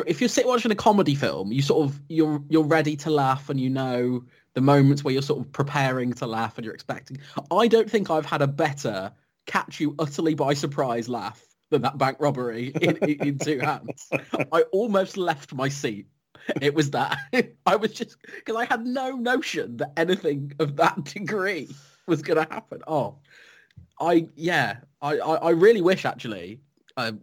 if 0.05 0.21
you're 0.21 0.27
sitting 0.27 0.47
watching 0.47 0.71
a 0.71 0.75
comedy 0.75 1.15
film, 1.15 1.51
you 1.51 1.63
sort 1.63 1.89
of 1.89 1.99
you're 2.09 2.43
you're 2.47 2.63
ready 2.63 2.95
to 2.97 3.09
laugh, 3.09 3.49
and 3.49 3.59
you 3.59 3.69
know 3.69 4.23
the 4.53 4.61
moments 4.61 5.03
where 5.03 5.13
you're 5.13 5.23
sort 5.23 5.39
of 5.39 5.51
preparing 5.51 6.13
to 6.13 6.27
laugh 6.27 6.57
and 6.57 6.65
you're 6.65 6.73
expecting. 6.73 7.17
I 7.51 7.67
don't 7.67 7.89
think 7.89 8.11
I've 8.11 8.25
had 8.25 8.41
a 8.41 8.47
better 8.47 9.11
catch 9.45 9.79
you 9.79 9.95
utterly 9.97 10.35
by 10.35 10.53
surprise 10.53 11.09
laugh 11.09 11.43
than 11.69 11.81
that 11.81 11.97
bank 11.97 12.17
robbery 12.19 12.71
in, 12.81 12.97
in, 12.97 13.27
in 13.27 13.37
two 13.39 13.59
hands. 13.59 14.09
I 14.51 14.61
almost 14.71 15.17
left 15.17 15.53
my 15.53 15.69
seat. 15.69 16.07
It 16.61 16.73
was 16.73 16.91
that 16.91 17.17
I 17.65 17.75
was 17.75 17.93
just 17.93 18.17
because 18.21 18.55
I 18.55 18.65
had 18.65 18.85
no 18.85 19.11
notion 19.11 19.77
that 19.77 19.91
anything 19.97 20.53
of 20.59 20.75
that 20.77 21.03
degree 21.15 21.67
was 22.07 22.21
going 22.21 22.43
to 22.43 22.53
happen. 22.53 22.81
Oh, 22.87 23.17
I 23.99 24.27
yeah, 24.35 24.77
I, 25.01 25.17
I, 25.19 25.35
I 25.35 25.49
really 25.51 25.81
wish 25.81 26.05
actually 26.05 26.59
uh, 26.97 27.13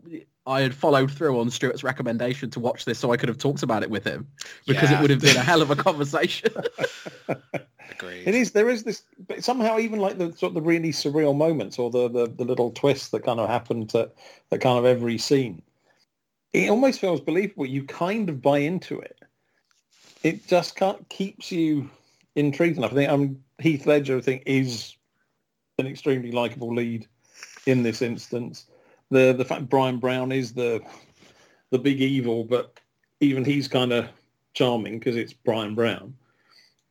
I 0.46 0.60
had 0.60 0.74
followed 0.74 1.10
through 1.10 1.40
on 1.40 1.50
Stuart's 1.50 1.82
recommendation 1.82 2.50
to 2.50 2.60
watch 2.60 2.84
this 2.84 2.98
so 2.98 3.12
I 3.12 3.16
could 3.16 3.28
have 3.28 3.38
talked 3.38 3.62
about 3.62 3.82
it 3.82 3.90
with 3.90 4.04
him 4.04 4.28
because 4.66 4.90
Yeah. 4.90 4.98
it 4.98 5.00
would 5.02 5.10
have 5.10 5.20
been 5.20 5.36
a 5.36 5.40
hell 5.42 5.60
of 5.60 5.70
a 5.70 5.76
conversation. 5.76 6.50
Agreed. 7.90 8.28
It 8.28 8.34
is. 8.34 8.52
There 8.52 8.68
is 8.68 8.84
this. 8.84 9.02
But 9.26 9.42
somehow, 9.42 9.78
even 9.78 9.98
like 9.98 10.18
the 10.18 10.32
sort 10.32 10.50
of 10.50 10.54
the 10.54 10.60
really 10.60 10.90
surreal 10.92 11.36
moments 11.36 11.78
or 11.78 11.90
the, 11.90 12.08
the, 12.08 12.26
the 12.26 12.44
little 12.44 12.70
twists 12.70 13.08
that 13.08 13.24
kind 13.24 13.40
of 13.40 13.48
happen 13.48 13.86
to 13.88 14.10
that 14.50 14.60
kind 14.60 14.78
of 14.78 14.84
every 14.84 15.18
scene. 15.18 15.62
It 16.52 16.70
almost 16.70 17.00
feels 17.00 17.20
believable. 17.20 17.66
You 17.66 17.84
kind 17.84 18.28
of 18.28 18.40
buy 18.40 18.58
into 18.58 18.98
it. 19.00 19.18
It 20.22 20.46
just 20.46 20.76
can't 20.76 21.08
keeps 21.08 21.50
you 21.50 21.90
intrigued 22.34 22.78
enough. 22.78 22.92
I 22.92 22.94
think 22.94 23.10
um, 23.10 23.38
Heath 23.58 23.86
Ledger, 23.86 24.18
I 24.18 24.20
think, 24.20 24.42
is 24.46 24.94
an 25.78 25.86
extremely 25.86 26.32
likable 26.32 26.74
lead 26.74 27.06
in 27.66 27.82
this 27.82 28.00
instance. 28.02 28.66
The 29.10 29.32
the 29.32 29.44
fact 29.44 29.68
Bryan 29.68 29.98
Brown 29.98 30.32
is 30.32 30.52
the 30.52 30.80
the 31.70 31.78
big 31.78 32.00
evil, 32.00 32.44
but 32.44 32.78
even 33.20 33.44
he's 33.44 33.68
kind 33.68 33.92
of 33.92 34.08
charming 34.54 34.98
because 34.98 35.16
it's 35.16 35.32
Bryan 35.32 35.74
Brown 35.74 36.14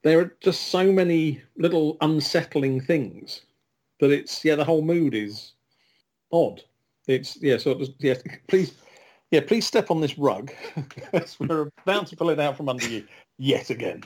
there 0.05 0.19
are 0.19 0.37
just 0.39 0.67
so 0.67 0.91
many 0.91 1.41
little 1.57 1.97
unsettling 1.99 2.79
things 2.79 3.41
that 3.99 4.11
it's 4.11 4.45
yeah 4.45 4.55
the 4.55 4.63
whole 4.63 4.83
mood 4.83 5.15
is 5.15 5.53
odd 6.31 6.61
it's 7.07 7.41
yeah 7.41 7.57
so 7.57 7.71
it's, 7.71 7.89
yeah 7.99 8.13
please 8.47 8.75
yeah 9.31 9.41
please 9.45 9.65
step 9.65 9.89
on 9.89 9.99
this 9.99 10.17
rug 10.17 10.51
we're 11.39 11.69
about 11.83 12.05
to 12.05 12.15
pull 12.15 12.29
it 12.29 12.39
out 12.39 12.55
from 12.55 12.69
under 12.69 12.87
you 12.87 13.03
yet 13.37 13.69
again 13.69 14.01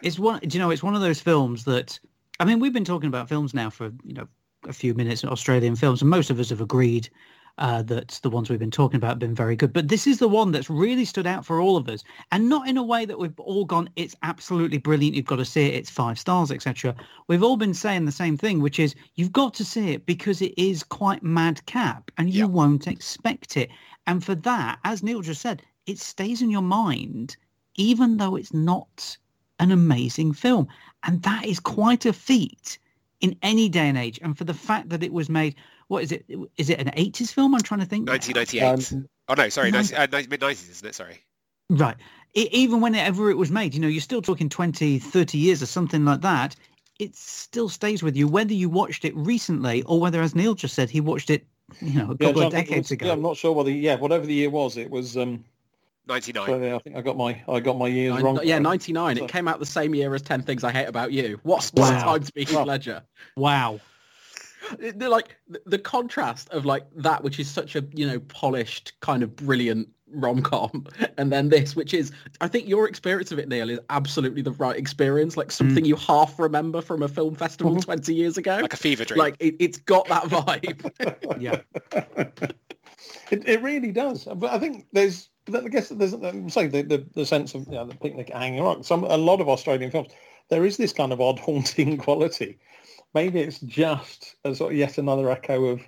It's 0.00 0.18
one. 0.18 0.38
Do 0.40 0.56
you 0.56 0.62
know? 0.62 0.70
It's 0.70 0.82
one 0.82 0.94
of 0.94 1.00
those 1.00 1.20
films 1.20 1.64
that. 1.64 1.98
I 2.38 2.44
mean, 2.44 2.60
we've 2.60 2.72
been 2.72 2.84
talking 2.84 3.08
about 3.08 3.28
films 3.28 3.52
now 3.52 3.68
for 3.68 3.90
you 4.04 4.14
know 4.14 4.28
a 4.66 4.72
few 4.72 4.94
minutes, 4.94 5.22
of 5.24 5.30
Australian 5.30 5.76
films, 5.76 6.02
and 6.02 6.10
most 6.10 6.30
of 6.30 6.38
us 6.40 6.50
have 6.50 6.60
agreed 6.60 7.08
uh, 7.58 7.82
that 7.82 8.20
the 8.22 8.30
ones 8.30 8.48
we've 8.48 8.58
been 8.58 8.70
talking 8.70 8.96
about 8.96 9.08
have 9.10 9.18
been 9.18 9.34
very 9.34 9.56
good. 9.56 9.72
But 9.72 9.88
this 9.88 10.06
is 10.06 10.18
the 10.18 10.28
one 10.28 10.52
that's 10.52 10.70
really 10.70 11.04
stood 11.04 11.26
out 11.26 11.44
for 11.44 11.60
all 11.60 11.76
of 11.76 11.88
us, 11.88 12.04
and 12.30 12.48
not 12.48 12.68
in 12.68 12.76
a 12.76 12.82
way 12.82 13.04
that 13.04 13.18
we've 13.18 13.38
all 13.40 13.64
gone. 13.64 13.90
It's 13.96 14.14
absolutely 14.22 14.78
brilliant. 14.78 15.16
You've 15.16 15.26
got 15.26 15.36
to 15.36 15.44
see 15.44 15.66
it. 15.66 15.74
It's 15.74 15.90
five 15.90 16.18
stars, 16.18 16.52
etc. 16.52 16.94
We've 17.26 17.42
all 17.42 17.56
been 17.56 17.74
saying 17.74 18.04
the 18.04 18.12
same 18.12 18.36
thing, 18.36 18.60
which 18.60 18.78
is 18.78 18.94
you've 19.16 19.32
got 19.32 19.54
to 19.54 19.64
see 19.64 19.90
it 19.92 20.06
because 20.06 20.40
it 20.40 20.54
is 20.56 20.82
quite 20.84 21.22
madcap, 21.22 22.10
and 22.16 22.30
you 22.30 22.40
Yeah. 22.40 22.44
won't 22.46 22.86
expect 22.86 23.56
it. 23.56 23.70
And 24.06 24.24
for 24.24 24.34
that, 24.36 24.78
as 24.84 25.02
Neil 25.02 25.20
just 25.22 25.40
said, 25.42 25.62
it 25.86 25.98
stays 25.98 26.42
in 26.42 26.50
your 26.50 26.62
mind, 26.62 27.36
even 27.74 28.16
though 28.18 28.36
it's 28.36 28.54
not 28.54 29.16
an 29.58 29.72
amazing 29.72 30.32
film. 30.32 30.68
And 31.02 31.22
that 31.22 31.44
is 31.44 31.58
quite 31.58 32.06
a 32.06 32.12
feat 32.12 32.78
in 33.20 33.36
any 33.42 33.68
day 33.68 33.88
and 33.88 33.98
age. 33.98 34.18
And 34.22 34.36
for 34.36 34.44
the 34.44 34.54
fact 34.54 34.90
that 34.90 35.02
it 35.02 35.12
was 35.12 35.28
made, 35.28 35.56
what 35.88 36.02
is 36.02 36.12
it? 36.12 36.24
Is 36.56 36.70
it 36.70 36.78
an 36.78 36.88
80s 36.96 37.32
film? 37.32 37.54
I'm 37.54 37.60
trying 37.62 37.80
to 37.80 37.86
think. 37.86 38.08
1998. 38.08 38.92
Um, 38.96 39.08
oh 39.28 39.34
no, 39.34 39.48
sorry, 39.48 39.70
Nin- 39.70 39.86
90, 39.90 39.94
uh, 39.96 40.06
mid 40.30 40.40
90s, 40.40 40.70
isn't 40.70 40.88
it? 40.88 40.94
Sorry. 40.94 41.18
Right. 41.70 41.96
E 42.34 42.48
even 42.52 42.80
whenever 42.80 43.30
it 43.30 43.36
was 43.36 43.50
made, 43.50 43.74
you 43.74 43.80
know, 43.80 43.88
you're 43.88 44.00
still 44.00 44.22
talking 44.22 44.48
20, 44.48 44.98
30 44.98 45.38
years 45.38 45.62
or 45.62 45.66
something 45.66 46.04
like 46.04 46.20
that. 46.22 46.56
It 46.98 47.14
still 47.14 47.68
stays 47.68 48.02
with 48.02 48.16
you, 48.16 48.26
whether 48.26 48.52
you 48.54 48.68
watched 48.68 49.04
it 49.04 49.14
recently 49.16 49.82
or 49.84 50.00
whether, 50.00 50.20
as 50.20 50.34
Neil 50.34 50.54
just 50.54 50.74
said, 50.74 50.90
he 50.90 51.00
watched 51.00 51.30
it, 51.30 51.46
you 51.80 51.92
know, 51.98 52.10
a 52.10 52.18
couple 52.18 52.42
John, 52.42 52.46
of 52.46 52.52
decades 52.52 52.86
was- 52.86 52.90
ago. 52.92 53.06
yeah, 53.06 53.12
I'm 53.12 53.22
not 53.22 53.36
sure 53.36 53.52
whether 53.52 53.70
yeah 53.70 53.94
whatever 53.96 54.26
the 54.26 54.34
year 54.34 54.50
was 54.50 54.76
it 54.76 54.90
was 54.90 55.16
um 55.16 55.44
99. 56.08 56.46
sorry, 56.46 56.72
I 56.72 56.78
think 56.78 56.96
I 56.96 57.00
got 57.02 57.16
my 57.16 57.40
I 57.48 57.60
got 57.60 57.78
my 57.78 57.86
years 57.88 58.14
Nine- 58.14 58.24
wrong 58.24 58.40
yeah, 58.42 58.58
99. 58.58 59.16
So- 59.16 59.24
It 59.24 59.30
came 59.30 59.46
out 59.48 59.58
the 59.60 59.66
same 59.66 59.94
year 59.94 60.14
as 60.14 60.22
10 60.22 60.42
Things 60.42 60.64
I 60.64 60.72
Hate 60.72 60.86
About 60.88 61.12
You. 61.12 61.38
What's 61.42 61.70
what 61.72 61.90
a 61.90 61.96
Wow. 61.96 62.02
time 62.04 62.22
to 62.24 62.32
be 62.32 62.44
Heath 62.44 62.64
Ledger? 62.66 63.02
Wow. 63.36 63.80
They're 64.78 65.08
like 65.08 65.36
the, 65.48 65.62
the 65.66 65.78
contrast 65.78 66.50
of 66.50 66.66
like 66.66 66.84
that, 66.96 67.22
which 67.22 67.38
is 67.40 67.48
such 67.48 67.74
a 67.76 67.84
you 67.94 68.06
know 68.06 68.18
polished 68.20 68.92
kind 69.00 69.22
of 69.22 69.34
brilliant 69.36 69.88
rom 70.10 70.42
com, 70.42 70.86
and 71.18 71.30
then 71.32 71.48
this, 71.48 71.74
which 71.76 71.94
is 71.94 72.12
I 72.42 72.48
think 72.48 72.68
your 72.68 72.86
experience 72.88 73.32
of 73.32 73.38
it, 73.38 73.48
Neil, 73.48 73.70
is 73.70 73.78
absolutely 73.88 74.42
the 74.42 74.52
right 74.52 74.76
experience. 74.76 75.36
Like 75.38 75.50
something 75.52 75.84
you 75.86 75.96
half 75.96 76.38
remember 76.38 76.82
from 76.82 77.02
a 77.02 77.08
film 77.08 77.34
festival 77.34 77.76
Mhm. 77.76 77.82
twenty 77.84 78.14
years 78.14 78.36
ago. 78.36 78.58
Like 78.60 78.74
a 78.74 78.76
fever 78.76 79.04
dream. 79.06 79.18
Like 79.18 79.36
it, 79.38 79.54
it's 79.58 79.78
got 79.78 80.06
that 80.08 80.24
vibe. 80.24 81.38
Yeah. 81.40 81.60
it, 83.30 83.46
it 83.48 83.62
really 83.62 83.92
does. 83.92 84.24
But 84.24 84.52
I 84.52 84.58
think 84.58 84.86
there's, 84.92 85.28
but 85.37 85.37
I 85.54 85.68
guess 85.68 85.88
there's, 85.88 86.14
um, 86.14 86.48
say 86.50 86.66
the, 86.66 86.82
the, 86.82 87.06
the 87.14 87.26
sense 87.26 87.54
of 87.54 87.66
you 87.66 87.74
know, 87.74 87.84
the 87.86 87.94
picnic 87.96 88.30
hanging 88.30 88.62
rock. 88.62 88.84
Some 88.84 89.04
a 89.04 89.16
lot 89.16 89.40
of 89.40 89.48
Australian 89.48 89.90
films, 89.90 90.08
there 90.48 90.64
is 90.64 90.76
this 90.76 90.92
kind 90.92 91.12
of 91.12 91.20
odd 91.20 91.38
haunting 91.38 91.96
quality. 92.06 92.58
Maybe 93.14 93.40
it's 93.40 93.58
just 93.60 94.36
a 94.44 94.54
sort 94.54 94.72
of 94.72 94.78
yet 94.78 94.98
another 94.98 95.30
echo 95.30 95.64
of 95.66 95.82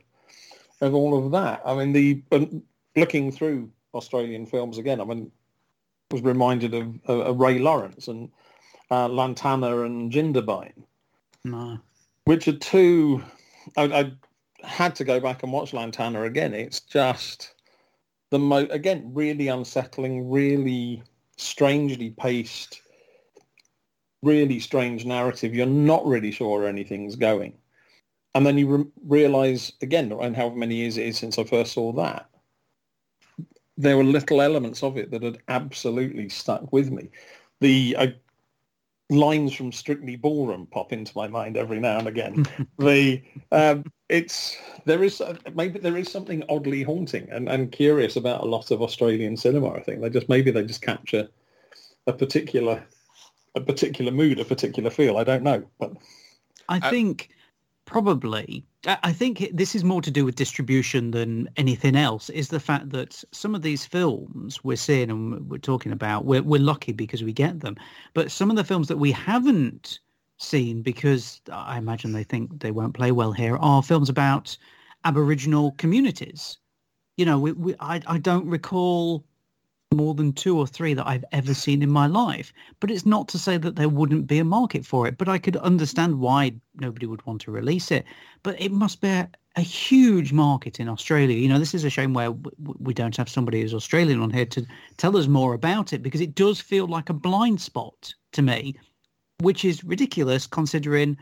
of 0.81 0.95
all 0.95 1.25
of 1.25 1.33
that. 1.33 1.61
I 1.65 1.75
mean, 1.75 1.93
the 1.93 2.23
um, 2.33 2.63
looking 2.97 3.31
through 3.31 3.71
Australian 3.95 4.47
films 4.47 4.79
again, 4.79 5.01
I 5.01 5.05
mean, 5.05 5.31
was 6.11 6.23
reminded 6.23 6.75
of, 6.75 6.99
of, 7.07 7.21
of 7.21 7.41
Ray 7.41 7.59
Lawrence 7.59 8.09
and 8.09 8.31
uh, 8.91 9.09
Lantana 9.09 9.83
and 9.83 10.11
Jindabyne 10.13 10.83
No. 11.45 11.79
which 12.25 12.49
are 12.49 12.57
two. 12.57 13.23
I, 13.77 13.85
I 13.85 14.13
had 14.67 14.95
to 14.97 15.05
go 15.05 15.21
back 15.21 15.43
and 15.43 15.53
watch 15.53 15.73
Lantana 15.73 16.23
again. 16.23 16.55
It's 16.55 16.81
just 16.81 17.55
the 18.31 18.39
mo 18.39 18.67
again 18.71 19.11
really 19.13 19.49
unsettling, 19.49 20.31
really 20.31 21.03
strangely 21.37 22.11
paced, 22.11 22.83
really 24.23 24.61
strange 24.61 25.05
narrative. 25.05 25.55
You're 25.55 25.67
not 25.67 26.07
really 26.07 26.31
sure 26.31 26.61
where 26.61 26.69
anything's 26.69 27.17
going, 27.17 27.55
and 28.35 28.47
then 28.47 28.59
you 28.59 28.77
re- 28.77 28.85
realize 29.05 29.73
again, 29.83 30.13
and 30.13 30.37
however 30.37 30.57
many 30.57 30.77
years 30.77 30.97
it 30.97 31.07
is 31.07 31.19
since 31.19 31.39
I 31.39 31.45
first 31.45 31.73
saw 31.73 31.93
that, 31.93 32.29
there 33.77 33.97
were 33.97 34.05
little 34.05 34.41
elements 34.41 34.83
of 34.83 34.97
it 34.97 35.11
that 35.11 35.23
had 35.23 35.39
absolutely 35.49 36.29
stuck 36.29 36.73
with 36.73 36.91
me. 36.91 37.11
The 37.61 37.97
I, 37.99 38.15
lines 39.11 39.55
from 39.55 39.73
Strictly 39.73 40.17
Ballroom 40.17 40.67
pop 40.67 40.93
into 40.93 41.13
my 41.17 41.29
mind 41.29 41.57
every 41.57 41.81
now 41.81 41.99
and 41.99 42.09
again. 42.09 42.41
the 42.79 43.23
um, 43.53 43.85
it's 44.09 44.57
there 44.87 45.03
is 45.05 45.23
maybe 45.55 45.79
there 45.79 45.97
is 45.97 46.11
something 46.11 46.45
oddly 46.49 46.83
haunting 46.83 47.29
and, 47.31 47.49
and 47.49 47.73
curious 47.73 48.17
about 48.17 48.43
a 48.43 48.47
lot 48.47 48.71
of 48.71 48.83
Australian 48.83 49.37
cinema. 49.37 49.73
I 49.73 49.83
think 49.83 50.01
they 50.01 50.11
just 50.11 50.29
maybe 50.29 50.51
they 50.51 50.65
just 50.65 50.83
capture 50.83 51.29
a 52.07 52.13
particular 52.13 52.83
a 53.55 53.61
particular 53.61 54.13
mood, 54.13 54.39
a 54.41 54.45
particular 54.45 54.91
feel. 54.91 55.17
I 55.19 55.25
don't 55.25 55.43
know, 55.43 55.65
but 55.79 55.93
I 56.69 56.81
Uh, 56.81 56.91
think 56.91 57.31
probably. 57.91 58.65
I 58.87 59.13
think 59.13 59.51
this 59.53 59.75
is 59.75 59.83
more 59.83 60.01
to 60.01 60.11
do 60.11 60.25
with 60.25 60.37
distribution 60.37 61.11
than 61.11 61.49
anything 61.57 61.97
else. 61.97 62.31
Is 62.31 62.49
the 62.49 62.61
fact 62.61 62.91
that 62.91 63.23
some 63.33 63.55
of 63.55 63.63
these 63.63 63.85
films 63.85 64.63
we're 64.63 64.77
seeing 64.77 65.11
and 65.11 65.51
we're 65.51 65.59
talking 65.59 65.93
about, 65.93 66.25
we're 66.25 66.43
we're 66.43 66.61
lucky 66.61 66.93
because 66.93 67.25
we 67.25 67.33
get 67.33 67.61
them. 67.61 67.77
But 68.15 68.31
some 68.31 68.49
of 68.49 68.57
the 68.57 68.65
films 68.65 68.89
that 68.89 68.99
we 68.99 69.11
haven't 69.11 69.99
seen, 70.39 70.83
because 70.83 71.41
I 71.53 71.79
imagine 71.79 72.13
they 72.13 72.25
think 72.25 72.61
they 72.61 72.71
won't 72.71 72.95
play 72.95 73.11
well 73.11 73.33
here, 73.33 73.57
are 73.57 73.83
films 73.83 74.09
about 74.09 74.57
Aboriginal 75.05 75.73
communities. 75.73 76.57
You 77.17 77.27
know, 77.27 77.39
we, 77.41 77.53
we 77.53 77.75
I 77.81 78.01
I 78.07 78.19
don't 78.19 78.47
recall 78.47 79.27
more 79.93 80.15
than 80.15 80.33
two 80.33 80.57
or 80.57 80.67
three 80.67 80.95
that 80.95 81.07
I've 81.07 81.25
ever 81.33 81.53
seen 81.53 81.83
in 81.83 81.91
my 81.91 82.07
life. 82.07 82.53
But 82.79 82.91
it's 82.91 83.07
not 83.07 83.27
to 83.29 83.39
say 83.39 83.57
that 83.57 83.75
there 83.75 83.89
wouldn't 83.89 84.29
be 84.29 84.39
a 84.39 84.45
market 84.45 84.87
for 84.87 85.09
it. 85.09 85.19
But 85.19 85.29
I 85.29 85.39
could 85.39 85.57
understand 85.57 86.21
why 86.21 86.53
nobody 86.77 87.07
would 87.07 87.27
want 87.27 87.41
to 87.43 87.51
release 87.51 87.91
it. 87.91 88.05
But 88.45 88.61
it 88.61 88.71
must 88.71 89.01
be 89.01 89.09
a, 89.09 89.29
a 89.57 89.63
huge 89.63 90.33
market 90.33 90.79
in 90.79 90.89
Australia. 90.89 91.37
You 91.37 91.49
know, 91.49 91.59
this 91.59 91.75
is 91.75 91.83
a 91.83 91.91
shame 91.91 92.15
where 92.15 92.31
we 92.79 92.95
don't 92.95 93.17
have 93.17 93.29
somebody 93.29 93.63
who's 93.63 93.75
Australian 93.75 94.21
on 94.21 94.31
here 94.31 94.47
to 94.47 94.65
tell 94.97 95.17
us 95.17 95.27
more 95.27 95.55
about 95.55 95.93
it 95.93 96.05
because 96.05 96.21
it 96.21 96.37
does 96.37 96.61
feel 96.61 96.87
like 96.87 97.11
a 97.11 97.15
blind 97.15 97.61
spot 97.61 98.15
to 98.33 98.43
me, 98.43 98.77
which 99.41 99.65
is 99.65 99.83
ridiculous 99.83 100.47
considering 100.47 101.17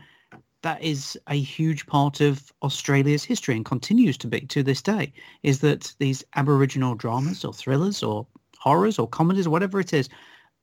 that 0.61 0.83
is 0.83 1.17
a 1.27 1.35
huge 1.35 1.87
part 1.87 2.21
of 2.21 2.51
Australia's 2.61 3.23
history 3.23 3.55
and 3.55 3.65
continues 3.65 4.17
to 4.17 4.27
be 4.27 4.41
to 4.41 4.61
this 4.61 4.81
day, 4.81 5.11
is 5.41 5.61
that 5.61 5.95
these 5.99 6.23
Aboriginal 6.35 6.95
dramas 6.95 7.45
or 7.45 7.53
thrillers 7.53 8.03
or 8.03 8.27
horrors 8.59 8.99
or 8.99 9.07
comedies 9.07 9.47
or 9.47 9.49
whatever 9.49 9.79
it 9.79 9.93
is 9.93 10.09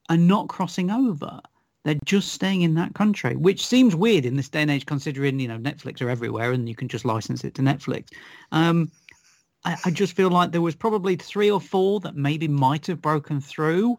are 0.09 0.16
not 0.16 0.49
crossing 0.49 0.90
over. 0.90 1.40
They're 1.84 1.99
just 2.05 2.32
staying 2.32 2.62
in 2.62 2.74
that 2.74 2.94
country, 2.94 3.36
which 3.36 3.64
seems 3.64 3.94
weird 3.94 4.24
in 4.24 4.36
this 4.36 4.49
day 4.49 4.62
and 4.62 4.70
age, 4.70 4.86
considering 4.86 5.38
you 5.38 5.49
know 5.49 5.59
Netflix 5.59 6.03
are 6.03 6.11
everywhere 6.11 6.53
and 6.53 6.68
you 6.68 6.74
can 6.74 6.88
just 6.88 7.05
license 7.05 7.44
it 7.44 7.55
to 7.55 7.62
Netflix. 7.62 8.09
Um, 8.53 8.90
I, 9.64 9.76
I 9.84 9.90
just 9.90 10.14
feel 10.14 10.30
like 10.30 10.53
there 10.53 10.61
was 10.61 10.74
probably 10.74 11.16
three 11.16 11.51
or 11.51 11.61
four 11.61 12.01
that 12.01 12.16
maybe 12.16 12.49
might 12.49 12.86
have 12.86 13.01
broken 13.01 13.40
through, 13.40 13.99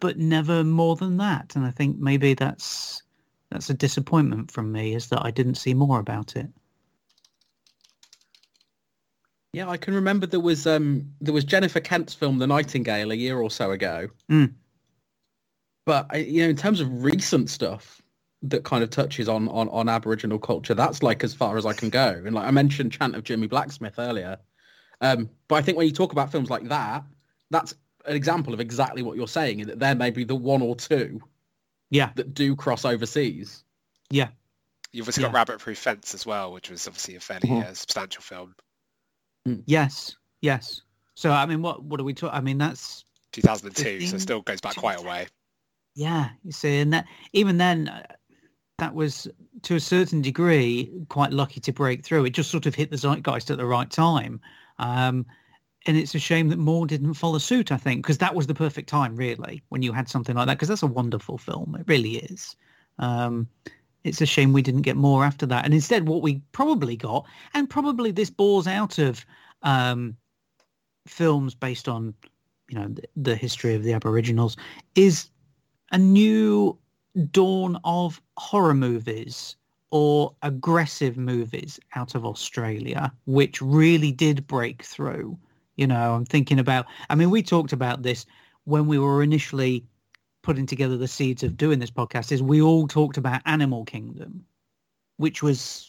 but 0.00 0.18
never 0.18 0.64
more 0.64 0.96
than 0.96 1.16
that. 1.18 1.56
And 1.56 1.64
I 1.64 1.70
think 1.70 1.98
maybe 1.98 2.34
that's 2.34 3.02
that's 3.50 3.70
a 3.70 3.74
disappointment 3.74 4.50
from 4.50 4.72
me, 4.72 4.94
is 4.94 5.08
that 5.08 5.24
I 5.24 5.30
didn't 5.30 5.56
see 5.56 5.74
more 5.74 5.98
about 5.98 6.36
it. 6.36 6.48
Yeah, 9.52 9.68
I 9.68 9.76
can 9.76 9.94
remember 9.94 10.26
there 10.26 10.40
was 10.40 10.66
um 10.66 11.12
there 11.20 11.34
was 11.34 11.44
Jennifer 11.44 11.80
Kent's 11.80 12.14
film 12.14 12.38
The 12.38 12.46
Nightingale 12.46 13.10
a 13.12 13.14
year 13.14 13.38
or 13.38 13.50
so 13.50 13.70
ago. 13.70 14.08
Mm. 14.30 14.54
But 15.84 16.26
you 16.26 16.42
know, 16.44 16.48
in 16.48 16.56
terms 16.56 16.80
of 16.80 17.04
recent 17.04 17.50
stuff 17.50 18.00
that 18.44 18.64
kind 18.64 18.82
of 18.82 18.90
touches 18.90 19.28
on, 19.28 19.48
on 19.48 19.68
on 19.68 19.88
Aboriginal 19.88 20.38
culture, 20.38 20.74
that's 20.74 21.02
like 21.02 21.22
as 21.22 21.34
far 21.34 21.56
as 21.58 21.66
I 21.66 21.74
can 21.74 21.90
go. 21.90 22.22
And 22.24 22.34
like 22.34 22.46
I 22.46 22.50
mentioned, 22.50 22.92
Chant 22.92 23.14
of 23.14 23.24
Jimmie 23.24 23.46
Blacksmith 23.46 23.98
earlier. 23.98 24.38
Um, 25.00 25.28
but 25.48 25.56
I 25.56 25.62
think 25.62 25.76
when 25.76 25.86
you 25.86 25.92
talk 25.92 26.12
about 26.12 26.30
films 26.32 26.48
like 26.48 26.68
that, 26.68 27.04
that's 27.50 27.74
an 28.06 28.16
example 28.16 28.54
of 28.54 28.60
exactly 28.60 29.02
what 29.02 29.16
you're 29.16 29.28
saying. 29.28 29.66
That 29.66 29.78
there 29.80 29.94
may 29.94 30.10
be 30.10 30.24
the 30.24 30.34
one 30.36 30.62
or 30.62 30.76
two 30.76 31.20
Yeah, 31.90 32.10
that 32.14 32.32
do 32.34 32.56
cross 32.56 32.84
overseas. 32.84 33.64
yeah, 34.10 34.28
You've 34.92 35.08
also 35.08 35.20
got 35.22 35.30
Yeah. 35.32 35.36
Rabbit 35.36 35.58
Proof 35.58 35.78
Fence 35.78 36.14
as 36.14 36.24
well, 36.26 36.52
which 36.52 36.68
was 36.70 36.86
obviously 36.86 37.16
a 37.16 37.20
fairly 37.20 37.48
Mhm. 37.48 37.64
uh, 37.64 37.74
substantial 37.74 38.22
film. 38.22 38.54
Yes, 39.66 40.16
yes. 40.40 40.82
So 41.14 41.30
I 41.30 41.46
mean, 41.46 41.62
what 41.62 41.82
what 41.82 42.00
are 42.00 42.04
we 42.04 42.14
talking? 42.14 42.36
I 42.36 42.40
mean, 42.40 42.58
that's 42.58 43.04
2002, 43.32 43.82
so 43.82 43.84
15, 43.84 44.16
it 44.16 44.20
still 44.20 44.40
goes 44.42 44.60
back 44.60 44.76
quite 44.76 44.98
a 44.98 45.02
way. 45.02 45.26
Yeah, 45.94 46.30
you 46.42 46.52
see, 46.52 46.80
and 46.80 46.92
that 46.92 47.06
even 47.32 47.58
then, 47.58 47.88
uh, 47.88 48.02
that 48.78 48.94
was 48.94 49.28
to 49.62 49.76
a 49.76 49.80
certain 49.80 50.22
degree 50.22 50.90
quite 51.08 51.32
lucky 51.32 51.60
to 51.60 51.72
break 51.72 52.04
through. 52.04 52.24
It 52.24 52.30
just 52.30 52.50
sort 52.50 52.66
of 52.66 52.74
hit 52.74 52.90
the 52.90 52.96
zeitgeist 52.96 53.50
at 53.50 53.58
the 53.58 53.66
right 53.66 53.90
time, 53.90 54.40
um, 54.78 55.26
and 55.86 55.96
it's 55.96 56.14
a 56.14 56.18
shame 56.18 56.48
that 56.48 56.58
more 56.58 56.86
didn't 56.86 57.14
follow 57.14 57.38
suit. 57.38 57.72
I 57.72 57.76
think 57.76 58.02
because 58.02 58.18
that 58.18 58.34
was 58.34 58.46
the 58.46 58.54
perfect 58.54 58.88
time, 58.88 59.16
really, 59.16 59.62
when 59.68 59.82
you 59.82 59.92
had 59.92 60.08
something 60.08 60.34
like 60.34 60.46
that. 60.46 60.54
Because 60.54 60.68
that's 60.68 60.82
a 60.82 60.86
wonderful 60.86 61.36
film, 61.36 61.76
it 61.78 61.84
really 61.86 62.16
is. 62.16 62.56
Um, 62.98 63.48
it's 64.04 64.20
a 64.20 64.26
shame 64.26 64.52
we 64.52 64.62
didn't 64.62 64.82
get 64.82 64.96
more 64.96 65.24
after 65.24 65.46
that, 65.46 65.64
and 65.64 65.74
instead, 65.74 66.08
what 66.08 66.22
we 66.22 66.42
probably 66.52 66.96
got, 66.96 67.24
and 67.54 67.68
probably 67.68 68.10
this 68.10 68.30
bores 68.30 68.66
out 68.66 68.98
of 68.98 69.24
um, 69.62 70.16
films 71.06 71.54
based 71.54 71.88
on, 71.88 72.14
you 72.68 72.78
know, 72.78 72.88
the, 72.88 73.02
the 73.16 73.36
history 73.36 73.74
of 73.74 73.82
the 73.82 73.92
Aboriginals, 73.92 74.56
is 74.94 75.28
a 75.92 75.98
new 75.98 76.76
dawn 77.30 77.78
of 77.84 78.20
horror 78.38 78.74
movies 78.74 79.56
or 79.90 80.34
aggressive 80.42 81.18
movies 81.18 81.78
out 81.94 82.14
of 82.14 82.24
Australia, 82.24 83.12
which 83.26 83.60
really 83.60 84.10
did 84.10 84.46
break 84.46 84.82
through. 84.82 85.36
You 85.76 85.86
know, 85.86 86.14
I'm 86.14 86.24
thinking 86.24 86.58
about, 86.58 86.86
I 87.10 87.14
mean, 87.14 87.30
we 87.30 87.42
talked 87.42 87.72
about 87.72 88.02
this 88.02 88.24
when 88.64 88.86
we 88.86 88.98
were 88.98 89.22
initially 89.22 89.84
putting 90.42 90.66
together 90.66 90.96
the 90.96 91.08
seeds 91.08 91.42
of 91.42 91.56
doing 91.56 91.78
this 91.78 91.90
podcast, 91.90 92.32
is 92.32 92.42
we 92.42 92.60
all 92.60 92.86
talked 92.88 93.16
about 93.16 93.40
Animal 93.46 93.84
Kingdom, 93.84 94.44
which 95.16 95.42
was 95.42 95.88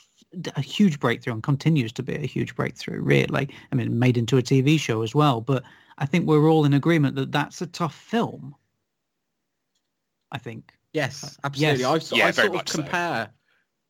a 0.55 0.61
huge 0.61 0.99
breakthrough 0.99 1.33
and 1.33 1.43
continues 1.43 1.91
to 1.93 2.03
be 2.03 2.15
a 2.15 2.25
huge 2.25 2.55
breakthrough, 2.55 3.01
really. 3.01 3.27
Like 3.27 3.51
I 3.71 3.75
mean, 3.75 3.99
made 3.99 4.17
into 4.17 4.37
a 4.37 4.41
TV 4.43 4.79
show 4.79 5.01
as 5.01 5.13
well. 5.13 5.41
But 5.41 5.63
I 5.97 6.05
think 6.05 6.27
we're 6.27 6.49
all 6.49 6.65
in 6.65 6.73
agreement 6.73 7.15
that 7.15 7.31
that's 7.31 7.61
a 7.61 7.67
tough 7.67 7.95
film. 7.95 8.55
I 10.31 10.37
think. 10.37 10.73
Yes, 10.93 11.23
uh, 11.23 11.29
absolutely. 11.45 11.81
Yes. 11.81 11.89
I, 11.89 11.97
sort- 11.99 12.19
Yeah, 12.19 12.27
I 12.27 12.31
sort 12.31 12.47
of 12.47 12.53
much 12.53 12.69
so. 12.69 12.81
compare 12.81 13.29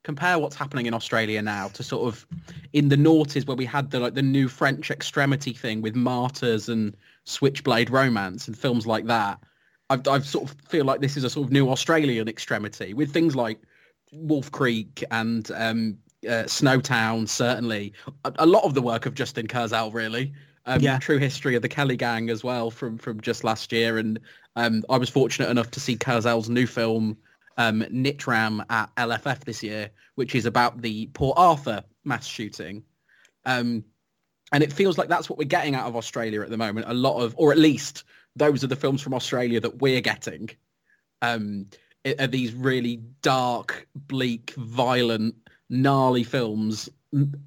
compare 0.04 0.38
what's 0.38 0.56
happening 0.56 0.86
in 0.86 0.94
Australia 0.94 1.42
now 1.42 1.70
to 1.70 1.82
sort 1.82 2.06
of 2.06 2.28
in 2.74 2.90
the 2.90 2.96
noughties 2.98 3.48
where 3.48 3.56
we 3.56 3.66
had 3.66 3.90
the 3.92 4.00
like 4.00 4.14
the 4.14 4.22
new 4.22 4.48
French 4.48 4.92
extremity 4.92 5.54
thing 5.54 5.82
with 5.82 5.96
Martyrs 5.96 6.68
and 6.70 6.96
Switchblade 7.26 7.90
Romance 7.90 8.48
and 8.48 8.58
films 8.58 8.86
like 8.86 9.06
that. 9.06 9.40
I've 9.90 10.08
I've 10.08 10.26
sort 10.26 10.50
of 10.50 10.58
feel 10.68 10.86
like 10.86 11.02
this 11.02 11.18
is 11.18 11.24
a 11.24 11.30
sort 11.30 11.48
of 11.48 11.52
new 11.52 11.70
Australian 11.70 12.28
extremity 12.28 12.94
with 12.94 13.12
things 13.12 13.36
like 13.36 13.60
Wolf 14.12 14.52
Creek 14.52 15.04
and 15.12 15.50
um, 15.52 15.98
uh, 16.26 16.46
Snowtown. 16.46 17.28
Certainly, 17.28 17.94
a, 18.26 18.34
a 18.40 18.46
lot 18.46 18.64
of 18.64 18.74
the 18.74 18.82
work 18.82 19.06
of 19.06 19.14
Justin 19.14 19.48
Kurzel 19.48 19.94
really. 19.94 20.34
Um, 20.66 20.80
Yeah. 20.80 20.98
True 20.98 21.18
history 21.18 21.56
of 21.56 21.62
the 21.62 21.68
Kelly 21.68 21.98
Gang 21.98 22.30
as 22.30 22.44
well 22.44 22.72
from 22.72 22.98
from 22.98 23.20
just 23.22 23.44
last 23.44 23.72
year, 23.72 23.98
and 23.98 24.20
um, 24.56 24.84
I 24.90 24.98
was 24.98 25.10
fortunate 25.10 25.50
enough 25.50 25.72
to 25.72 25.80
see 25.80 25.98
Kurzel's 25.98 26.50
new 26.50 26.68
film 26.68 27.18
um, 27.58 27.82
Nitram 27.82 28.66
at 28.70 28.94
LFF 28.96 29.44
this 29.44 29.64
year, 29.64 29.90
which 30.16 30.36
is 30.36 30.46
about 30.46 30.82
the 30.82 31.08
Port 31.08 31.38
Arthur 31.38 31.84
mass 32.04 32.26
shooting. 32.26 32.84
Um, 33.46 33.84
and 34.52 34.64
it 34.64 34.72
feels 34.72 34.98
like 34.98 35.10
that's 35.10 35.30
what 35.30 35.40
we're 35.40 35.46
getting 35.46 35.76
out 35.76 35.88
of 35.88 35.96
Australia 35.96 36.42
at 36.42 36.50
the 36.50 36.58
moment. 36.58 36.88
A 36.88 36.94
lot 36.94 37.20
of, 37.20 37.34
or 37.38 37.52
at 37.52 37.58
least 37.58 38.04
those 38.36 38.64
are 38.64 38.68
the 38.68 38.76
films 38.76 39.02
from 39.02 39.14
Australia 39.14 39.60
that 39.60 39.82
we're 39.82 40.02
getting. 40.02 40.50
Um, 41.22 41.68
are 42.20 42.28
these 42.28 42.54
really 42.54 42.98
dark, 43.22 43.88
bleak, 43.96 44.54
violent, 44.58 45.36
gnarly 45.70 46.24
films, 46.24 46.90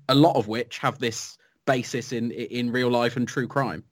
a 0.09 0.15
lot 0.15 0.37
of 0.37 0.49
which 0.49 0.79
have 0.79 0.99
this 0.99 1.37
basis 1.67 2.13
in 2.13 2.31
in 2.31 2.71
real 2.71 2.91
life 2.91 3.17
and 3.17 3.29
true 3.29 3.47
crime. 3.47 3.85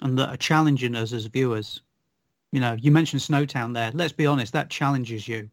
And 0.00 0.18
that 0.18 0.28
are 0.28 0.36
challenging 0.36 0.94
us 0.94 1.12
as 1.12 1.26
viewers. 1.26 1.80
You 2.52 2.60
know, 2.60 2.76
you 2.78 2.90
mentioned 2.90 3.22
Snowtown 3.22 3.74
there. 3.74 3.90
Let's 3.92 4.12
be 4.12 4.26
honest, 4.26 4.52
that 4.52 4.70
challenges 4.70 5.26
you. 5.26 5.50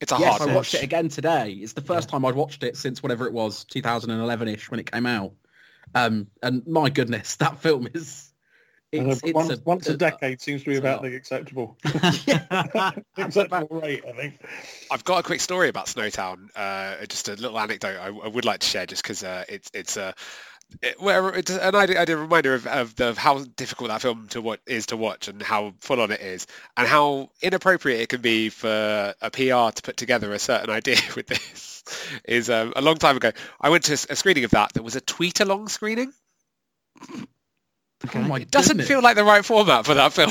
It's 0.00 0.12
a 0.12 0.18
yes, 0.18 0.38
hard 0.38 0.50
I 0.50 0.54
watched 0.54 0.74
it 0.74 0.82
again 0.82 1.08
today. 1.08 1.52
It's 1.52 1.72
the 1.72 1.80
first 1.80 2.08
yeah. 2.08 2.12
time 2.12 2.24
I'd 2.26 2.34
watched 2.34 2.62
it 2.62 2.76
since 2.76 3.02
whatever 3.02 3.26
it 3.26 3.32
was, 3.32 3.64
2011ish 3.66 4.70
when 4.70 4.78
it 4.78 4.90
came 4.90 5.06
out. 5.06 5.32
Um, 5.94 6.26
and 6.42 6.66
my 6.66 6.90
goodness, 6.90 7.36
that 7.36 7.58
film 7.60 7.88
is 7.94 8.30
it's, 8.92 9.22
it's 9.22 9.32
once, 9.32 9.50
a, 9.50 9.60
once, 9.64 9.88
a, 9.88 9.96
decade 9.96 10.40
seems 10.40 10.62
to 10.64 10.70
be 10.70 10.76
about 10.76 11.02
the 11.02 11.14
acceptable 11.14 11.76
acceptable 13.16 13.80
rate, 13.80 14.04
I 14.06 14.12
think. 14.12 14.40
I've 14.90 15.04
got 15.04 15.18
a 15.18 15.22
quick 15.22 15.40
story 15.40 15.68
about 15.68 15.86
Snowtown. 15.86 16.48
Uh, 16.54 17.04
just 17.06 17.28
a 17.28 17.34
little 17.34 17.58
anecdote 17.58 17.98
I, 18.00 18.06
I, 18.08 18.28
would 18.28 18.44
like 18.44 18.60
to 18.60 18.66
share, 18.66 18.86
just 18.86 19.02
because 19.02 19.24
uh, 19.24 19.44
it's 19.48 19.70
it's 19.74 19.96
a. 19.96 20.06
Uh, 20.06 20.12
it, 20.82 21.00
where 21.00 21.28
it's 21.28 21.50
an 21.50 21.76
idea, 21.76 22.00
idea 22.00 22.16
reminder 22.16 22.54
of, 22.54 22.66
of, 22.66 22.96
the, 22.96 23.08
of 23.08 23.18
how 23.18 23.38
difficult 23.56 23.88
that 23.88 24.02
film 24.02 24.26
to 24.30 24.40
what 24.40 24.60
is 24.66 24.86
to 24.86 24.96
watch 24.96 25.28
and 25.28 25.40
how 25.40 25.72
full 25.78 26.00
on 26.00 26.10
it 26.10 26.20
is 26.20 26.46
and 26.76 26.88
how 26.88 27.30
inappropriate 27.40 28.00
it 28.00 28.08
can 28.08 28.20
be 28.20 28.48
for 28.48 29.14
a 29.20 29.30
PR 29.30 29.70
to 29.72 29.82
put 29.82 29.96
together 29.96 30.32
a 30.32 30.40
certain 30.40 30.70
idea 30.74 30.98
with 31.14 31.28
this 31.28 31.84
is 32.24 32.50
um, 32.50 32.72
a 32.74 32.82
long 32.82 32.96
time 32.96 33.16
ago 33.16 33.30
I 33.60 33.70
went 33.70 33.84
to 33.84 33.92
a 33.92 34.16
screening 34.16 34.42
of 34.42 34.50
that 34.50 34.72
there 34.72 34.82
was 34.82 34.96
a 34.96 35.00
tweet 35.00 35.38
along 35.38 35.68
screening 35.68 36.12
Oh 38.14 38.34
it 38.34 38.50
doesn't 38.50 38.82
feel 38.82 39.02
like 39.02 39.16
the 39.16 39.24
right 39.24 39.44
format 39.44 39.86
for 39.86 39.94
that 39.94 40.12
film. 40.12 40.30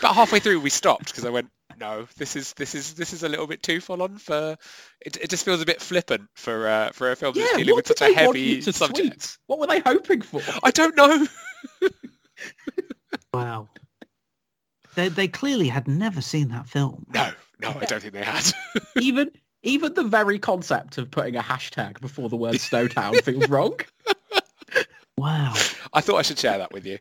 About 0.00 0.14
halfway 0.14 0.40
through, 0.40 0.60
we 0.60 0.70
stopped 0.70 1.06
because 1.06 1.24
I 1.24 1.30
went, 1.30 1.48
"No, 1.78 2.06
this 2.16 2.36
is 2.36 2.52
this 2.54 2.74
is 2.74 2.94
this 2.94 3.12
is 3.12 3.22
a 3.22 3.28
little 3.28 3.46
bit 3.46 3.62
too 3.62 3.80
full 3.80 4.02
on 4.02 4.18
for." 4.18 4.56
It, 5.00 5.16
it 5.16 5.30
just 5.30 5.44
feels 5.44 5.62
a 5.62 5.66
bit 5.66 5.80
flippant 5.80 6.28
for 6.34 6.68
uh, 6.68 6.90
for 6.92 7.12
a 7.12 7.16
film 7.16 7.34
yeah, 7.36 7.44
that's 7.44 7.56
dealing 7.58 7.76
with 7.76 7.86
such 7.86 8.00
a 8.02 8.12
heavy 8.12 8.60
subject. 8.60 8.96
Tweet? 8.96 9.38
What 9.46 9.58
were 9.60 9.66
they 9.68 9.80
hoping 9.80 10.22
for? 10.22 10.42
I 10.62 10.70
don't 10.70 10.96
know. 10.96 11.26
wow. 13.32 13.68
They 14.96 15.08
they 15.08 15.28
clearly 15.28 15.68
had 15.68 15.86
never 15.86 16.20
seen 16.20 16.48
that 16.48 16.68
film. 16.68 17.06
No, 17.14 17.30
no, 17.60 17.68
I 17.68 17.84
don't 17.84 18.00
think 18.00 18.14
they 18.14 18.24
had. 18.24 18.52
even 19.00 19.30
even 19.62 19.94
the 19.94 20.04
very 20.04 20.38
concept 20.38 20.98
of 20.98 21.10
putting 21.10 21.36
a 21.36 21.42
hashtag 21.42 22.00
before 22.00 22.28
the 22.28 22.36
word 22.36 22.54
Snowtown 22.54 23.22
feels 23.22 23.48
wrong. 23.48 23.78
Wow. 25.18 25.54
I 25.92 26.00
thought 26.00 26.16
I 26.16 26.22
should 26.22 26.38
share 26.38 26.58
that 26.58 26.72
with 26.72 26.86
you. 26.86 26.98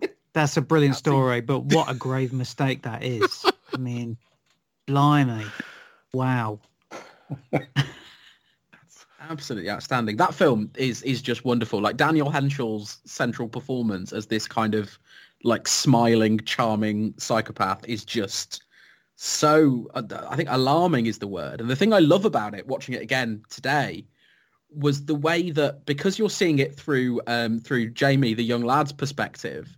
That's 0.32 0.56
a 0.56 0.62
brilliant 0.62 0.96
story, 0.96 1.40
but 1.40 1.60
what 1.60 1.90
a 1.90 1.94
grave 1.94 2.32
mistake 2.32 2.82
that 2.82 3.02
is. 3.02 3.44
I 3.72 3.76
mean, 3.78 4.16
blimey. 4.86 5.46
Wow. 6.12 6.60
Absolutely 9.20 9.70
outstanding. 9.70 10.16
That 10.16 10.34
film 10.34 10.70
is 10.76 11.02
is 11.02 11.20
just 11.20 11.44
wonderful. 11.44 11.80
Like 11.80 11.96
Daniel 11.96 12.30
Henshall's 12.30 12.98
central 13.04 13.48
performance 13.48 14.12
as 14.12 14.26
this 14.26 14.46
kind 14.46 14.74
of 14.74 14.98
like 15.44 15.68
smiling, 15.68 16.40
charming 16.40 17.14
psychopath 17.18 17.86
is 17.88 18.04
just 18.04 18.62
so 19.16 19.90
uh, 19.94 20.02
I 20.28 20.36
think 20.36 20.48
alarming 20.50 21.06
is 21.06 21.18
the 21.18 21.26
word. 21.26 21.60
And 21.60 21.68
the 21.68 21.76
thing 21.76 21.92
I 21.92 21.98
love 21.98 22.24
about 22.24 22.54
it, 22.54 22.66
watching 22.66 22.94
it 22.94 23.02
again 23.02 23.42
today, 23.50 24.06
was 24.74 25.04
the 25.04 25.14
way 25.14 25.50
that 25.50 25.86
because 25.86 26.18
you're 26.18 26.30
seeing 26.30 26.58
it 26.58 26.74
through 26.74 27.20
um, 27.26 27.60
through 27.60 27.90
Jamie, 27.90 28.34
the 28.34 28.44
young 28.44 28.62
lad's 28.62 28.92
perspective, 28.92 29.76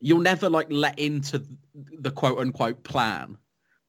you'll 0.00 0.20
never 0.20 0.48
like 0.48 0.66
let 0.70 0.98
into 0.98 1.42
the 1.74 2.10
quote 2.10 2.38
unquote 2.38 2.82
plan. 2.84 3.36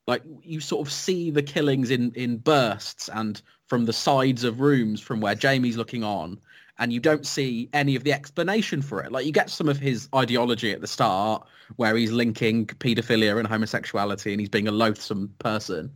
Like 0.05 0.23
you 0.41 0.59
sort 0.59 0.87
of 0.87 0.93
see 0.93 1.31
the 1.31 1.43
killings 1.43 1.91
in 1.91 2.11
in 2.13 2.37
bursts 2.37 3.09
and 3.09 3.41
from 3.65 3.85
the 3.85 3.93
sides 3.93 4.43
of 4.43 4.61
rooms 4.61 5.01
from 5.01 5.19
where 5.19 5.35
Jamie's 5.35 5.75
looking 5.75 6.03
on, 6.03 6.39
and 6.77 6.93
you 6.93 6.99
don't 6.99 7.25
see 7.25 7.69
any 7.73 7.95
of 7.95 8.03
the 8.03 8.13
explanation 8.13 8.81
for 8.81 9.03
it. 9.03 9.11
Like 9.11 9.25
you 9.25 9.31
get 9.31 9.49
some 9.49 9.67
of 9.67 9.79
his 9.79 10.07
ideology 10.15 10.71
at 10.71 10.81
the 10.81 10.87
start, 10.87 11.45
where 11.75 11.95
he's 11.95 12.11
linking 12.11 12.67
paedophilia 12.67 13.37
and 13.37 13.47
homosexuality, 13.47 14.31
and 14.31 14.39
he's 14.39 14.49
being 14.49 14.67
a 14.67 14.71
loathsome 14.71 15.33
person. 15.39 15.91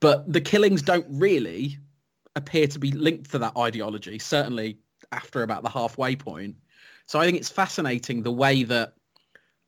But 0.00 0.30
the 0.30 0.40
killings 0.40 0.82
don't 0.82 1.06
really 1.08 1.78
appear 2.36 2.66
to 2.68 2.78
be 2.78 2.92
linked 2.92 3.30
to 3.32 3.38
that 3.38 3.56
ideology, 3.56 4.18
certainly 4.18 4.78
after 5.12 5.42
about 5.42 5.62
the 5.62 5.68
halfway 5.68 6.16
point. 6.16 6.56
So 7.06 7.18
I 7.18 7.24
think 7.24 7.36
it's 7.36 7.48
fascinating 7.48 8.22
the 8.22 8.32
way 8.32 8.62
that 8.64 8.94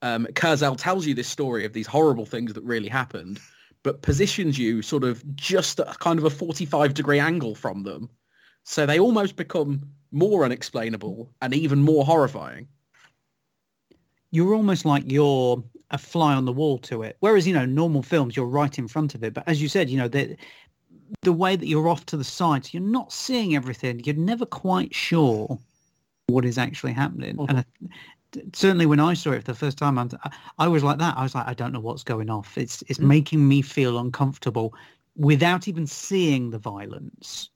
um, 0.03 0.27
Kurzel 0.35 0.77
tells 0.77 1.07
you 1.07 1.15
this 1.15 1.29
story 1.29 1.65
of 1.65 1.73
these 1.73 1.87
horrible 1.87 2.27
things 2.27 2.53
that 2.53 2.65
really 2.65 2.89
happened, 2.89 3.41
but 3.83 4.03
positions 4.03 4.59
you 4.59 4.83
sort 4.83 5.05
of 5.05 5.25
just 5.35 5.81
at 5.81 5.99
kind 5.99 6.19
of 6.19 6.25
a 6.25 6.31
45 6.31 6.95
degree 6.95 7.19
angle 7.19 7.55
from 7.55 7.83
them. 7.83 8.09
So 8.65 8.87
they 8.87 9.01
almost 9.01 9.37
become 9.37 9.83
more 10.13 10.45
unexplainable 10.45 11.33
and 11.41 11.55
even 11.55 11.83
more 11.83 12.05
horrifying. 12.05 12.69
You're 14.31 14.55
almost 14.55 14.85
like 14.85 15.05
you're 15.11 15.63
a 15.91 15.99
fly 15.99 16.35
on 16.35 16.45
the 16.45 16.53
wall 16.53 16.79
to 16.79 17.03
it. 17.03 17.17
Whereas, 17.21 17.47
you 17.47 17.55
know, 17.55 17.67
normal 17.67 18.03
films, 18.03 18.37
you're 18.37 18.47
right 18.47 18.79
in 18.79 18.89
front 18.89 19.15
of 19.15 19.23
it. 19.25 19.35
But 19.35 19.45
as 19.47 19.61
you 19.61 19.69
said, 19.69 19.91
you 19.91 19.99
know, 19.99 20.09
the 21.22 21.32
way 21.32 21.57
that 21.57 21.66
you're 21.66 21.88
off 21.88 22.07
to 22.07 22.16
the 22.16 22.24
side, 22.24 22.72
you're 22.72 22.82
not 22.82 23.12
seeing 23.12 23.55
everything. 23.55 24.00
You're 24.05 24.14
never 24.16 24.46
quite 24.46 24.94
sure 24.94 25.59
what 26.26 26.44
is 26.44 26.59
actually 26.59 26.92
happening. 26.92 27.36
Mm-hmm. 27.36 27.57
And 27.57 27.59
I, 27.59 28.40
certainly 28.53 28.86
when 28.86 29.00
I 29.00 29.14
saw 29.14 29.32
it 29.32 29.44
for 29.44 29.53
the 29.53 29.59
first 29.59 29.78
time, 29.78 29.98
I, 29.98 30.09
I 30.59 30.68
was 30.68 30.82
like 30.82 30.98
that. 30.98 31.16
I 31.16 31.22
was 31.22 31.34
like, 31.34 31.46
I 31.46 31.55
don't 31.55 31.72
know 31.72 31.80
what's 31.80 32.05
going 32.05 32.30
off. 32.30 32.57
It's 32.57 32.82
it's 32.88 32.98
mm-hmm. 32.98 33.09
making 33.09 33.48
me 33.48 33.62
feel 33.62 33.98
uncomfortable 33.98 34.74
without 35.16 35.68
even 35.68 35.86
seeing 35.86 36.50
the 36.50 36.59
violence. 36.59 37.50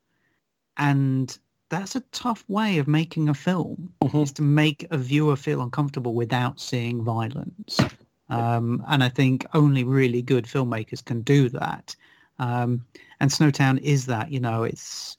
And 0.77 1.37
that's 1.69 1.97
a 1.97 2.01
tough 2.13 2.45
way 2.49 2.79
of 2.79 2.87
making 2.87 3.29
a 3.29 3.35
film 3.35 3.93
mm-hmm. 4.03 4.19
is 4.19 4.33
to 4.33 4.43
make 4.43 4.87
a 4.91 4.99
viewer 4.99 5.37
feel 5.37 5.63
uncomfortable 5.63 6.15
without 6.15 6.61
seeing 6.61 7.03
violence. 7.03 7.81
Um, 8.29 8.85
and 8.89 9.03
I 9.05 9.09
think 9.09 9.47
only 9.55 9.85
really 9.85 10.21
good 10.21 10.45
filmmakers 10.45 11.05
can 11.05 11.23
do 11.23 11.49
that. 11.51 11.95
Um, 12.39 12.85
and 13.21 13.31
Snowtown 13.31 13.79
is 13.81 14.07
that. 14.07 14.31
You 14.31 14.41
know, 14.41 14.65
it's 14.65 15.17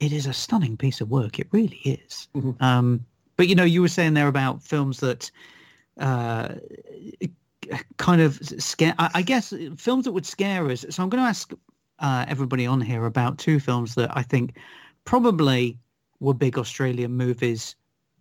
it 0.00 0.12
is 0.12 0.26
a 0.26 0.32
stunning 0.32 0.76
piece 0.76 1.00
of 1.00 1.10
work. 1.10 1.38
It 1.38 1.48
really 1.52 1.80
is. 1.84 2.28
Mm-hmm. 2.34 2.62
Um, 2.62 3.06
but 3.36 3.48
you 3.48 3.54
know, 3.54 3.64
you 3.64 3.82
were 3.82 3.88
saying 3.88 4.14
there 4.14 4.28
about 4.28 4.62
films 4.62 5.00
that 5.00 5.30
uh, 5.98 6.54
kind 7.98 8.20
of 8.20 8.36
scare. 8.42 8.94
I, 8.98 9.10
I, 9.14 9.22
guess 9.22 9.52
films 9.76 10.04
that 10.04 10.12
would 10.12 10.26
scare 10.26 10.68
us. 10.70 10.84
So 10.90 11.02
I'm 11.02 11.08
going 11.08 11.22
to 11.22 11.28
ask 11.28 11.52
uh, 11.98 12.24
everybody 12.28 12.66
on 12.66 12.80
here 12.80 13.06
about 13.06 13.38
two 13.38 13.60
films 13.60 13.94
that 13.94 14.10
I 14.16 14.22
think 14.22 14.56
probably 15.04 15.78
were 16.20 16.34
big 16.34 16.58
Australian 16.58 17.12
movies 17.12 17.76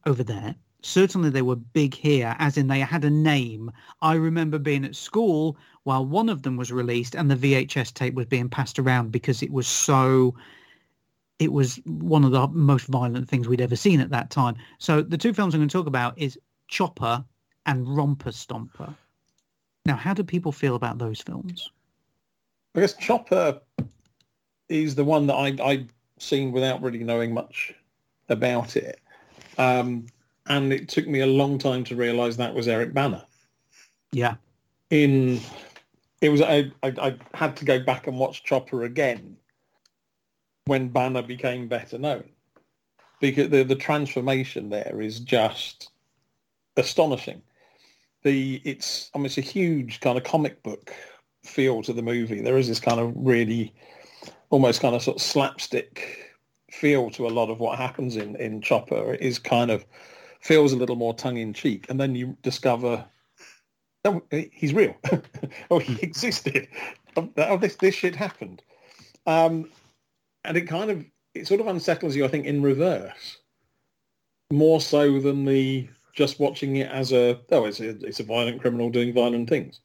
over 0.05 0.23
there 0.23 0.55
certainly 0.81 1.29
they 1.29 1.41
were 1.41 1.55
big 1.55 1.93
here, 1.93 2.35
as 2.39 2.57
in 2.57 2.67
they 2.67 2.79
had 2.79 3.05
a 3.05 3.09
name. 3.09 3.71
I 4.01 4.15
remember 4.15 4.59
being 4.59 4.85
at 4.85 4.95
school 4.95 5.57
while 5.83 6.05
one 6.05 6.29
of 6.29 6.43
them 6.43 6.57
was 6.57 6.71
released 6.71 7.15
and 7.15 7.29
the 7.29 7.35
VHS 7.35 7.93
tape 7.93 8.13
was 8.13 8.27
being 8.27 8.49
passed 8.49 8.79
around 8.79 9.11
because 9.11 9.41
it 9.41 9.51
was 9.51 9.67
so, 9.67 10.35
it 11.39 11.51
was 11.51 11.79
one 11.85 12.23
of 12.23 12.31
the 12.31 12.47
most 12.49 12.87
violent 12.87 13.29
things 13.29 13.47
we'd 13.47 13.61
ever 13.61 13.75
seen 13.75 13.99
at 13.99 14.09
that 14.11 14.29
time. 14.29 14.55
So 14.79 15.01
the 15.01 15.17
two 15.17 15.33
films 15.33 15.53
I'm 15.53 15.61
going 15.61 15.69
to 15.69 15.73
talk 15.73 15.87
about 15.87 16.17
is 16.17 16.37
Chopper 16.67 17.23
and 17.65 17.87
Romper 17.95 18.31
Stomper. 18.31 18.95
Now, 19.85 19.95
how 19.95 20.13
do 20.13 20.23
people 20.23 20.51
feel 20.51 20.75
about 20.75 20.97
those 20.97 21.21
films? 21.21 21.69
I 22.75 22.81
guess 22.81 22.95
Chopper 22.95 23.59
is 24.69 24.95
the 24.95 25.03
one 25.03 25.27
that 25.27 25.33
I, 25.35 25.55
I've 25.63 25.93
seen 26.17 26.51
without 26.51 26.81
really 26.81 27.03
knowing 27.03 27.33
much 27.33 27.73
about 28.29 28.77
it. 28.77 28.99
Um, 29.57 30.05
and 30.47 30.73
it 30.73 30.89
took 30.89 31.07
me 31.07 31.21
a 31.21 31.27
long 31.27 31.57
time 31.57 31.83
to 31.85 31.95
realise 31.95 32.35
that 32.37 32.53
was 32.53 32.67
Eric 32.67 32.93
Bana. 32.93 33.25
Yeah. 34.11 34.35
In 34.89 35.39
it 36.21 36.29
was 36.29 36.41
I, 36.41 36.71
I, 36.83 36.93
I 37.01 37.15
had 37.33 37.55
to 37.57 37.65
go 37.65 37.79
back 37.79 38.07
and 38.07 38.17
watch 38.17 38.43
Chopper 38.43 38.83
again 38.83 39.37
when 40.65 40.89
Bana 40.89 41.23
became 41.23 41.67
better 41.67 41.97
known 41.97 42.23
because 43.19 43.49
the 43.49 43.63
the 43.63 43.75
transformation 43.75 44.69
there 44.69 44.99
is 44.99 45.19
just 45.19 45.91
astonishing. 46.77 47.41
The 48.23 48.61
it's 48.65 49.09
I 49.13 49.17
mean 49.17 49.27
it's 49.27 49.37
a 49.37 49.41
huge 49.41 49.99
kind 50.01 50.17
of 50.17 50.23
comic 50.23 50.61
book 50.63 50.93
feel 51.43 51.81
to 51.83 51.93
the 51.93 52.03
movie. 52.03 52.41
There 52.41 52.57
is 52.57 52.67
this 52.67 52.79
kind 52.79 52.99
of 52.99 53.13
really 53.15 53.73
almost 54.49 54.81
kind 54.81 54.95
of 54.95 55.01
sort 55.01 55.17
of 55.17 55.21
slapstick 55.21 56.35
feel 56.71 57.09
to 57.11 57.27
a 57.27 57.29
lot 57.29 57.49
of 57.49 57.59
what 57.59 57.77
happens 57.77 58.17
in 58.17 58.35
in 58.35 58.61
Chopper. 58.61 59.13
It 59.13 59.21
is 59.21 59.39
kind 59.39 59.71
of 59.71 59.85
feels 60.41 60.73
a 60.73 60.75
little 60.75 60.95
more 60.95 61.13
tongue 61.13 61.37
in 61.37 61.53
cheek, 61.53 61.85
and 61.89 61.99
then 61.99 62.15
you 62.15 62.35
discover, 62.41 63.05
oh, 64.05 64.21
he's 64.51 64.73
real. 64.73 64.95
oh, 65.71 65.79
he 65.79 66.01
existed. 66.01 66.67
Oh, 67.15 67.29
oh, 67.37 67.57
this 67.57 67.75
this 67.75 67.95
shit 67.95 68.15
happened, 68.15 68.61
um, 69.25 69.69
and 70.43 70.57
it 70.57 70.67
kind 70.67 70.91
of 70.91 71.05
it 71.33 71.47
sort 71.47 71.61
of 71.61 71.67
unsettles 71.67 72.15
you, 72.15 72.25
I 72.25 72.27
think, 72.27 72.45
in 72.45 72.61
reverse, 72.61 73.37
more 74.51 74.81
so 74.81 75.19
than 75.19 75.45
the 75.45 75.87
just 76.13 76.39
watching 76.39 76.77
it 76.77 76.89
as 76.89 77.13
a 77.13 77.39
oh 77.51 77.65
it's 77.65 77.79
a 77.79 77.89
it's 78.05 78.19
a 78.19 78.23
violent 78.23 78.61
criminal 78.61 78.89
doing 78.89 79.13
violent 79.13 79.49
things. 79.49 79.79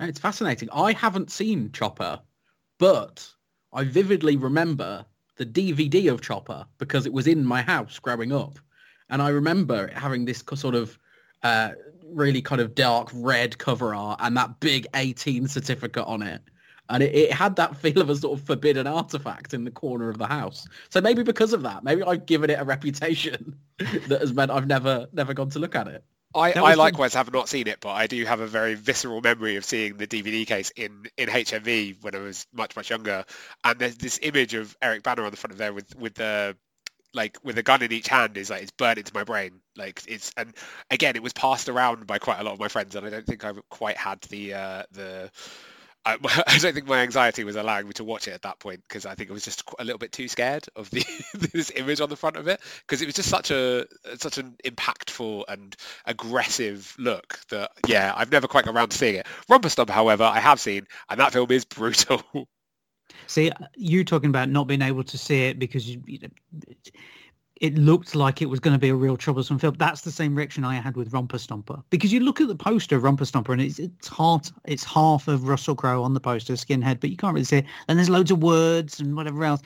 It's 0.00 0.20
fascinating. 0.20 0.68
I 0.72 0.92
haven't 0.92 1.30
seen 1.30 1.72
Chopper, 1.72 2.20
but 2.78 3.28
I 3.72 3.82
vividly 3.84 4.36
remember 4.36 5.04
the 5.38 5.46
DVD 5.46 6.12
of 6.12 6.20
Chopper 6.20 6.66
because 6.78 7.06
it 7.06 7.12
was 7.12 7.26
in 7.26 7.44
my 7.44 7.62
house 7.62 7.98
growing 7.98 8.32
up. 8.32 8.58
And 9.08 9.22
I 9.22 9.28
remember 9.30 9.90
having 9.94 10.26
this 10.26 10.44
sort 10.54 10.74
of 10.74 10.98
uh, 11.42 11.70
really 12.04 12.42
kind 12.42 12.60
of 12.60 12.74
dark 12.74 13.08
red 13.14 13.56
cover 13.58 13.94
art 13.94 14.20
and 14.22 14.36
that 14.36 14.60
big 14.60 14.86
18 14.94 15.48
certificate 15.48 16.04
on 16.06 16.22
it. 16.22 16.42
And 16.90 17.02
it, 17.02 17.14
it 17.14 17.32
had 17.32 17.56
that 17.56 17.76
feel 17.76 18.00
of 18.00 18.10
a 18.10 18.16
sort 18.16 18.38
of 18.38 18.46
forbidden 18.46 18.86
artifact 18.86 19.54
in 19.54 19.64
the 19.64 19.70
corner 19.70 20.08
of 20.08 20.18
the 20.18 20.26
house. 20.26 20.66
So 20.90 21.00
maybe 21.00 21.22
because 21.22 21.52
of 21.52 21.62
that, 21.62 21.84
maybe 21.84 22.02
I've 22.02 22.26
given 22.26 22.50
it 22.50 22.58
a 22.58 22.64
reputation 22.64 23.56
that 23.78 24.20
has 24.20 24.32
meant 24.32 24.50
I've 24.50 24.66
never 24.66 25.06
never 25.12 25.34
gone 25.34 25.50
to 25.50 25.58
look 25.58 25.74
at 25.74 25.88
it. 25.88 26.04
I, 26.34 26.52
I 26.52 26.74
likewise 26.74 27.12
the... 27.12 27.18
have 27.18 27.32
not 27.32 27.48
seen 27.48 27.66
it, 27.68 27.78
but 27.80 27.90
I 27.90 28.06
do 28.06 28.22
have 28.24 28.40
a 28.40 28.46
very 28.46 28.74
visceral 28.74 29.20
memory 29.20 29.56
of 29.56 29.64
seeing 29.64 29.96
the 29.96 30.06
DVD 30.06 30.46
case 30.46 30.70
in, 30.76 31.04
in 31.16 31.28
HMV 31.28 32.02
when 32.02 32.14
I 32.14 32.18
was 32.18 32.46
much, 32.52 32.76
much 32.76 32.90
younger. 32.90 33.24
And 33.64 33.78
there's 33.78 33.96
this 33.96 34.18
image 34.22 34.54
of 34.54 34.76
Eric 34.82 35.02
Bana 35.02 35.22
on 35.22 35.30
the 35.30 35.36
front 35.36 35.52
of 35.52 35.58
there 35.58 35.72
with, 35.72 35.96
with 35.96 36.14
the 36.14 36.56
like 37.14 37.38
with 37.42 37.56
a 37.56 37.62
gun 37.62 37.82
in 37.82 37.90
each 37.90 38.08
hand 38.08 38.36
is 38.36 38.50
like 38.50 38.62
it's 38.62 38.70
burned 38.70 38.98
into 38.98 39.14
my 39.14 39.24
brain 39.24 39.60
like 39.76 40.02
it's 40.06 40.30
and 40.36 40.52
again 40.90 41.16
it 41.16 41.22
was 41.22 41.32
passed 41.32 41.70
around 41.70 42.06
by 42.06 42.18
quite 42.18 42.38
a 42.38 42.44
lot 42.44 42.52
of 42.52 42.60
my 42.60 42.68
friends 42.68 42.94
and 42.94 43.06
i 43.06 43.08
don't 43.10 43.26
think 43.26 43.44
I've 43.44 43.58
quite 43.70 43.96
had 43.96 44.20
the 44.22 44.52
uh 44.52 44.82
the 44.92 45.30
I, 46.08 46.16
I, 46.46 46.58
don't 46.58 46.74
think 46.74 46.86
my 46.86 47.00
anxiety 47.00 47.44
was 47.44 47.56
allowing 47.56 47.86
me 47.86 47.92
to 47.94 48.04
watch 48.04 48.28
it 48.28 48.32
at 48.32 48.42
that 48.42 48.58
point 48.58 48.82
because 48.88 49.04
I 49.04 49.14
think 49.14 49.28
I 49.28 49.32
was 49.34 49.44
just 49.44 49.62
a 49.78 49.84
little 49.84 49.98
bit 49.98 50.10
too 50.10 50.26
scared 50.26 50.66
of 50.74 50.88
the 50.90 51.04
this 51.52 51.70
image 51.76 52.00
on 52.00 52.08
the 52.08 52.16
front 52.16 52.36
of 52.36 52.48
it 52.48 52.60
because 52.80 53.02
it 53.02 53.06
was 53.06 53.14
just 53.14 53.28
such 53.28 53.50
a 53.50 53.86
such 54.16 54.38
an 54.38 54.56
impactful 54.64 55.44
and 55.48 55.76
aggressive 56.06 56.94
look 56.98 57.40
that 57.50 57.72
yeah 57.86 58.12
I've 58.16 58.32
never 58.32 58.48
quite 58.48 58.64
got 58.64 58.74
around 58.74 58.90
to 58.90 58.98
seeing 58.98 59.16
it. 59.16 59.26
Romper 59.48 59.68
Stomp, 59.68 59.90
however, 59.90 60.24
I 60.24 60.40
have 60.40 60.60
seen, 60.60 60.86
and 61.10 61.20
that 61.20 61.32
film 61.32 61.50
is 61.50 61.64
brutal. 61.64 62.22
See, 63.26 63.50
uh, 63.50 63.66
you 63.74 64.04
talking 64.04 64.30
about 64.30 64.48
not 64.48 64.66
being 64.66 64.82
able 64.82 65.04
to 65.04 65.18
see 65.18 65.44
it 65.44 65.58
because 65.58 65.88
you, 65.88 66.02
you 66.06 66.18
it 67.60 67.76
looked 67.76 68.14
like 68.14 68.40
it 68.40 68.46
was 68.46 68.60
going 68.60 68.74
to 68.74 68.78
be 68.78 68.88
a 68.88 68.94
real 68.94 69.16
troublesome 69.16 69.58
film. 69.58 69.74
That's 69.78 70.02
the 70.02 70.12
same 70.12 70.34
reaction 70.34 70.64
I 70.64 70.76
had 70.76 70.96
with 70.96 71.12
Romper 71.12 71.38
Stomper 71.38 71.82
because 71.90 72.12
you 72.12 72.20
look 72.20 72.40
at 72.40 72.48
the 72.48 72.54
poster 72.54 72.96
of 72.96 73.02
Romper 73.02 73.24
Stomper 73.24 73.52
and 73.52 73.60
it's 73.60 73.78
it's 73.78 74.08
half 74.08 74.52
it's 74.64 74.84
half 74.84 75.28
of 75.28 75.48
Russell 75.48 75.74
Crowe 75.74 76.02
on 76.02 76.14
the 76.14 76.20
poster, 76.20 76.54
skinhead, 76.54 77.00
but 77.00 77.10
you 77.10 77.16
can't 77.16 77.34
really 77.34 77.44
see 77.44 77.58
it. 77.58 77.66
And 77.88 77.98
there's 77.98 78.10
loads 78.10 78.30
of 78.30 78.42
words 78.42 79.00
and 79.00 79.16
whatever 79.16 79.44
else. 79.44 79.60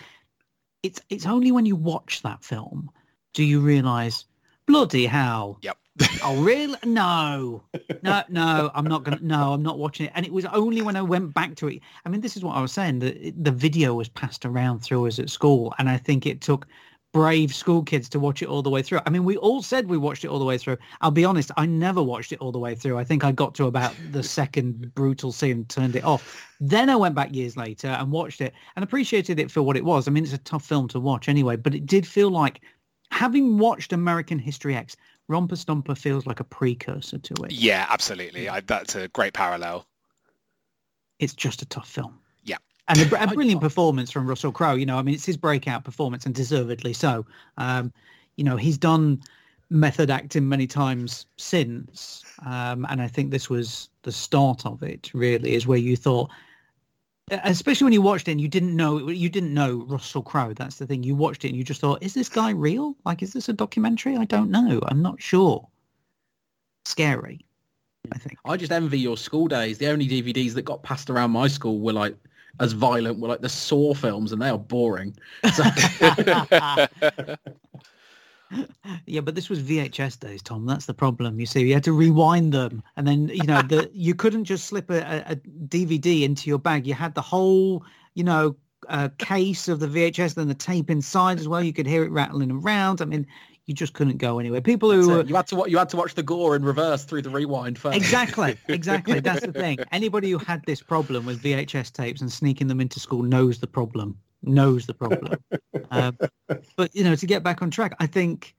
It's 0.83 1.01
it's 1.11 1.27
only 1.27 1.53
when 1.53 1.67
you 1.67 1.77
watch 1.77 2.23
that 2.23 2.43
film 2.43 2.91
do 3.35 3.45
you 3.45 3.61
realise 3.61 4.25
bloody 4.67 5.07
hell. 5.07 5.59
Yep. 5.63 5.79
oh 6.25 6.43
really? 6.43 6.79
No, 6.85 7.63
no, 8.03 8.23
no. 8.31 8.71
I'm 8.75 8.87
not 8.87 9.05
gonna. 9.05 9.19
No, 9.21 9.53
I'm 9.53 9.63
not 9.63 9.79
watching 9.79 10.07
it. 10.07 10.13
And 10.15 10.25
it 10.25 10.33
was 10.33 10.47
only 10.47 10.81
when 10.81 10.97
I 10.97 11.03
went 11.03 11.35
back 11.35 11.55
to 11.57 11.69
it. 11.69 11.81
I 12.07 12.09
mean, 12.09 12.23
this 12.23 12.35
is 12.35 12.43
what 12.43 12.57
I 12.57 12.63
was 12.63 12.73
saying. 12.73 13.01
The 13.01 13.33
the 13.37 13.51
video 13.51 13.93
was 13.95 14.09
passed 14.09 14.47
around 14.47 14.81
through 14.81 15.07
us 15.07 15.19
at 15.19 15.29
school, 15.29 15.75
and 15.79 15.91
I 15.91 15.99
think 15.99 16.25
it 16.25 16.41
took 16.41 16.67
brave 17.13 17.55
school 17.55 17.83
kids 17.83 18.09
to 18.09 18.19
watch 18.19 18.43
it 18.43 18.49
all 18.49 18.63
the 18.63 18.71
way 18.71 18.83
through. 18.83 19.01
I 19.05 19.11
mean, 19.11 19.25
we 19.25 19.37
all 19.37 19.63
said 19.63 19.89
we 19.89 19.99
watched 19.99 20.25
it 20.25 20.29
all 20.29 20.39
the 20.39 20.45
way 20.45 20.57
through. 20.57 20.79
I'll 21.03 21.11
be 21.11 21.25
honest, 21.25 21.51
I 21.57 21.67
never 21.67 22.03
watched 22.03 22.33
it 22.33 22.41
all 22.41 22.53
the 22.53 22.59
way 22.59 22.75
through. 22.75 22.99
I 22.99 23.05
think 23.05 23.23
I 23.23 23.33
got 23.33 23.55
to 23.57 23.67
about 23.67 23.95
the 24.11 24.23
second 24.23 24.95
brutal 24.95 25.31
scene 25.31 25.53
and 25.53 25.69
turned 25.69 25.95
it 25.95 26.05
off. 26.05 26.49
Then 26.59 26.89
I 26.89 26.97
went 26.97 27.15
back 27.15 27.35
years 27.35 27.57
later 27.57 27.89
and 27.89 28.11
watched 28.11 28.41
it 28.41 28.55
and 28.77 28.83
appreciated 28.83 29.39
it 29.39 29.51
for 29.51 29.63
what 29.63 29.77
it 29.77 29.85
was. 29.85 30.09
I 30.09 30.11
mean, 30.11 30.25
it's 30.25 30.33
a 30.33 30.39
tough 30.39 30.65
film 30.65 30.89
to 30.89 31.01
watch 31.01 31.29
anyway, 31.29 31.57
but 31.57 31.75
it 31.75 31.87
did 31.87 32.07
feel 32.07 32.31
like 32.31 32.63
having 33.11 33.59
watched 33.59 33.93
American 33.93 34.39
History 34.39 34.75
X, 34.75 34.97
Romper 35.29 35.57
Stomper 35.57 35.97
feels 35.97 36.27
like 36.27 36.41
a 36.41 36.45
precursor 36.45 37.19
to 37.19 37.35
it. 37.45 37.53
Yeah, 37.53 37.87
absolutely. 37.91 38.49
I, 38.49 38.61
that's 38.61 38.97
a 38.97 39.09
great 39.09 39.35
parallel. 39.35 39.87
It's 41.19 41.35
just 41.35 41.63
a 41.63 41.67
tough 41.67 41.89
film 41.89 42.22
and 42.89 43.01
a, 43.01 43.23
a, 43.23 43.27
brilliant 43.29 43.61
performance 43.61 44.11
from 44.11 44.27
Russell 44.27 44.53
Crowe. 44.53 44.75
You 44.75 44.87
know, 44.87 44.99
I 44.99 45.03
mean, 45.03 45.15
it's 45.15 45.27
his 45.27 45.37
breakout 45.37 45.85
performance, 45.85 46.27
and 46.27 46.35
deservedly 46.35 46.93
so. 46.93 47.25
Um, 47.57 47.93
you 48.37 48.45
know, 48.45 48.57
he's 48.57 48.79
done 48.79 49.23
method 49.71 50.11
acting 50.11 50.49
many 50.49 50.67
times 50.67 51.27
since, 51.37 52.25
um, 52.45 52.87
and 52.89 53.01
I 53.01 53.09
think 53.09 53.31
this 53.31 53.49
was 53.49 53.89
the 54.03 54.13
start 54.13 54.67
of 54.67 54.83
it. 54.83 55.11
Really, 55.15 55.55
is 55.55 55.67
where 55.67 55.79
you 55.79 55.97
thought, 55.97 56.31
especially 57.31 57.85
when 57.85 57.93
you 57.93 58.03
watched 58.03 58.29
it 58.29 58.33
and 58.33 58.41
you 58.41 58.49
didn't 58.49 58.75
know 58.75 59.09
you 59.09 59.29
didn't 59.29 59.55
know 59.55 59.85
Russell 59.89 60.23
Crowe. 60.23 60.55
That's 60.55 60.77
the 60.77 60.87
thing. 60.87 61.05
You 61.05 61.15
watched 61.15 61.45
it 61.45 61.49
and 61.49 61.57
you 61.57 61.65
just 61.65 61.81
thought, 61.81 62.03
is 62.03 62.15
this 62.15 62.29
guy 62.29 62.51
real? 62.51 62.97
Like, 63.05 63.23
is 63.23 63.33
this 63.33 63.49
a 63.49 63.53
documentary? 63.53 64.17
I 64.17 64.25
don't 64.25 64.51
know. 64.51 64.81
I'm 64.89 65.03
not 65.03 65.23
sure. 65.23 65.69
Scary. 66.85 67.47
I 68.13 68.19
think. 68.19 68.39
I 68.45 68.57
just 68.57 68.73
envy 68.73 68.99
your 68.99 69.17
school 69.17 69.47
days. 69.47 69.79
The 69.79 69.87
only 69.87 70.09
DVDs 70.09 70.55
that 70.55 70.63
got 70.63 70.83
passed 70.83 71.09
around 71.09 71.31
my 71.31 71.47
school 71.47 71.79
were 71.79 71.93
like 71.93 72.17
as 72.61 72.73
violent 72.73 73.19
were 73.19 73.29
like 73.29 73.41
the 73.41 73.49
Saw 73.49 73.95
films, 73.95 74.33
and 74.33 74.41
they 74.41 74.49
are 74.49 74.59
boring. 74.59 75.17
So... 75.55 75.65
yeah, 79.07 79.21
but 79.21 79.35
this 79.35 79.49
was 79.49 79.63
VHS 79.63 80.21
days, 80.21 80.43
Tom. 80.43 80.67
That's 80.67 80.87
the 80.87 80.95
problem. 80.95 81.41
You 81.41 81.47
see, 81.47 81.67
you 81.67 81.75
had 81.75 81.85
to 81.85 81.93
rewind 81.93 82.53
them, 82.53 82.83
and 82.97 83.07
then 83.07 83.29
you 83.29 83.45
know 83.45 83.63
the 83.63 83.91
you 83.95 84.15
couldn't 84.15 84.45
just 84.45 84.67
slip 84.67 84.91
a, 84.91 85.25
a 85.27 85.37
DVD 85.69 86.23
into 86.23 86.49
your 86.49 86.59
bag. 86.59 86.87
You 86.87 86.95
had 86.95 87.15
the 87.15 87.23
whole, 87.23 87.85
you 88.15 88.25
know, 88.25 88.57
uh, 88.89 89.09
case 89.19 89.69
of 89.69 89.81
the 89.81 89.87
VHS, 89.87 90.35
then 90.35 90.49
the 90.49 90.55
tape 90.55 90.91
inside 90.91 91.39
as 91.39 91.49
well. 91.49 91.63
You 91.63 91.73
could 91.73 91.87
hear 91.87 92.05
it 92.05 92.11
rattling 92.11 92.51
around. 92.51 93.01
I 93.01 93.07
mean, 93.07 93.27
you 93.67 93.75
just 93.75 93.93
couldn't 93.93 94.17
go 94.17 94.39
anywhere. 94.39 94.61
People 94.61 94.91
who 94.91 95.25
you 95.25 95.35
had 95.35 95.47
to 95.49 95.65
you 95.69 95.79
had 95.79 95.89
to 95.91 95.97
watch 95.97 96.15
the 96.15 96.23
gore 96.23 96.57
in 96.57 96.65
reverse 96.65 97.05
through 97.05 97.23
the 97.23 97.31
rewind 97.31 97.79
first. 97.79 97.97
Exactly, 97.97 98.57
exactly. 98.69 99.21
That's 99.21 99.47
the 99.47 99.53
thing. 99.53 99.79
Anybody 99.93 100.31
who 100.31 100.39
had 100.39 100.65
this 100.67 100.83
problem 100.83 101.27
with 101.27 101.43
VHS 101.43 101.93
tapes 101.93 102.21
and 102.21 102.31
sneaking 102.31 102.67
them 102.67 102.81
into 102.81 102.99
school 102.99 103.23
knows 103.23 103.61
the 103.61 103.67
problem. 103.67 104.19
Knows 104.43 104.87
the 104.87 104.95
problem. 104.95 105.37
um, 105.91 106.19
but 106.77 106.95
you 106.95 107.05
know, 107.05 107.15
to 107.15 107.27
get 107.27 107.45
back 107.45 107.63
on 107.63 107.71
track, 107.71 107.95
I 108.01 108.07
think 108.07 108.55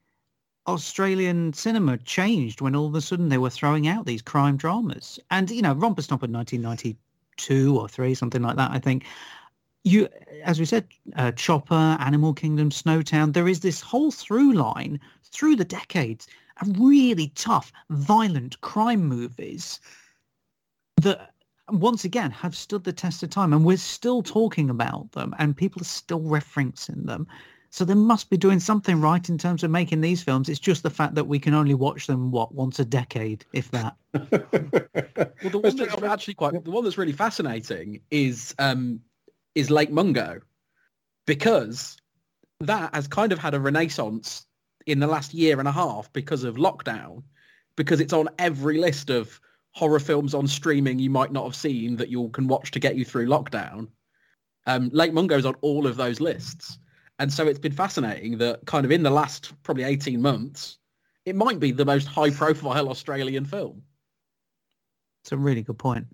Australian 0.66 1.52
cinema 1.52 1.98
changed 1.98 2.62
when 2.62 2.74
all 2.74 2.86
of 2.86 2.94
a 2.94 3.00
sudden 3.02 3.28
they 3.28 3.38
were 3.38 3.50
throwing 3.50 3.86
out 3.86 4.06
these 4.06 4.22
crime 4.22 4.56
dramas. 4.56 5.18
And 5.30 5.50
you 5.50 5.60
know, 5.60 5.74
Romper 5.74 6.00
Stomp 6.00 6.22
in 6.22 6.32
1992 6.32 7.78
or 7.78 7.88
three, 7.88 8.14
something 8.14 8.42
like 8.42 8.56
that. 8.56 8.70
I 8.70 8.78
think 8.78 9.04
you, 9.84 10.08
as 10.42 10.58
we 10.58 10.64
said, 10.64 10.88
uh, 11.16 11.30
Chopper, 11.32 11.96
Animal 12.00 12.32
Kingdom, 12.32 12.70
Snowtown, 12.70 13.32
there 13.34 13.48
is 13.48 13.60
this 13.60 13.80
whole 13.80 14.10
through 14.10 14.54
line 14.54 14.98
through 15.22 15.56
the 15.56 15.64
decades 15.64 16.26
of 16.60 16.78
really 16.78 17.28
tough, 17.34 17.70
violent 17.90 18.60
crime 18.62 19.04
movies 19.04 19.80
that 21.02 21.34
once 21.70 22.04
again 22.04 22.30
have 22.30 22.56
stood 22.56 22.84
the 22.84 22.92
test 22.92 23.22
of 23.22 23.30
time 23.30 23.52
and 23.52 23.64
we're 23.64 23.76
still 23.76 24.22
talking 24.22 24.70
about 24.70 25.10
them 25.12 25.34
and 25.38 25.56
people 25.56 25.80
are 25.82 25.86
still 25.86 26.20
referencing 26.20 27.04
them. 27.06 27.26
So 27.70 27.84
they 27.84 27.94
must 27.94 28.30
be 28.30 28.36
doing 28.36 28.60
something 28.60 29.00
right 29.00 29.28
in 29.28 29.36
terms 29.36 29.64
of 29.64 29.70
making 29.70 30.00
these 30.00 30.22
films. 30.22 30.48
It's 30.48 30.60
just 30.60 30.84
the 30.84 30.90
fact 30.90 31.16
that 31.16 31.26
we 31.26 31.40
can 31.40 31.54
only 31.54 31.74
watch 31.74 32.06
them 32.06 32.30
what 32.30 32.54
once 32.54 32.78
a 32.78 32.84
decade, 32.84 33.44
if 33.52 33.68
that. 33.72 33.96
well, 34.14 34.20
the 35.50 35.58
one 35.58 35.74
that's 35.74 36.02
actually 36.04 36.34
quite 36.34 36.62
the 36.64 36.70
one 36.70 36.84
that's 36.84 36.96
really 36.96 37.12
fascinating 37.12 38.00
is 38.12 38.54
um, 38.60 39.00
is 39.54 39.70
Lake 39.70 39.90
Mungo 39.90 40.40
because 41.26 41.96
that 42.60 42.94
has 42.94 43.08
kind 43.08 43.32
of 43.32 43.38
had 43.38 43.54
a 43.54 43.60
renaissance 43.60 44.46
in 44.86 45.00
the 45.00 45.06
last 45.06 45.34
year 45.34 45.58
and 45.58 45.68
a 45.68 45.72
half 45.72 46.12
because 46.12 46.44
of 46.44 46.56
lockdown, 46.56 47.22
because 47.76 48.00
it's 48.00 48.12
on 48.12 48.28
every 48.38 48.78
list 48.78 49.10
of 49.10 49.40
horror 49.72 50.00
films 50.00 50.34
on 50.34 50.46
streaming 50.46 50.98
you 50.98 51.10
might 51.10 51.32
not 51.32 51.44
have 51.44 51.56
seen 51.56 51.96
that 51.96 52.08
you 52.08 52.28
can 52.28 52.46
watch 52.46 52.70
to 52.70 52.78
get 52.78 52.96
you 52.96 53.04
through 53.04 53.26
lockdown. 53.26 53.88
Um, 54.66 54.90
Lake 54.92 55.12
Mungo 55.12 55.36
is 55.36 55.46
on 55.46 55.56
all 55.62 55.86
of 55.86 55.96
those 55.96 56.20
lists. 56.20 56.78
And 57.18 57.32
so 57.32 57.46
it's 57.46 57.58
been 57.58 57.72
fascinating 57.72 58.38
that 58.38 58.66
kind 58.66 58.84
of 58.84 58.90
in 58.92 59.02
the 59.02 59.10
last 59.10 59.52
probably 59.62 59.84
18 59.84 60.20
months, 60.20 60.78
it 61.24 61.36
might 61.36 61.60
be 61.60 61.70
the 61.70 61.84
most 61.84 62.06
high 62.06 62.30
profile 62.30 62.88
Australian 62.90 63.44
film. 63.44 63.82
It's 65.22 65.32
a 65.32 65.36
really 65.36 65.62
good 65.62 65.78
point. 65.78 66.06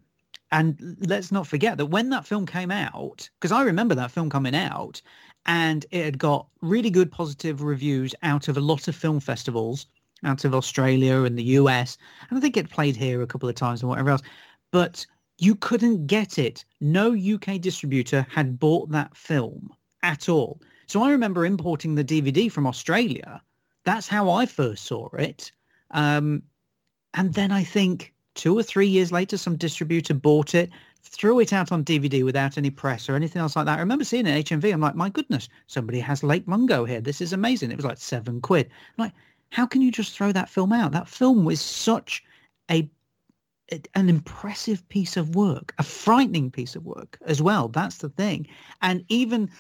And 0.53 0.97
let's 1.07 1.31
not 1.31 1.47
forget 1.47 1.79
that 1.79 1.87
when 1.87 2.11
that 2.11 2.27
film 2.27 2.45
came 2.45 2.71
out, 2.71 3.29
because 3.39 3.53
I 3.53 3.63
remember 3.63 3.95
that 3.95 4.11
film 4.11 4.31
coming 4.31 4.55
out, 4.55 5.01
and 5.47 5.87
it 5.91 6.05
had 6.05 6.19
got 6.19 6.49
really 6.61 6.91
good 6.91 7.11
positive 7.11 7.63
reviews 7.63 8.15
out 8.23 8.49
of 8.49 8.57
a 8.57 8.61
lot 8.61 8.89
of 8.89 8.97
film 8.97 9.21
festivals, 9.21 9.87
out 10.25 10.45
of 10.45 10.55
Australia 10.55 11.23
and 11.23 11.39
the 11.39 11.55
US, 11.59 11.97
and 12.29 12.39
I 12.39 12.41
think 12.41 12.57
it 12.57 12.69
played 12.69 12.97
here 12.97 13.23
a 13.23 13.27
couple 13.27 13.49
of 13.49 13.55
times 13.55 13.81
and 13.81 13.89
whatever 13.89 14.11
else. 14.11 14.23
But 14.71 15.07
you 15.39 15.55
couldn't 15.55 16.07
get 16.07 16.39
it. 16.39 16.65
No 16.81 17.15
UK 17.15 17.61
distributor 17.61 18.27
had 18.31 18.59
bought 18.59 18.91
that 18.91 19.17
film 19.17 19.73
at 20.03 20.29
all. 20.29 20.61
So 20.87 21.03
I 21.03 21.11
remember 21.11 21.47
importing 21.47 21.95
the 21.95 22.05
DVD 22.05 22.51
from 22.51 22.67
Australia. 22.67 23.41
That's 23.85 24.09
how 24.09 24.31
I 24.31 24.45
first 24.45 24.85
saw 24.85 25.09
it. 25.11 25.53
Um, 25.93 26.43
and 27.15 27.33
then 27.33 27.51
I 27.51 27.65
think 27.65 28.13
two 28.41 28.59
or 28.59 28.63
three 28.63 28.87
years 28.87 29.13
later, 29.13 29.37
some 29.37 29.55
distributor 29.55 30.15
bought 30.15 30.55
it, 30.55 30.71
threw 31.03 31.41
it 31.41 31.53
out 31.53 31.73
on 31.73 31.85
DVD 31.85 32.25
without 32.25 32.57
any 32.57 32.71
press 32.71 33.07
or 33.07 33.15
anything 33.15 33.43
else 33.43 33.55
like 33.55 33.67
that. 33.67 33.77
I 33.77 33.81
remember 33.83 34.03
seeing 34.03 34.27
it 34.27 34.31
at 34.31 34.47
HMV. 34.47 34.73
I'm 34.73 34.81
like, 34.81 34.95
my 34.95 35.11
goodness, 35.11 35.51
somebody 35.67 36.01
has 36.01 36.25
Lake 36.25 36.49
Mungo 36.49 36.87
here. 36.87 37.03
This 37.03 37.21
is 37.21 37.35
amazing. 37.35 37.71
It 37.71 37.77
was 37.77 37.85
like 37.85 37.99
seven 37.99 38.41
quid. 38.41 38.71
I'm 38.71 39.05
like, 39.05 39.13
how 39.51 39.67
can 39.67 39.83
you 39.83 39.93
just 39.93 40.17
throw 40.17 40.33
that 40.33 40.49
film 40.49 40.73
out? 40.73 40.93
That 40.93 41.07
film 41.07 41.45
was 41.45 41.61
such 41.61 42.25
a 42.71 42.91
an 43.95 44.09
impressive 44.09 44.89
piece 44.89 45.19
of 45.19 45.37
work, 45.37 45.75
a 45.79 45.83
frightening 45.83 46.51
piece 46.51 46.75
of 46.75 46.87
work 46.87 47.19
as 47.27 47.43
well. 47.43 47.69
That's 47.69 47.99
the 47.99 48.09
thing. 48.09 48.49
And 48.81 49.05
even 49.09 49.51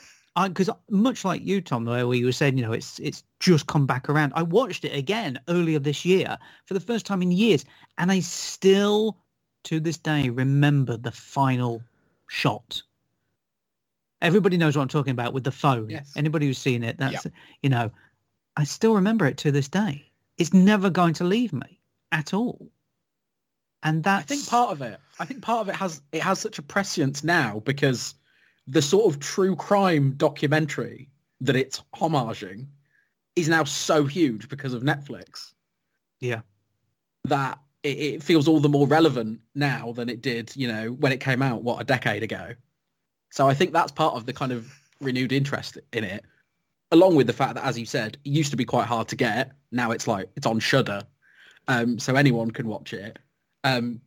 because 0.48 0.70
much 0.88 1.24
like 1.24 1.44
you, 1.44 1.60
Tom, 1.60 1.84
where 1.84 2.14
you 2.14 2.26
were 2.26 2.32
saying, 2.32 2.56
you 2.56 2.64
know, 2.64 2.72
it's 2.72 2.98
it's 2.98 3.22
just 3.40 3.66
come 3.66 3.86
back 3.86 4.08
around. 4.08 4.32
I 4.36 4.42
watched 4.42 4.84
it 4.84 4.96
again 4.96 5.40
earlier 5.48 5.78
this 5.78 6.04
year 6.04 6.38
for 6.66 6.74
the 6.74 6.80
first 6.80 7.06
time 7.06 7.22
in 7.22 7.30
years, 7.30 7.64
and 7.98 8.12
I 8.12 8.20
still, 8.20 9.16
to 9.64 9.80
this 9.80 9.98
day, 9.98 10.28
remember 10.28 10.96
the 10.96 11.12
final 11.12 11.82
shot. 12.28 12.82
Everybody 14.22 14.56
knows 14.56 14.76
what 14.76 14.82
I'm 14.82 14.88
talking 14.88 15.12
about 15.12 15.32
with 15.32 15.44
the 15.44 15.50
phone. 15.50 15.88
Yes. 15.90 16.12
Anybody 16.14 16.46
who's 16.46 16.58
seen 16.58 16.84
it, 16.84 16.98
that's 16.98 17.26
you 17.62 17.70
know, 17.70 17.90
I 18.56 18.64
still 18.64 18.94
remember 18.94 19.26
it 19.26 19.38
to 19.38 19.50
this 19.50 19.68
day. 19.68 20.10
It's 20.36 20.52
never 20.52 20.90
going 20.90 21.14
to 21.14 21.24
leave 21.24 21.52
me 21.52 21.80
at 22.12 22.34
all. 22.34 22.70
And 23.82 24.04
that 24.04 24.18
I 24.18 24.22
think 24.22 24.46
part 24.46 24.70
of 24.70 24.82
it, 24.82 25.00
I 25.18 25.24
think 25.24 25.40
part 25.40 25.62
of 25.62 25.68
it 25.70 25.76
has 25.76 26.02
it 26.12 26.22
has 26.22 26.38
such 26.38 26.58
a 26.58 26.62
prescience 26.62 27.24
now 27.24 27.60
because 27.64 28.14
the 28.66 28.82
sort 28.82 29.12
of 29.12 29.20
true 29.20 29.56
crime 29.56 30.12
documentary 30.16 31.08
that 31.40 31.56
it's 31.56 31.82
homaging 31.94 32.66
is 33.36 33.48
now 33.48 33.64
so 33.64 34.04
huge 34.04 34.48
because 34.48 34.74
of 34.74 34.82
Netflix 34.82 35.52
yeah. 36.20 36.40
that 37.24 37.58
it, 37.82 37.98
it 37.98 38.22
feels 38.22 38.46
all 38.46 38.60
the 38.60 38.68
more 38.68 38.86
relevant 38.86 39.40
now 39.54 39.92
than 39.92 40.08
it 40.08 40.20
did, 40.20 40.54
you 40.54 40.68
know, 40.68 40.88
when 40.88 41.12
it 41.12 41.20
came 41.20 41.42
out, 41.42 41.62
what, 41.62 41.80
a 41.80 41.84
decade 41.84 42.22
ago. 42.22 42.52
So 43.30 43.48
I 43.48 43.54
think 43.54 43.72
that's 43.72 43.92
part 43.92 44.14
of 44.14 44.26
the 44.26 44.32
kind 44.32 44.52
of 44.52 44.72
renewed 45.00 45.32
interest 45.32 45.78
in 45.92 46.04
it, 46.04 46.24
along 46.90 47.14
with 47.14 47.26
the 47.26 47.32
fact 47.32 47.54
that, 47.54 47.64
as 47.64 47.78
you 47.78 47.86
said, 47.86 48.18
it 48.24 48.30
used 48.30 48.50
to 48.50 48.56
be 48.56 48.64
quite 48.64 48.86
hard 48.86 49.08
to 49.08 49.16
get. 49.16 49.52
Now 49.72 49.92
it's 49.92 50.06
like, 50.06 50.28
it's 50.36 50.46
on 50.46 50.58
Shudder, 50.58 51.02
um, 51.68 51.98
so 51.98 52.16
anyone 52.16 52.50
can 52.50 52.68
watch 52.68 52.92
it. 52.92 53.18
Um, 53.64 54.00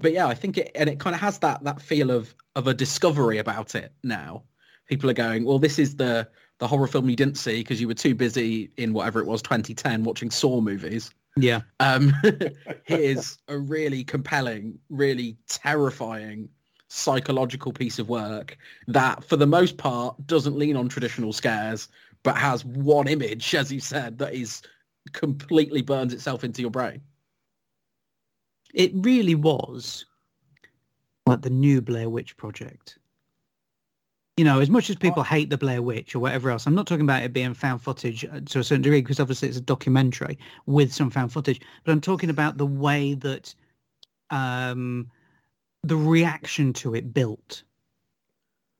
but 0.00 0.12
yeah, 0.12 0.26
I 0.26 0.34
think 0.34 0.58
it, 0.58 0.70
and 0.74 0.88
it 0.88 0.98
kind 0.98 1.14
of 1.14 1.20
has 1.20 1.38
that, 1.38 1.62
that 1.64 1.80
feel 1.80 2.10
of, 2.10 2.34
of 2.56 2.66
a 2.66 2.74
discovery 2.74 3.38
about 3.38 3.74
it 3.74 3.92
now. 4.02 4.44
People 4.86 5.08
are 5.08 5.14
going, 5.14 5.44
well, 5.44 5.58
this 5.58 5.78
is 5.78 5.96
the, 5.96 6.28
the 6.58 6.66
horror 6.66 6.86
film 6.86 7.08
you 7.08 7.16
didn't 7.16 7.36
see 7.36 7.58
because 7.58 7.80
you 7.80 7.88
were 7.88 7.94
too 7.94 8.14
busy 8.14 8.70
in 8.76 8.92
whatever 8.92 9.20
it 9.20 9.26
was, 9.26 9.42
2010, 9.42 10.04
watching 10.04 10.30
Saw 10.30 10.60
movies. 10.60 11.10
Yeah. 11.36 11.60
Um, 11.78 12.12
here's 12.84 13.38
a 13.48 13.58
really 13.58 14.04
compelling, 14.04 14.78
really 14.88 15.36
terrifying 15.48 16.48
psychological 16.88 17.72
piece 17.72 17.98
of 17.98 18.08
work 18.08 18.58
that, 18.88 19.24
for 19.24 19.36
the 19.36 19.46
most 19.46 19.78
part, 19.78 20.16
doesn't 20.26 20.58
lean 20.58 20.76
on 20.76 20.88
traditional 20.88 21.32
scares, 21.32 21.88
but 22.22 22.36
has 22.36 22.64
one 22.64 23.08
image, 23.08 23.54
as 23.54 23.72
you 23.72 23.80
said, 23.80 24.18
that 24.18 24.34
is 24.34 24.62
completely 25.12 25.82
burns 25.82 26.12
itself 26.12 26.44
into 26.44 26.60
your 26.60 26.70
brain. 26.70 27.00
It 28.74 28.92
really 28.94 29.34
was 29.34 30.04
like 31.26 31.42
the 31.42 31.50
new 31.50 31.80
Blair 31.80 32.08
Witch 32.08 32.36
project. 32.36 32.98
You 34.36 34.44
know, 34.44 34.60
as 34.60 34.70
much 34.70 34.88
as 34.88 34.96
people 34.96 35.22
hate 35.22 35.50
the 35.50 35.58
Blair 35.58 35.82
Witch 35.82 36.14
or 36.14 36.18
whatever 36.18 36.50
else, 36.50 36.66
I'm 36.66 36.74
not 36.74 36.86
talking 36.86 37.04
about 37.04 37.22
it 37.22 37.32
being 37.32 37.52
found 37.52 37.82
footage 37.82 38.24
uh, 38.24 38.40
to 38.46 38.60
a 38.60 38.64
certain 38.64 38.82
degree 38.82 39.02
because 39.02 39.20
obviously 39.20 39.48
it's 39.48 39.58
a 39.58 39.62
documentary 39.62 40.38
with 40.66 40.92
some 40.92 41.10
found 41.10 41.32
footage, 41.32 41.60
but 41.84 41.92
I'm 41.92 42.00
talking 42.00 42.30
about 42.30 42.56
the 42.56 42.66
way 42.66 43.14
that 43.14 43.54
um, 44.30 45.10
the 45.82 45.96
reaction 45.96 46.72
to 46.74 46.94
it 46.94 47.12
built. 47.12 47.64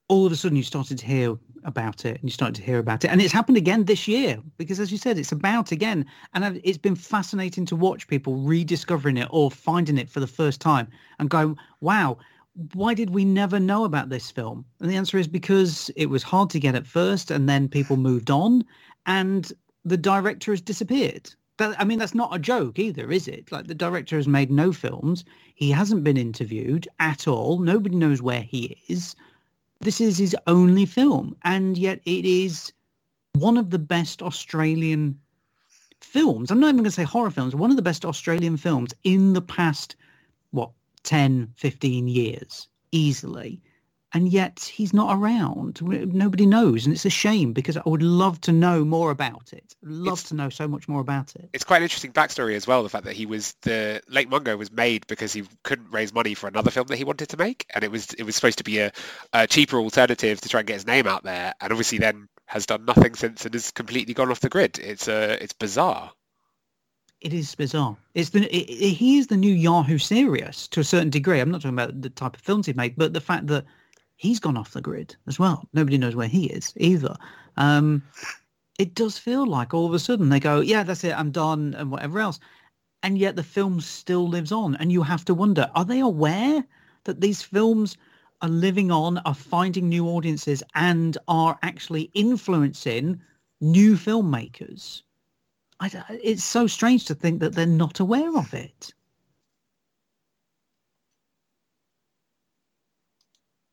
All 0.09 0.25
of 0.27 0.33
a 0.33 0.37
sudden 0.37 0.57
you 0.57 0.63
started 0.63 0.99
to 0.99 1.07
hear 1.07 1.37
about 1.65 2.05
it 2.05 2.21
and 2.21 2.25
you 2.25 2.31
started 2.31 2.55
to 2.57 2.63
hear 2.63 2.79
about 2.79 3.05
it. 3.05 3.09
And 3.09 3.21
it's 3.21 3.33
happened 3.33 3.57
again 3.57 3.85
this 3.85 4.09
year 4.09 4.41
because 4.57 4.81
as 4.81 4.91
you 4.91 4.99
said, 4.99 5.19
it's 5.19 5.33
about 5.33 5.73
again. 5.73 6.07
And 6.35 6.61
it's 6.65 6.79
been 6.79 6.97
fascinating 6.97 7.67
to 7.67 7.77
watch 7.77 8.09
people 8.09 8.37
rediscovering 8.37 9.17
it 9.17 9.29
or 9.31 9.51
finding 9.51 9.99
it 9.99 10.09
for 10.09 10.21
the 10.21 10.27
first 10.27 10.61
time 10.61 10.89
and 11.19 11.31
going, 11.31 11.57
wow, 11.81 12.19
why 12.75 12.95
did 12.95 13.11
we 13.11 13.25
never 13.25 13.61
know 13.61 13.85
about 13.85 14.09
this 14.09 14.31
film? 14.31 14.65
And 14.81 14.91
the 14.91 14.97
answer 14.97 15.19
is 15.19 15.29
because 15.29 15.91
it 15.97 16.07
was 16.07 16.23
hard 16.23 16.51
to 16.51 16.61
get 16.61 16.75
at 16.75 16.87
first 16.87 17.31
and 17.31 17.49
then 17.49 17.69
people 17.69 17.97
moved 17.97 18.31
on 18.31 18.65
and 19.07 19.53
the 19.85 19.97
director 19.97 20.53
has 20.53 20.61
disappeared. 20.61 21.31
I 21.61 21.85
mean, 21.85 21.99
that's 21.99 22.15
not 22.15 22.35
a 22.35 22.39
joke 22.39 22.79
either, 22.79 23.11
is 23.13 23.29
it? 23.29 23.53
Like 23.53 23.67
the 23.67 23.75
director 23.75 24.17
has 24.17 24.27
made 24.27 24.51
no 24.51 24.73
films. 24.73 25.25
He 25.55 25.71
hasn't 25.71 26.05
been 26.05 26.17
interviewed 26.17 26.89
at 27.01 27.29
all. 27.29 27.59
Nobody 27.59 27.97
knows 27.97 28.23
where 28.23 28.41
he 28.41 28.79
is. 28.89 29.15
This 29.81 30.01
is 30.01 30.19
his 30.19 30.37
only 30.47 30.87
film. 30.87 31.37
And 31.43 31.77
yet 31.79 32.01
it 32.05 32.25
is 32.25 32.73
one 33.33 33.57
of 33.57 33.71
the 33.71 33.79
best 33.79 34.23
Australian 34.23 35.19
films. 36.01 36.51
I'm 36.51 36.61
not 36.61 36.69
even 36.69 36.79
going 36.79 36.85
to 36.85 36.91
say 36.91 37.05
horror 37.05 37.31
films. 37.31 37.55
One 37.55 37.71
of 37.71 37.77
the 37.77 37.83
best 37.83 38.05
Australian 38.05 38.57
films 38.57 38.93
in 39.05 39.33
the 39.33 39.43
past, 39.43 39.97
what, 40.51 40.71
10, 41.05 41.53
15 41.57 42.09
years, 42.09 42.69
easily. 42.93 43.63
And 44.13 44.29
yet 44.29 44.59
he's 44.61 44.93
not 44.93 45.17
around. 45.17 45.81
Nobody 45.83 46.45
knows. 46.45 46.85
And 46.85 46.93
it's 46.93 47.05
a 47.05 47.11
shame 47.11 47.53
because 47.53 47.77
I 47.77 47.83
would 47.87 48.03
love 48.03 48.41
to 48.41 48.51
know 48.53 48.85
more 48.85 49.13
about 49.13 49.53
it. 49.53 49.77
Love 49.83 50.15
It's- 50.19 50.29
to 50.31 50.35
know 50.35 50.49
so 50.49 50.67
much 50.67 50.89
more 50.89 51.01
about 51.01 51.37
it. 51.37 51.49
It's 51.53 51.63
quite 51.63 51.77
an 51.77 51.85
interesting 51.85 52.13
backstory 52.13 52.55
as 52.57 52.67
well. 52.67 52.83
The 52.83 52.89
fact 52.89 53.05
that 53.05 53.15
he 53.15 53.25
was 53.25 53.55
the 53.63 54.03
Lake 54.09 54.29
Mungo 54.29 54.57
was 54.57 54.73
made 54.73 55.07
because 55.07 55.33
he 55.33 55.45
couldn't 55.63 55.93
raise 55.93 56.13
money 56.13 56.35
for 56.35 56.49
another 56.49 56.73
film 56.73 56.89
that 56.89 56.97
he 56.97 57.05
wanted 57.05 57.29
to 57.29 57.37
make, 57.37 57.67
and 57.73 57.85
it 57.85 57.91
was 57.93 58.13
it 58.15 58.25
was 58.25 58.35
supposed 58.35 58.59
to 58.59 58.65
be 58.65 58.81
a, 58.81 58.91
a 59.33 59.47
cheaper 59.47 59.79
alternative 59.79 60.41
to 60.41 60.49
try 60.49 60.59
and 60.61 60.67
get 60.67 60.75
his 60.75 60.87
name 60.89 61.07
out 61.07 61.23
there, 61.23 61.55
and 61.61 61.73
obviously 61.73 61.99
then 61.99 62.29
has 62.47 62.67
done 62.67 62.85
nothing 62.85 63.15
since 63.15 63.45
and 63.45 63.55
has 63.55 63.71
completely 63.71 64.13
gone 64.13 64.29
off 64.33 64.41
the 64.41 64.49
grid. 64.49 64.81
It's 64.81 65.07
uh, 65.07 65.37
it's 65.41 65.53
bizarre. 65.53 66.11
It 67.21 67.33
is 67.33 67.55
bizarre. 67.55 67.97
It's 68.15 68.31
the 68.31 68.43
it, 68.45 68.69
it- 68.69 68.95
he 68.95 69.19
is 69.19 69.29
the 69.29 69.37
new 69.37 69.55
Yahoo 69.55 69.99
Serious 69.99 70.67
to 70.69 70.81
a 70.81 70.85
certain 70.85 71.11
degree. 71.11 71.39
I'm 71.39 71.51
not 71.53 71.61
talking 71.61 71.79
about 71.79 72.01
the 72.03 72.11
type 72.11 72.35
of 72.35 72.43
films 72.43 72.67
he 72.67 72.73
made, 72.73 72.97
but 72.97 73.13
the 73.13 73.21
fact 73.21 73.47
that 73.49 73.67
he's 74.21 74.39
gone 74.39 74.59
off 74.59 74.73
the 74.73 74.83
grid 74.83 75.17
as 75.27 75.39
well. 75.39 75.67
Nobody 75.73 75.97
knows 75.97 76.15
where 76.15 76.29
he 76.29 76.45
is 76.47 76.75
either. 76.77 77.17
Um, 77.57 78.03
it 78.79 78.95
does 78.95 79.17
feel 79.17 79.47
like 79.47 79.73
all 79.73 79.87
of 79.87 79.95
a 79.95 79.99
sudden 79.99 80.29
they 80.29 80.39
go, 80.39 80.61
yeah, 80.61 80.83
that's 80.83 81.05
it, 81.05 81.19
I'm 81.19 81.31
done, 81.31 81.75
and 81.79 81.91
whatever 81.91 82.21
else, 82.21 82.39
and 83.03 83.17
yet 83.17 83.35
the 83.35 83.43
film 83.43 83.81
still 83.81 84.29
lives 84.29 84.53
on, 84.53 84.77
and 84.77 84.93
you 84.93 85.03
have 85.03 85.25
to 85.25 85.35
wonder: 85.35 85.71
Are 85.75 85.87
they 85.87 86.01
aware 86.01 86.63
that 87.05 87.23
these 87.23 87.41
films 87.41 87.97
are 88.43 88.49
living 88.51 88.91
on, 88.91 89.19
are 89.19 89.35
finding 89.35 89.89
new 89.89 90.07
audiences, 90.07 90.63
and 90.75 91.17
are 91.27 91.59
actually 91.63 92.11
influencing 92.13 93.23
new 93.63 93.97
filmmakers? 93.97 95.01
I, 95.81 95.91
it's 96.23 96.45
so 96.45 96.67
strange 96.67 97.07
to 97.07 97.15
think 97.15 97.41
that 97.41 97.55
they're 97.55 97.67
not 97.67 98.01
aware 98.01 98.37
of 98.37 98.53
it. 98.53 98.93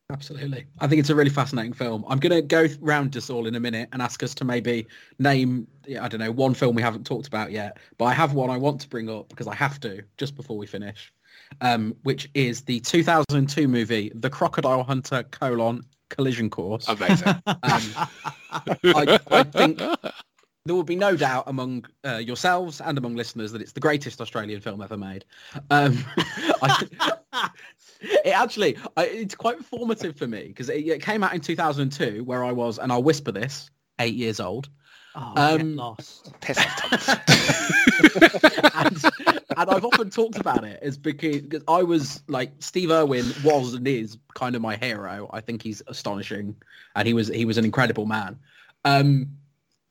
Absolutely. 0.10 0.66
I 0.80 0.88
think 0.88 1.02
it's 1.02 1.10
a 1.10 1.16
really 1.16 1.30
fascinating 1.30 1.74
film. 1.74 2.06
I'm 2.08 2.20
going 2.20 2.32
to 2.32 2.42
go 2.42 2.68
round 2.80 3.18
us 3.18 3.30
all 3.30 3.46
in 3.46 3.56
a 3.56 3.60
minute 3.60 3.90
and 3.92 4.02
ask 4.02 4.24
us 4.24 4.34
to 4.36 4.46
maybe 4.46 4.88
name, 5.20 5.68
I 6.00 6.08
don't 6.08 6.22
know, 6.22 6.32
one 6.32 6.54
film 6.54 6.76
we 6.76 6.82
haven't 6.82 7.06
talked 7.06 7.28
about 7.28 7.52
yet. 7.52 7.78
But 7.98 8.06
I 8.06 8.14
have 8.14 8.34
one 8.34 8.50
I 8.50 8.56
want 8.56 8.80
to 8.82 8.88
bring 8.88 9.10
up 9.10 9.28
because 9.28 9.48
I 9.48 9.56
have 9.56 9.82
to 9.82 10.02
just 10.16 10.36
before 10.36 10.58
we 10.58 10.66
finish, 10.66 11.12
um, 11.60 11.94
which 12.04 12.30
is 12.36 12.62
the 12.62 12.80
2002 12.80 13.68
movie, 13.68 14.14
The 14.16 14.30
Crocodile 14.30 14.84
Hunter, 14.84 15.24
colon, 15.24 15.84
Collision 16.10 16.50
Course. 16.50 16.88
Amazing. 16.88 17.36
Um, 18.50 18.72
I, 18.96 19.20
I 19.30 19.44
think 19.44 19.78
there 20.68 20.76
will 20.76 20.84
be 20.84 20.96
no 20.96 21.16
doubt 21.16 21.46
among 21.48 21.86
uh, 22.06 22.18
yourselves 22.18 22.82
and 22.82 22.98
among 22.98 23.16
listeners 23.16 23.52
that 23.52 23.62
it's 23.62 23.72
the 23.72 23.80
greatest 23.80 24.22
Australian 24.22 24.62
film 24.62 24.82
ever 24.82 24.98
made. 24.98 25.26
Um, 25.70 25.98
I, 26.62 27.50
it 28.02 28.30
actually, 28.30 28.78
I, 28.96 29.06
it's 29.06 29.36
quite 29.36 29.64
formative 29.64 30.16
for 30.16 30.28
me 30.28 30.48
because 30.48 30.70
it, 30.70 30.88
it 30.88 31.02
came 31.02 31.24
out 31.24 31.34
in 31.34 31.42
2002 31.42 32.24
where 32.24 32.44
I 32.44 32.52
was, 32.52 32.78
and 32.78 32.92
I'll 32.92 33.04
whisper 33.04 33.32
this, 33.32 33.70
eight 34.00 34.16
years 34.16 34.40
old. 34.40 34.70
Oh, 35.16 35.34
Um, 35.36 35.58
get 35.58 35.68
lost. 35.68 36.40
Piss 36.42 36.60
off, 36.60 37.06
Tom. 37.06 37.20
and, 38.76 39.04
and 39.58 39.70
I've 39.70 39.84
often 39.84 40.12
talked 40.12 40.38
about 40.38 40.64
it 40.64 40.80
is 40.84 40.96
because, 40.98 41.42
because 41.42 41.64
I 41.68 41.82
was 41.82 42.22
like 42.28 42.52
Steve 42.60 42.92
Irwin 42.92 43.26
was 43.44 43.74
and 43.74 43.88
is 43.88 44.18
kind 44.36 44.56
of 44.56 44.62
my 44.62 44.76
hero. 44.76 45.28
I 45.34 45.42
think 45.42 45.64
he's 45.64 45.82
astonishing, 45.88 46.56
and 46.96 47.08
he 47.08 47.16
was 47.16 47.30
he 47.30 47.46
was 47.46 47.58
an 47.58 47.66
incredible 47.66 48.06
man. 48.06 48.38
Um, 48.86 49.30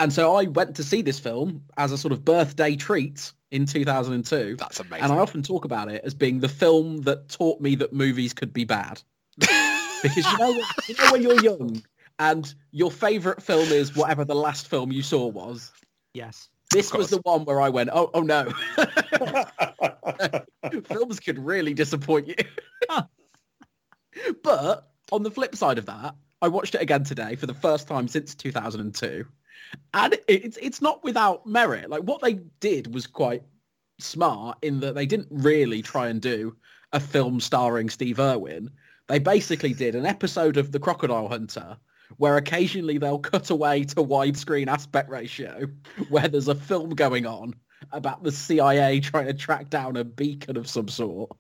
and 0.01 0.12
so 0.12 0.36
I 0.36 0.44
went 0.44 0.76
to 0.76 0.84
see 0.84 1.03
this 1.03 1.18
film 1.18 1.62
as 1.76 1.92
a 1.92 1.99
sort 1.99 2.12
of 2.12 2.24
birthday 2.24 2.76
treat 2.76 3.32
in 3.51 3.66
2002, 3.66 4.57
That's 4.57 4.80
amazing. 4.80 5.05
and 5.05 5.12
I 5.12 5.18
often 5.18 5.42
talk 5.42 5.64
about 5.64 5.90
it 5.90 6.03
as 6.05 6.14
being 6.14 6.40
the 6.40 6.49
film 6.49 7.03
that 7.03 7.28
taught 7.28 7.61
me 7.61 7.74
that 7.76 7.92
movies 7.92 8.32
could 8.34 8.53
be 8.53 8.64
bad. 8.64 9.01
because 9.38 10.16
you 10.16 10.38
know, 10.38 10.53
when- 10.53 10.64
you 10.88 10.94
know 10.99 11.12
when 11.12 11.22
you're 11.22 11.40
young 11.42 11.82
and 12.18 12.55
your 12.72 12.90
favorite 12.90 13.42
film 13.42 13.68
is 13.68 13.94
whatever 13.94 14.24
the 14.24 14.34
last 14.34 14.68
film 14.68 14.90
you 14.90 15.03
saw 15.03 15.26
was. 15.26 15.72
Yes. 16.14 16.49
This 16.72 16.92
was 16.92 17.11
the 17.11 17.20
one 17.22 17.44
where 17.44 17.61
I 17.61 17.68
went, 17.68 17.90
oh, 17.92 18.11
oh 18.12 18.22
no. 18.22 18.51
Films 20.86 21.20
could 21.20 21.38
really 21.38 21.74
disappoint 21.74 22.26
you. 22.28 22.34
But 24.42 24.88
on 25.12 25.22
the 25.22 25.30
flip 25.30 25.55
side 25.55 25.78
of 25.78 25.86
that, 25.86 26.16
I 26.42 26.49
watched 26.49 26.74
it 26.74 26.82
again 26.82 27.05
today 27.05 27.36
for 27.36 27.47
the 27.47 27.55
first 27.55 27.86
time 27.86 28.09
since 28.09 28.34
2002, 28.34 29.24
and 29.94 30.18
it's 30.28 30.56
it's 30.58 30.82
not 30.82 31.02
without 31.04 31.46
merit. 31.46 31.90
Like 31.90 32.02
what 32.02 32.22
they 32.22 32.34
did 32.60 32.92
was 32.94 33.06
quite 33.06 33.42
smart 33.98 34.58
in 34.62 34.80
that 34.80 34.94
they 34.94 35.06
didn't 35.06 35.28
really 35.30 35.82
try 35.82 36.08
and 36.08 36.20
do 36.20 36.56
a 36.92 37.00
film 37.00 37.40
starring 37.40 37.90
Steve 37.90 38.20
Irwin. 38.20 38.70
They 39.08 39.18
basically 39.18 39.72
did 39.72 39.94
an 39.94 40.06
episode 40.06 40.56
of 40.56 40.72
The 40.72 40.80
Crocodile 40.80 41.28
Hunter 41.28 41.76
where 42.18 42.36
occasionally 42.36 42.98
they'll 42.98 43.18
cut 43.18 43.50
away 43.50 43.84
to 43.84 43.96
widescreen 43.96 44.68
aspect 44.68 45.10
ratio 45.10 45.66
where 46.08 46.28
there's 46.28 46.48
a 46.48 46.54
film 46.54 46.90
going 46.90 47.26
on 47.26 47.54
about 47.92 48.22
the 48.22 48.32
CIA 48.32 49.00
trying 49.00 49.26
to 49.26 49.34
track 49.34 49.70
down 49.70 49.96
a 49.96 50.04
beacon 50.04 50.56
of 50.56 50.68
some 50.68 50.88
sort. 50.88 51.30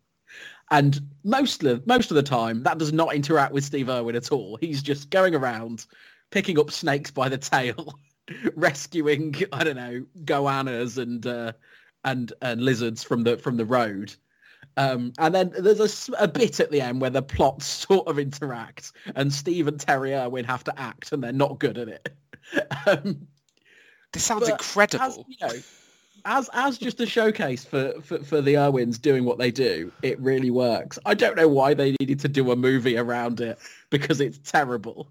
And 0.70 1.00
most 1.22 1.62
of, 1.62 1.86
most 1.86 2.10
of 2.10 2.16
the 2.16 2.22
time, 2.22 2.62
that 2.64 2.78
does 2.78 2.92
not 2.92 3.14
interact 3.14 3.52
with 3.52 3.64
Steve 3.64 3.88
Irwin 3.88 4.16
at 4.16 4.32
all. 4.32 4.58
He's 4.60 4.82
just 4.82 5.10
going 5.10 5.34
around, 5.34 5.86
picking 6.30 6.58
up 6.58 6.70
snakes 6.70 7.10
by 7.10 7.28
the 7.28 7.38
tail, 7.38 7.94
rescuing, 8.54 9.34
I 9.52 9.64
don't 9.64 9.76
know, 9.76 10.04
goannas 10.24 10.98
and 10.98 11.26
uh, 11.26 11.52
and 12.04 12.32
and 12.42 12.62
lizards 12.62 13.02
from 13.02 13.24
the 13.24 13.36
from 13.38 13.56
the 13.56 13.64
road. 13.64 14.14
Um, 14.78 15.12
and 15.18 15.34
then 15.34 15.52
there's 15.58 16.08
a, 16.08 16.12
a, 16.24 16.28
bit 16.28 16.60
at 16.60 16.70
the 16.70 16.82
end 16.82 17.00
where 17.00 17.08
the 17.08 17.22
plots 17.22 17.64
sort 17.88 18.06
of 18.08 18.18
interact, 18.18 18.92
and 19.14 19.32
Steve 19.32 19.68
and 19.68 19.80
Terry 19.80 20.14
Irwin 20.14 20.44
have 20.44 20.64
to 20.64 20.78
act, 20.78 21.12
and 21.12 21.22
they're 21.22 21.32
not 21.32 21.58
good 21.58 21.78
at 21.78 21.88
it. 21.88 22.16
um, 22.86 23.26
this 24.12 24.24
sounds 24.24 24.48
incredible. 24.48 25.04
As, 25.04 25.18
you 25.28 25.36
know, 25.46 25.62
as 26.26 26.50
as 26.52 26.78
just 26.78 27.00
a 27.00 27.06
showcase 27.06 27.64
for, 27.64 27.94
for, 28.02 28.18
for 28.18 28.40
the 28.42 28.58
Irwins 28.58 28.98
doing 28.98 29.24
what 29.24 29.38
they 29.38 29.50
do, 29.50 29.92
it 30.02 30.20
really 30.20 30.50
works. 30.50 30.98
I 31.06 31.14
don't 31.14 31.36
know 31.36 31.48
why 31.48 31.74
they 31.74 31.94
needed 32.00 32.20
to 32.20 32.28
do 32.28 32.50
a 32.50 32.56
movie 32.56 32.98
around 32.98 33.40
it 33.40 33.58
because 33.90 34.20
it's 34.20 34.38
terrible. 34.38 35.10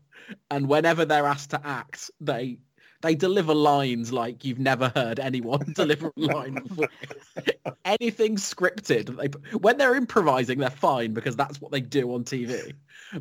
And 0.52 0.68
whenever 0.68 1.06
they're 1.06 1.26
asked 1.26 1.52
to 1.52 1.62
act, 1.66 2.10
they 2.20 2.58
they 3.06 3.16
deliver 3.16 3.54
lines 3.54 4.12
like 4.12 4.44
you've 4.44 4.60
never 4.60 4.92
heard 4.96 5.20
anyone 5.20 5.72
deliver 5.76 6.12
a 6.18 6.20
line 6.20 6.56
before. 6.56 6.90
Anything 7.86 8.36
scripted, 8.36 9.16
they, 9.16 9.58
when 9.58 9.78
they're 9.78 9.96
improvising, 9.96 10.58
they're 10.58 10.70
fine 10.70 11.14
because 11.14 11.36
that's 11.36 11.62
what 11.62 11.72
they 11.72 11.82
do 11.82 12.14
on 12.14 12.24
TV. 12.24 12.74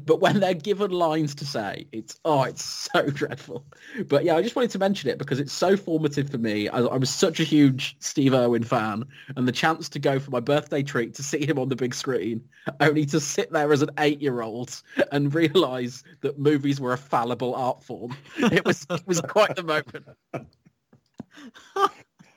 But 0.04 0.20
when 0.20 0.40
they're 0.40 0.54
given 0.54 0.90
lines 0.90 1.34
to 1.36 1.44
say, 1.44 1.86
it's 1.92 2.18
oh, 2.24 2.44
it's 2.44 2.64
so 2.64 3.06
dreadful. 3.10 3.66
But 4.06 4.24
yeah, 4.24 4.36
I 4.36 4.42
just 4.42 4.56
wanted 4.56 4.70
to 4.70 4.78
mention 4.78 5.10
it 5.10 5.18
because 5.18 5.38
it's 5.38 5.52
so 5.52 5.76
formative 5.76 6.30
for 6.30 6.38
me. 6.38 6.68
I, 6.68 6.80
I 6.80 6.96
was 6.96 7.10
such 7.10 7.40
a 7.40 7.44
huge 7.44 7.96
Steve 8.00 8.32
Irwin 8.32 8.64
fan, 8.64 9.04
and 9.36 9.46
the 9.46 9.52
chance 9.52 9.88
to 9.90 9.98
go 9.98 10.18
for 10.18 10.30
my 10.30 10.40
birthday 10.40 10.82
treat 10.82 11.14
to 11.14 11.22
see 11.22 11.44
him 11.44 11.58
on 11.58 11.68
the 11.68 11.76
big 11.76 11.94
screen, 11.94 12.42
only 12.80 13.04
to 13.06 13.20
sit 13.20 13.52
there 13.52 13.72
as 13.72 13.82
an 13.82 13.90
eight-year-old 13.98 14.82
and 15.12 15.34
realise 15.34 16.02
that 16.22 16.38
movies 16.38 16.80
were 16.80 16.92
a 16.92 16.98
fallible 16.98 17.54
art 17.54 17.82
form. 17.82 18.16
It 18.38 18.64
was 18.64 18.86
it 18.90 19.06
was 19.06 19.20
quite 19.20 19.56
the 19.56 19.62
moment. 19.74 20.50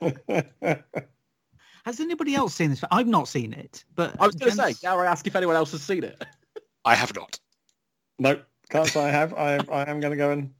Has 1.84 2.00
anybody 2.00 2.34
else 2.34 2.54
seen 2.54 2.70
this? 2.70 2.84
I've 2.90 3.06
not 3.06 3.28
seen 3.28 3.52
it, 3.52 3.84
but 3.94 4.14
I 4.20 4.26
was 4.26 4.36
going 4.36 4.50
to 4.50 4.56
say, 4.56 4.74
dare 4.74 5.00
I 5.00 5.06
ask 5.06 5.26
if 5.26 5.34
anyone 5.34 5.56
else 5.56 5.72
has 5.72 5.82
seen 5.82 6.04
it? 6.04 6.22
I 6.84 6.94
have 6.94 7.14
not. 7.14 7.38
No, 8.18 8.40
can't 8.68 8.88
say 8.88 9.04
I 9.04 9.10
have. 9.10 9.32
I 9.34 9.52
am, 9.52 9.66
I 9.70 9.90
am 9.90 10.00
going 10.00 10.10
to 10.10 10.16
go 10.16 10.30
and 10.30 10.52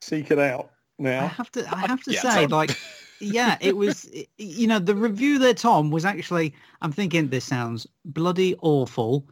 seek 0.00 0.30
it 0.30 0.38
out 0.38 0.70
now. 0.98 1.24
I 1.24 1.26
have 1.28 1.50
to. 1.52 1.74
I 1.74 1.86
have 1.86 2.02
to 2.04 2.12
yeah, 2.12 2.20
say, 2.20 2.46
like, 2.46 2.76
yeah, 3.20 3.56
it 3.60 3.76
was. 3.76 4.10
You 4.38 4.66
know, 4.66 4.78
the 4.78 4.94
review 4.94 5.38
there, 5.38 5.54
Tom, 5.54 5.90
was 5.90 6.04
actually. 6.04 6.54
I'm 6.82 6.92
thinking 6.92 7.28
this 7.28 7.44
sounds 7.44 7.86
bloody 8.04 8.56
awful, 8.62 9.28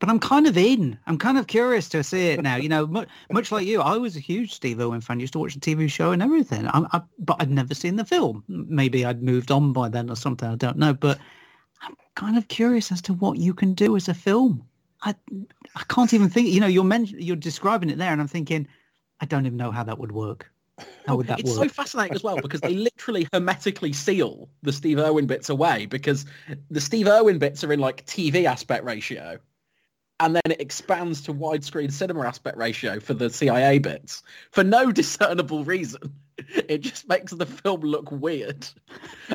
but 0.00 0.08
I'm 0.08 0.18
kind 0.18 0.46
of 0.46 0.56
in. 0.56 0.98
I'm 1.06 1.18
kind 1.18 1.38
of 1.38 1.46
curious 1.46 1.88
to 1.90 2.02
see 2.02 2.28
it 2.28 2.42
now. 2.42 2.56
You 2.56 2.68
know, 2.68 2.86
much, 2.86 3.08
much 3.30 3.52
like 3.52 3.66
you, 3.66 3.80
I 3.80 3.96
was 3.96 4.16
a 4.16 4.20
huge 4.20 4.52
Steve 4.52 4.80
Irwin 4.80 5.00
fan. 5.00 5.20
Used 5.20 5.32
to 5.34 5.38
watch 5.38 5.54
the 5.54 5.60
TV 5.60 5.88
show 5.90 6.12
and 6.12 6.22
everything. 6.22 6.66
I, 6.66 6.84
I, 6.92 7.00
but 7.18 7.36
I'd 7.40 7.50
never 7.50 7.74
seen 7.74 7.96
the 7.96 8.04
film. 8.04 8.44
Maybe 8.48 9.04
I'd 9.04 9.22
moved 9.22 9.50
on 9.50 9.72
by 9.72 9.88
then 9.88 10.10
or 10.10 10.16
something. 10.16 10.48
I 10.48 10.56
don't 10.56 10.78
know. 10.78 10.92
But 10.94 11.18
I'm 11.82 11.96
kind 12.16 12.36
of 12.36 12.48
curious 12.48 12.90
as 12.92 13.00
to 13.02 13.14
what 13.14 13.38
you 13.38 13.54
can 13.54 13.74
do 13.74 13.96
as 13.96 14.08
a 14.08 14.14
film. 14.14 14.66
I 15.02 15.14
I 15.76 15.82
can't 15.88 16.12
even 16.12 16.28
think. 16.28 16.48
You 16.48 16.60
know, 16.60 16.66
you're 16.66 16.84
men- 16.84 17.06
you're 17.06 17.36
describing 17.36 17.90
it 17.90 17.98
there, 17.98 18.12
and 18.12 18.20
I'm 18.20 18.28
thinking, 18.28 18.66
I 19.20 19.26
don't 19.26 19.46
even 19.46 19.56
know 19.56 19.70
how 19.70 19.84
that 19.84 19.98
would 19.98 20.12
work. 20.12 20.50
How 21.06 21.16
would 21.16 21.28
that 21.28 21.38
work? 21.38 21.40
it's 21.40 21.56
work? 21.56 21.68
so 21.68 21.74
fascinating 21.74 22.16
as 22.16 22.22
well 22.22 22.36
because 22.36 22.60
they 22.60 22.74
literally 22.74 23.28
hermetically 23.32 23.92
seal 23.92 24.48
the 24.62 24.72
Steve 24.72 24.98
Irwin 24.98 25.26
bits 25.26 25.48
away 25.48 25.86
because 25.86 26.26
the 26.70 26.80
Steve 26.80 27.06
Irwin 27.06 27.38
bits 27.38 27.62
are 27.62 27.72
in 27.72 27.78
like 27.78 28.04
TV 28.06 28.44
aspect 28.44 28.84
ratio, 28.84 29.38
and 30.20 30.34
then 30.34 30.42
it 30.50 30.60
expands 30.60 31.22
to 31.22 31.34
widescreen 31.34 31.90
cinema 31.90 32.26
aspect 32.26 32.56
ratio 32.56 33.00
for 33.00 33.14
the 33.14 33.30
CIA 33.30 33.78
bits 33.78 34.22
for 34.50 34.62
no 34.62 34.92
discernible 34.92 35.64
reason. 35.64 36.14
It 36.68 36.78
just 36.78 37.08
makes 37.08 37.32
the 37.32 37.46
film 37.46 37.80
look 37.82 38.10
weird, 38.10 38.66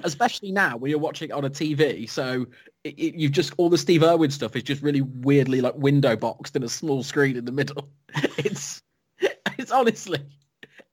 especially 0.03 0.51
now 0.51 0.77
when 0.77 0.89
you're 0.89 0.99
watching 0.99 1.29
it 1.29 1.33
on 1.33 1.45
a 1.45 1.49
TV. 1.49 2.09
So 2.09 2.47
it, 2.83 2.99
it, 2.99 3.15
you've 3.15 3.31
just 3.31 3.53
all 3.57 3.69
the 3.69 3.77
Steve 3.77 4.03
Irwin 4.03 4.31
stuff 4.31 4.55
is 4.55 4.63
just 4.63 4.81
really 4.81 5.01
weirdly 5.01 5.61
like 5.61 5.75
window 5.75 6.15
boxed 6.15 6.55
in 6.55 6.63
a 6.63 6.69
small 6.69 7.03
screen 7.03 7.37
in 7.37 7.45
the 7.45 7.51
middle. 7.51 7.89
It's 8.37 8.81
it's 9.57 9.71
honestly 9.71 10.25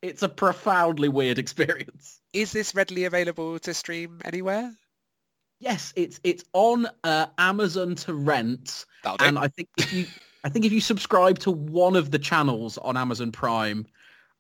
it's 0.03 0.23
a 0.23 0.29
profoundly 0.29 1.09
weird 1.09 1.39
experience. 1.41 2.21
Is 2.33 2.53
this 2.53 2.75
readily 2.75 3.05
available 3.05 3.59
to 3.61 3.75
stream 3.75 4.21
anywhere? 4.25 4.73
Yes, 5.59 5.93
it's 5.97 6.21
it's 6.23 6.45
on 6.53 6.87
uh, 7.03 7.27
Amazon 7.39 7.95
to 7.97 8.15
rent, 8.15 8.85
and 9.21 9.39
I 9.39 9.49
think 9.49 9.69
if 9.79 9.93
you 9.93 10.07
I 10.45 10.49
think 10.49 10.65
if 10.65 10.73
you 10.73 10.81
subscribe 10.81 11.39
to 11.41 11.51
one 11.51 11.97
of 11.97 12.11
the 12.11 12.19
channels 12.19 12.79
on 12.79 12.97
Amazon 12.97 13.33
Prime, 13.33 13.87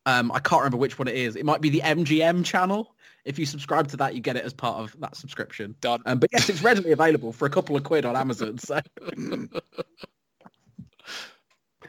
um, 0.04 0.30
I 0.30 0.38
can't 0.40 0.60
remember 0.60 0.76
which 0.76 0.98
one 0.98 1.08
it 1.08 1.16
is. 1.16 1.34
It 1.34 1.44
might 1.44 1.60
be 1.60 1.70
the 1.70 1.80
MGM 1.80 2.44
channel. 2.44 2.94
If 3.24 3.38
you 3.38 3.46
subscribe 3.46 3.88
to 3.88 3.96
that, 3.96 4.14
you 4.14 4.20
get 4.20 4.36
it 4.36 4.44
as 4.44 4.52
part 4.52 4.76
of 4.76 4.94
that 5.00 5.16
subscription. 5.16 5.74
Done. 5.80 6.02
Um, 6.06 6.20
but 6.20 6.30
yes, 6.32 6.48
it's 6.48 6.62
readily 6.62 6.92
available 6.92 7.32
for 7.32 7.46
a 7.46 7.50
couple 7.50 7.76
of 7.76 7.82
quid 7.82 8.04
on 8.04 8.14
Amazon. 8.14 8.58
So 8.58 8.80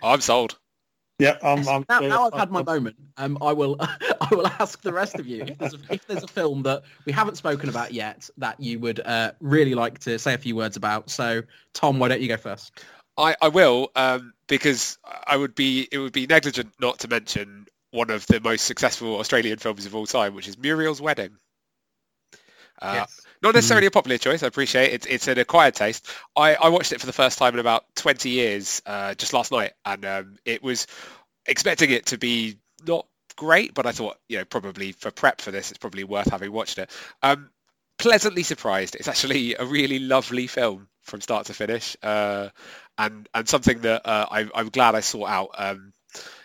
I'm 0.02 0.22
sold. 0.22 0.58
Yeah, 1.20 1.38
I'm, 1.42 1.68
I'm 1.68 1.86
now, 1.90 2.00
now, 2.00 2.28
I've 2.28 2.40
had 2.40 2.52
my 2.52 2.62
moment. 2.62 2.96
Um, 3.18 3.40
I 3.42 3.52
will, 3.52 3.76
I 3.80 4.28
will 4.32 4.46
ask 4.60 4.82
the 4.82 4.94
rest 4.94 5.16
of 5.16 5.26
you 5.26 5.46
if 5.48 5.58
there's, 5.58 5.74
a, 5.74 5.80
if 5.90 6.06
there's 6.06 6.24
a 6.24 6.28
film 6.28 6.62
that 6.64 6.84
we 7.06 7.12
haven't 7.12 7.38
spoken 7.38 7.70
about 7.70 7.92
yet 7.92 8.30
that 8.38 8.60
you 8.60 8.80
would 8.80 9.00
uh, 9.00 9.32
really 9.40 9.74
like 9.74 9.98
to 10.00 10.20
say 10.20 10.36
a 10.36 10.38
few 10.38 10.56
words 10.56 10.78
about. 10.78 11.10
So, 11.10 11.42
Tom, 11.74 11.98
why 11.98 12.10
don't 12.10 12.22
you 12.22 12.28
go 12.28 12.38
first? 12.38 12.84
I, 13.18 13.36
I 13.42 13.48
will 13.48 13.90
um, 13.96 14.34
because 14.48 15.00
I 15.26 15.38
would 15.38 15.56
be 15.56 15.88
it 15.92 15.98
would 15.98 16.14
be 16.14 16.28
negligent 16.28 16.74
not 16.80 17.00
to 17.00 17.08
mention 17.08 17.66
one 17.90 18.12
of 18.12 18.28
the 18.28 18.40
most 18.40 18.66
successful 18.66 19.18
Australian 19.18 19.58
films 19.58 19.88
of 19.88 19.96
all 19.96 20.06
time, 20.06 20.36
which 20.36 20.48
is 20.48 20.58
Muriel's 20.58 21.02
Wedding. 21.02 21.36
Uh, 22.80 22.94
yes. 22.96 23.22
Not 23.42 23.56
necessarily 23.56 23.86
mm. 23.86 23.90
a 23.90 23.92
popular 23.92 24.18
choice. 24.18 24.44
I 24.44 24.48
appreciate 24.48 24.88
it. 24.88 24.94
It's, 24.94 25.06
it's 25.06 25.28
an 25.28 25.38
acquired 25.38 25.76
taste. 25.76 26.08
I, 26.36 26.56
I 26.56 26.70
watched 26.70 26.92
it 26.92 27.00
for 27.00 27.06
the 27.06 27.14
first 27.14 27.38
time 27.38 27.54
in 27.54 27.60
about 27.60 27.86
20 27.96 28.30
years 28.30 28.82
uh, 28.86 29.14
just 29.14 29.34
last 29.34 29.52
night, 29.52 29.74
and 29.86 30.06
um, 30.06 30.38
it 30.46 30.64
was 30.64 30.88
expecting 31.46 31.92
it 31.92 32.08
to 32.08 32.18
be 32.18 32.58
not 32.86 33.06
great, 33.36 33.74
but 33.74 33.86
I 33.86 33.92
thought, 33.92 34.18
you 34.28 34.38
know, 34.38 34.46
probably 34.46 34.92
for 34.92 35.12
prep 35.12 35.42
for 35.42 35.52
this, 35.52 35.72
it's 35.72 35.78
probably 35.78 36.04
worth 36.04 36.30
having 36.30 36.52
watched 36.52 36.78
it. 36.78 36.92
Um, 37.24 37.50
pleasantly 37.98 38.44
surprised. 38.44 38.96
It's 38.96 39.08
actually 39.08 39.56
a 39.56 39.66
really 39.66 40.00
lovely 40.00 40.48
film 40.48 40.88
from 41.04 41.22
start 41.22 41.46
to 41.48 41.54
finish, 41.54 41.96
uh, 42.04 42.50
and 42.98 43.30
and 43.34 43.48
something 43.48 43.80
that 43.82 44.06
uh, 44.06 44.28
I, 44.30 44.50
am 44.54 44.70
glad 44.70 44.96
I 44.96 45.00
sought 45.00 45.30
out. 45.30 45.50
Um, 45.58 45.94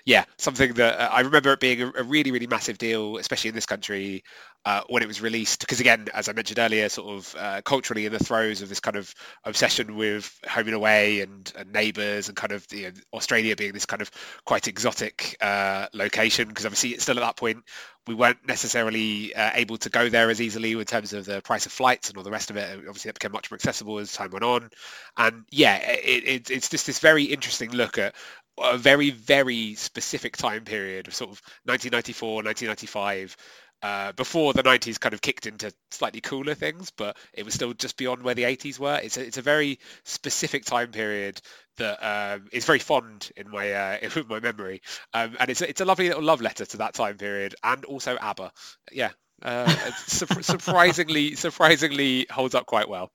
yeah, 0.05 0.25
something 0.39 0.75
that 0.75 1.01
uh, 1.01 1.09
I 1.13 1.21
remember 1.21 1.53
it 1.53 1.61
being 1.61 1.83
a, 1.83 1.93
a, 1.99 2.03
really, 2.03 2.31
really 2.31 2.47
massive 2.47 2.79
deal, 2.79 3.17
especially 3.17 3.49
in 3.49 3.55
this 3.55 3.67
country 3.67 4.25
uh, 4.65 4.83
when 4.89 5.03
it 5.03 5.07
was 5.07 5.21
released. 5.21 5.61
Because 5.61 5.81
again, 5.81 6.09
as 6.15 6.29
I 6.29 6.33
mentioned 6.33 6.59
earlier, 6.59 6.89
sort 6.89 7.17
of 7.17 7.37
uh, 7.39 7.63
culturally 7.63 8.07
in 8.07 8.13
the 8.13 8.19
throes 8.19 8.63
of 8.63 8.69
this 8.69 8.81
kind 8.81 8.97
of 8.97 9.15
obsession 9.45 9.97
with 9.97 10.39
home 10.49 10.67
and 10.67 10.75
away 10.75 11.21
and, 11.21 11.53
and 11.57 11.73
neighbours 11.73 12.29
and 12.29 12.37
kind 12.37 12.53
of 12.53 12.67
you 12.73 12.85
know, 12.85 12.93
Australia 13.13 13.57
being 13.57 13.73
this 13.73 13.87
kind 13.87 14.03
of 14.03 14.11
quite 14.45 14.69
exotic 14.69 15.37
uh, 15.41 15.87
location. 15.93 16.49
Because 16.49 16.67
obviously, 16.67 16.99
still 16.99 17.19
at 17.19 17.23
that 17.23 17.37
point 17.37 17.65
we 18.07 18.15
weren't 18.15 18.47
necessarily 18.47 19.35
uh, 19.35 19.51
able 19.55 19.77
to 19.77 19.89
go 19.89 20.09
there 20.09 20.29
as 20.29 20.41
easily 20.41 20.73
in 20.73 20.85
terms 20.85 21.13
of 21.13 21.25
the 21.25 21.41
price 21.41 21.67
of 21.67 21.73
flights 21.73 22.09
and 22.09 22.19
all 22.19 22.25
the 22.25 22.31
rest 22.31 22.51
of 22.51 22.57
it. 22.57 22.79
Obviously, 22.79 23.09
that 23.09 23.15
became 23.15 23.33
much 23.33 23.51
more 23.51 23.57
accessible 23.57 23.99
as 23.99 24.13
time 24.13 24.31
went 24.31 24.45
on. 24.45 24.71
And 25.17 25.45
yeah, 25.51 25.77
it, 25.77 26.25
it, 26.25 26.51
it's 26.51 26.69
just 26.69 26.87
this 26.87 26.99
very 26.99 27.25
interesting 27.25 27.71
look 27.71 27.99
at 27.99 28.15
a 28.59 28.77
very, 28.77 29.11
very 29.11 29.75
specific 29.75 30.37
time 30.37 30.65
period 30.65 31.09
of 31.09 31.15
sort 31.15 31.31
of 31.31 31.41
1994, 31.65 32.43
1995, 32.43 33.37
uh, 33.83 34.13
before 34.13 34.53
the 34.53 34.63
90s 34.63 34.99
kind 35.01 35.13
of 35.13 35.21
kicked 35.21 35.47
into 35.47 35.73
slightly 35.91 36.21
cooler 36.21 36.55
things, 36.55 36.91
but 36.91 37.17
it 37.33 37.45
was 37.45 37.55
still 37.55 37.73
just 37.73 37.97
beyond 37.97 38.23
where 38.23 38.35
the 38.35 38.45
80s 38.45 38.79
were. 38.79 39.01
It's 39.03 39.17
a, 39.17 39.27
it's 39.27 39.39
a 39.39 39.43
very 39.43 39.79
specific 40.05 40.65
time 40.65 40.93
period 40.93 41.41
that 41.79 41.99
um, 42.03 42.49
is 42.53 42.65
very 42.65 42.79
fond 42.79 43.31
in 43.37 43.51
my 43.51 43.73
uh, 43.73 43.99
in 44.17 44.29
my 44.29 44.41
memory, 44.41 44.83
um, 45.15 45.37
and 45.41 45.51
it's 45.51 45.61
a, 45.61 45.69
it's 45.69 45.81
a 45.81 45.85
lovely 45.85 46.09
little 46.09 46.23
love 46.23 46.41
letter 46.41 46.65
to 46.65 46.77
that 46.79 46.95
time 46.95 47.17
period, 47.17 47.55
and 47.65 47.85
also 47.85 48.17
ABBA. 48.21 48.53
Yeah, 48.93 49.11
uh, 49.43 49.69
su- 50.07 50.27
surprisingly 50.43 51.35
surprisingly 51.35 52.27
holds 52.31 52.55
up 52.55 52.67
quite 52.67 52.89
well. 52.89 53.11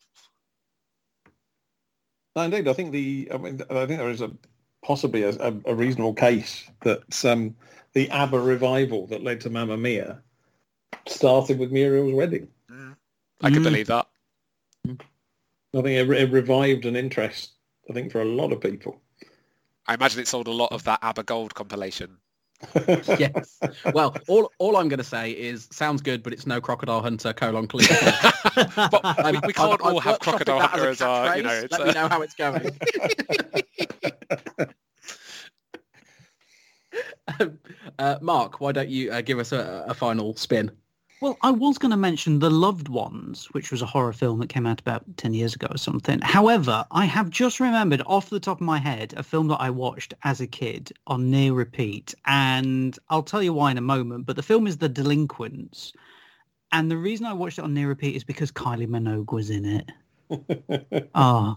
No, 2.35 2.43
indeed, 2.43 2.67
I 2.67 2.73
think 2.73 2.91
the 2.91 3.31
I 3.33 3.37
mean 3.37 3.61
I 3.69 3.85
think 3.85 3.99
there 3.99 4.09
is 4.09 4.21
a 4.21 4.31
possibly 4.83 5.23
a, 5.23 5.31
a, 5.65 5.73
reasonable 5.73 6.13
case 6.13 6.69
that 6.81 7.25
um, 7.25 7.55
the 7.93 8.09
ABBA 8.09 8.39
revival 8.39 9.07
that 9.07 9.23
led 9.23 9.41
to 9.41 9.49
Mamma 9.49 9.75
Mia 9.75 10.21
started 11.07 11.59
with 11.59 11.71
Muriel's 11.71 12.13
wedding. 12.13 12.47
I 13.41 13.49
can 13.51 13.59
Mm. 13.61 13.63
believe 13.63 13.87
that. 13.87 14.07
I 14.87 15.81
think 15.81 15.87
it, 15.87 16.09
it 16.09 16.31
revived 16.31 16.85
an 16.85 16.95
interest, 16.95 17.51
I 17.89 17.93
think, 17.93 18.11
for 18.11 18.21
a 18.21 18.25
lot 18.25 18.51
of 18.51 18.61
people. 18.61 19.01
I 19.85 19.93
imagine 19.93 20.19
it 20.21 20.27
sold 20.27 20.47
a 20.47 20.51
lot 20.51 20.71
of 20.71 20.83
that 20.85 20.99
ABBA 21.03 21.23
Gold 21.23 21.53
compilation. 21.53 22.17
yes. 22.87 23.59
Well, 23.93 24.15
all 24.27 24.51
all 24.57 24.77
I'm 24.77 24.89
going 24.89 24.97
to 24.97 25.03
say 25.03 25.29
is 25.31 25.67
sounds 25.71 26.01
good, 26.01 26.23
but 26.23 26.33
it's 26.33 26.47
no 26.47 26.59
crocodile 26.59 27.01
hunter 27.03 27.31
colon 27.31 27.67
clear. 27.67 27.87
But 28.75 29.03
we, 29.25 29.31
we 29.31 29.37
I've- 29.37 29.53
can't 29.53 29.81
all 29.81 29.97
I've 29.99 30.03
have 30.03 30.19
crocodile 30.19 30.59
that 30.59 30.73
as 30.79 30.85
as 30.87 31.01
our, 31.01 31.37
you 31.37 31.43
know, 31.43 31.51
it's, 31.53 31.71
Let 31.71 31.81
uh, 31.81 31.85
me 31.85 31.93
know 31.93 32.07
how 32.07 32.21
it's 32.23 32.33
going. 32.33 32.71
Uh, 37.99 38.15
Mark, 38.21 38.61
why 38.61 38.71
don't 38.71 38.89
you 38.89 39.11
uh, 39.11 39.21
give 39.21 39.39
us 39.39 39.51
a, 39.51 39.83
a 39.87 39.93
final 39.93 40.35
spin? 40.35 40.69
Well, 41.19 41.35
I 41.41 41.49
was 41.49 41.79
going 41.79 41.89
to 41.89 41.97
mention 41.97 42.37
The 42.37 42.51
Loved 42.51 42.89
Ones, 42.89 43.47
which 43.53 43.71
was 43.71 43.81
a 43.81 43.87
horror 43.87 44.13
film 44.13 44.39
that 44.39 44.49
came 44.49 44.67
out 44.67 44.79
about 44.79 45.03
10 45.17 45.33
years 45.33 45.55
ago 45.55 45.65
or 45.71 45.77
something. 45.77 46.19
However, 46.21 46.85
I 46.91 47.05
have 47.05 47.31
just 47.31 47.59
remembered 47.59 48.03
off 48.05 48.29
the 48.29 48.39
top 48.39 48.61
of 48.61 48.67
my 48.67 48.77
head 48.77 49.15
a 49.17 49.23
film 49.23 49.47
that 49.47 49.59
I 49.59 49.71
watched 49.71 50.13
as 50.23 50.41
a 50.41 50.45
kid 50.45 50.91
on 51.07 51.31
near 51.31 51.53
repeat. 51.53 52.13
And 52.27 52.97
I'll 53.09 53.23
tell 53.23 53.41
you 53.41 53.51
why 53.51 53.71
in 53.71 53.79
a 53.79 53.81
moment, 53.81 54.27
but 54.27 54.35
the 54.35 54.43
film 54.43 54.67
is 54.67 54.77
The 54.77 54.89
Delinquents. 54.89 55.91
And 56.71 56.91
the 56.91 56.97
reason 56.97 57.25
I 57.25 57.33
watched 57.33 57.57
it 57.57 57.63
on 57.63 57.73
near 57.73 57.87
repeat 57.87 58.15
is 58.15 58.23
because 58.23 58.51
Kylie 58.51 58.87
Minogue 58.87 59.31
was 59.31 59.49
in 59.49 59.65
it. 59.65 59.89
Oh, 61.15 61.55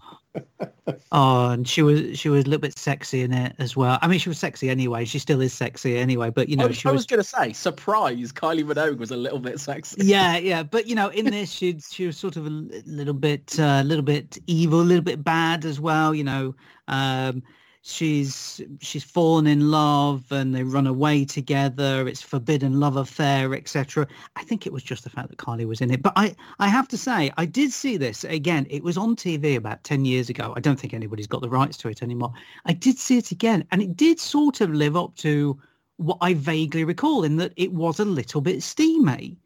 oh, 1.11 1.49
and 1.49 1.67
she 1.67 1.81
was 1.81 2.17
she 2.17 2.29
was 2.29 2.45
a 2.45 2.47
little 2.47 2.61
bit 2.61 2.77
sexy 2.77 3.21
in 3.21 3.33
it 3.33 3.55
as 3.59 3.75
well. 3.75 3.99
I 4.01 4.07
mean, 4.07 4.19
she 4.19 4.29
was 4.29 4.39
sexy 4.39 4.69
anyway. 4.69 5.05
She 5.05 5.19
still 5.19 5.41
is 5.41 5.53
sexy 5.53 5.97
anyway. 5.97 6.29
But 6.29 6.49
you 6.49 6.55
know, 6.55 6.65
I 6.65 6.67
was, 6.67 6.77
she 6.77 6.87
I 6.87 6.91
was 6.91 6.99
was 6.99 7.05
going 7.05 7.19
to 7.19 7.23
say, 7.23 7.53
surprise, 7.53 8.31
Kylie 8.31 8.63
Minogue 8.63 8.97
was 8.97 9.11
a 9.11 9.17
little 9.17 9.39
bit 9.39 9.59
sexy. 9.59 10.05
yeah, 10.05 10.37
yeah, 10.37 10.63
but 10.63 10.87
you 10.87 10.95
know, 10.95 11.09
in 11.09 11.25
this, 11.25 11.51
she 11.51 11.79
she 11.79 12.07
was 12.07 12.17
sort 12.17 12.37
of 12.37 12.45
a 12.45 12.49
little 12.49 13.13
bit, 13.13 13.57
a 13.59 13.63
uh, 13.63 13.83
little 13.83 14.03
bit 14.03 14.37
evil, 14.47 14.81
a 14.81 14.83
little 14.83 15.03
bit 15.03 15.23
bad 15.23 15.65
as 15.65 15.79
well. 15.79 16.15
You 16.15 16.23
know, 16.23 16.55
um, 16.87 17.43
she's 17.83 18.61
she's 18.79 19.03
fallen 19.03 19.47
in 19.47 19.71
love, 19.71 20.31
and 20.31 20.53
they 20.53 20.63
run 20.63 20.87
away 20.87 21.25
together. 21.25 22.07
It's 22.07 22.21
forbidden 22.21 22.79
love 22.79 22.95
affair, 22.95 23.53
etc. 23.53 24.07
I 24.35 24.43
think 24.43 24.65
it 24.65 24.73
was 24.73 24.83
just 24.83 25.03
the 25.03 25.09
fact 25.09 25.29
that 25.29 25.37
Kylie 25.37 25.67
was 25.67 25.81
in 25.81 25.91
it. 25.91 26.01
But 26.01 26.13
I, 26.15 26.35
I 26.59 26.67
have 26.67 26.87
to 26.89 26.97
say, 26.97 27.31
I 27.37 27.45
did 27.45 27.71
see 27.71 27.97
this 27.97 28.23
again. 28.23 28.67
It 28.69 28.83
was 28.83 28.97
on 28.97 29.15
TV 29.15 29.55
about 29.55 29.83
ten 29.83 30.05
years 30.05 30.29
ago. 30.29 30.53
I 30.55 30.59
don't 30.59 30.79
think 30.79 30.93
anybody's 30.93 31.27
got 31.27 31.41
the 31.41 31.49
rights 31.49 31.77
to 31.77 31.89
it 31.89 32.03
anymore. 32.03 32.33
I 32.65 32.73
did 32.73 32.97
see 32.97 33.17
it 33.17 33.31
again, 33.31 33.65
and 33.71 33.81
it 33.81 33.97
did 33.97 34.19
sort 34.19 34.61
of 34.61 34.71
live 34.71 34.95
up 34.95 35.15
to 35.17 35.59
what 35.97 36.17
I 36.21 36.33
vaguely 36.33 36.83
recall 36.83 37.23
in 37.23 37.37
that 37.37 37.53
it 37.57 37.73
was 37.73 37.99
a 37.99 38.05
little 38.05 38.41
bit 38.41 38.63
steamy. 38.63 39.37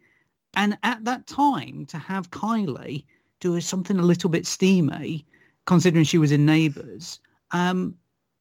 And 0.58 0.78
at 0.84 1.04
that 1.04 1.28
time, 1.28 1.86
to 1.88 1.98
have 1.98 2.32
Kylie 2.32 3.04
do 3.42 3.60
something 3.60 4.00
a 4.00 4.02
little 4.02 4.30
bit 4.30 4.48
steamy, 4.48 5.26
considering 5.66 6.06
she 6.06 6.18
was 6.18 6.32
in 6.32 6.46
Neighbours, 6.46 7.20
um, 7.52 7.94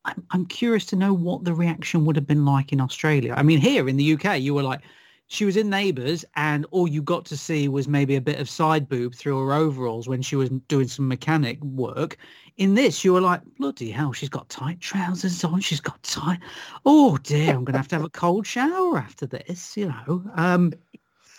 I'm, 0.04 0.26
I'm 0.30 0.46
curious 0.46 0.86
to 0.86 0.96
know 0.96 1.12
what 1.12 1.44
the 1.44 1.54
reaction 1.54 2.04
would 2.04 2.16
have 2.16 2.26
been 2.26 2.44
like 2.44 2.72
in 2.72 2.80
Australia. 2.80 3.34
I 3.36 3.42
mean, 3.42 3.60
here 3.60 3.88
in 3.88 3.96
the 3.96 4.14
UK, 4.14 4.40
you 4.40 4.54
were 4.54 4.62
like, 4.62 4.80
she 5.26 5.44
was 5.44 5.56
in 5.56 5.70
Neighbours, 5.70 6.24
and 6.36 6.66
all 6.70 6.86
you 6.86 7.00
got 7.02 7.24
to 7.26 7.36
see 7.36 7.66
was 7.66 7.88
maybe 7.88 8.14
a 8.14 8.20
bit 8.20 8.38
of 8.38 8.48
side 8.48 8.88
boob 8.88 9.14
through 9.14 9.46
her 9.46 9.54
overalls 9.54 10.06
when 10.06 10.20
she 10.20 10.36
was 10.36 10.50
doing 10.68 10.86
some 10.86 11.08
mechanic 11.08 11.62
work. 11.64 12.18
In 12.58 12.74
this, 12.74 13.04
you 13.04 13.14
were 13.14 13.22
like, 13.22 13.40
bloody 13.58 13.90
hell, 13.90 14.12
she's 14.12 14.28
got 14.28 14.48
tight 14.50 14.80
trousers 14.80 15.42
on. 15.42 15.60
She's 15.60 15.80
got 15.80 16.02
tight. 16.02 16.40
Oh 16.84 17.16
dear, 17.18 17.50
I'm 17.50 17.64
going 17.64 17.72
to 17.72 17.78
have 17.78 17.88
to 17.88 17.96
have 17.96 18.04
a 18.04 18.10
cold 18.10 18.46
shower 18.46 18.98
after 18.98 19.26
this. 19.26 19.76
You 19.76 19.88
know, 19.88 20.22
um, 20.34 20.72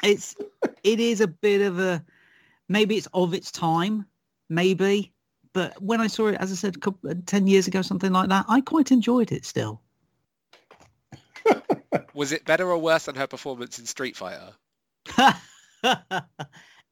it's 0.04 0.36
it 0.84 1.00
is 1.00 1.22
a 1.22 1.28
bit 1.28 1.62
of 1.62 1.80
a 1.80 2.04
maybe 2.68 2.98
it's 2.98 3.08
of 3.14 3.34
its 3.34 3.52
time, 3.52 4.06
maybe. 4.50 5.14
But 5.56 5.82
when 5.82 6.02
I 6.02 6.08
saw 6.08 6.28
it, 6.28 6.36
as 6.42 6.52
I 6.52 6.56
said, 6.56 6.76
a 6.76 6.80
couple, 6.80 7.16
10 7.28 7.48
years 7.48 7.66
ago, 7.66 7.82
something 7.82 8.12
like 8.12 8.28
that, 8.28 8.44
I 8.50 8.60
quite 8.60 8.92
enjoyed 8.92 9.32
it 9.32 9.46
still. 9.46 9.80
Was 12.14 12.34
it 12.34 12.44
better 12.44 12.70
or 12.70 12.78
worse 12.78 13.06
than 13.06 13.16
her 13.16 13.26
performance 13.26 13.80
in 13.80 13.86
Street 13.86 14.18
Fighter? 14.18 14.52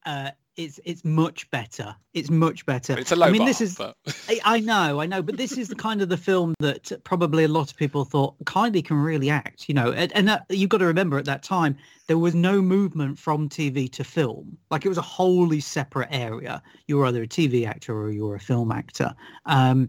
uh, 0.06 0.30
it's 0.56 0.78
it's 0.84 1.04
much 1.04 1.50
better. 1.50 1.94
It's 2.12 2.30
much 2.30 2.64
better. 2.66 2.98
It's 2.98 3.12
a 3.12 3.16
low 3.16 3.26
I 3.26 3.30
mean, 3.30 3.40
bar, 3.40 3.48
this 3.48 3.60
is. 3.60 3.76
but 3.76 3.96
I, 4.28 4.40
I 4.44 4.60
know, 4.60 5.00
I 5.00 5.06
know, 5.06 5.22
but 5.22 5.36
this 5.36 5.58
is 5.58 5.68
the 5.68 5.74
kind 5.74 6.00
of 6.00 6.08
the 6.08 6.16
film 6.16 6.54
that 6.60 6.92
probably 7.04 7.44
a 7.44 7.48
lot 7.48 7.70
of 7.70 7.76
people 7.76 8.04
thought 8.04 8.36
Kylie 8.44 8.84
can 8.84 8.96
really 8.96 9.30
act. 9.30 9.68
You 9.68 9.74
know, 9.74 9.92
and, 9.92 10.12
and 10.12 10.28
that, 10.28 10.46
you've 10.48 10.70
got 10.70 10.78
to 10.78 10.86
remember 10.86 11.18
at 11.18 11.24
that 11.24 11.42
time 11.42 11.76
there 12.06 12.18
was 12.18 12.34
no 12.34 12.62
movement 12.62 13.18
from 13.18 13.48
TV 13.48 13.90
to 13.92 14.04
film. 14.04 14.56
Like 14.70 14.84
it 14.84 14.88
was 14.88 14.98
a 14.98 15.02
wholly 15.02 15.60
separate 15.60 16.08
area. 16.10 16.62
You 16.86 16.98
were 16.98 17.06
either 17.06 17.22
a 17.22 17.28
TV 17.28 17.66
actor 17.66 17.96
or 17.96 18.10
you 18.10 18.26
were 18.26 18.36
a 18.36 18.40
film 18.40 18.70
actor. 18.70 19.14
Um, 19.46 19.88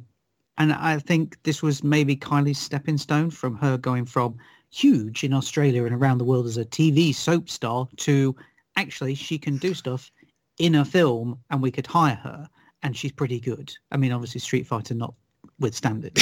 and 0.58 0.72
I 0.72 1.00
think 1.00 1.38
this 1.44 1.62
was 1.62 1.84
maybe 1.84 2.16
Kylie's 2.16 2.58
stepping 2.58 2.98
stone 2.98 3.30
from 3.30 3.56
her 3.58 3.78
going 3.78 4.06
from 4.06 4.38
huge 4.72 5.24
in 5.24 5.34
Australia 5.34 5.86
and 5.86 5.94
around 5.94 6.18
the 6.18 6.26
world 6.26 6.46
as 6.46 6.58
a 6.58 6.66
TV 6.66 7.14
soap 7.14 7.50
star 7.50 7.88
to 7.98 8.36
actually 8.78 9.16
she 9.16 9.38
can 9.38 9.58
do 9.58 9.74
stuff 9.74 10.12
in 10.58 10.76
a 10.76 10.86
film 10.86 11.40
and 11.50 11.62
we 11.62 11.72
could 11.72 11.88
hire 11.88 12.16
her 12.16 12.50
and 12.84 12.96
she's 12.96 13.12
pretty 13.12 13.40
good. 13.40 13.74
I 13.92 13.98
mean, 13.98 14.12
obviously 14.12 14.40
Street 14.40 14.68
Fighter 14.68 14.96
notwithstanding. 14.96 16.14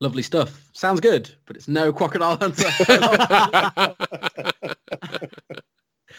Lovely 0.00 0.22
stuff. 0.22 0.68
Sounds 0.72 1.00
good, 1.00 1.34
but 1.46 1.56
it's 1.56 1.68
no 1.68 1.92
crocodile 1.92 2.36
hunter. 2.36 2.68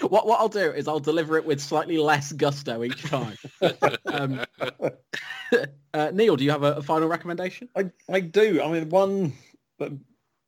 what 0.01 0.25
what 0.25 0.39
I'll 0.39 0.49
do 0.49 0.71
is 0.71 0.87
I'll 0.87 0.99
deliver 0.99 1.37
it 1.37 1.45
with 1.45 1.61
slightly 1.61 1.97
less 1.97 2.31
gusto 2.31 2.83
each 2.83 3.03
time. 3.03 3.37
um, 4.05 4.41
uh, 5.93 6.11
Neil, 6.13 6.35
do 6.35 6.43
you 6.43 6.51
have 6.51 6.63
a, 6.63 6.73
a 6.73 6.81
final 6.81 7.07
recommendation? 7.07 7.69
I, 7.75 7.91
I 8.09 8.21
do. 8.21 8.61
I 8.63 8.71
mean, 8.71 8.89
one 8.89 9.33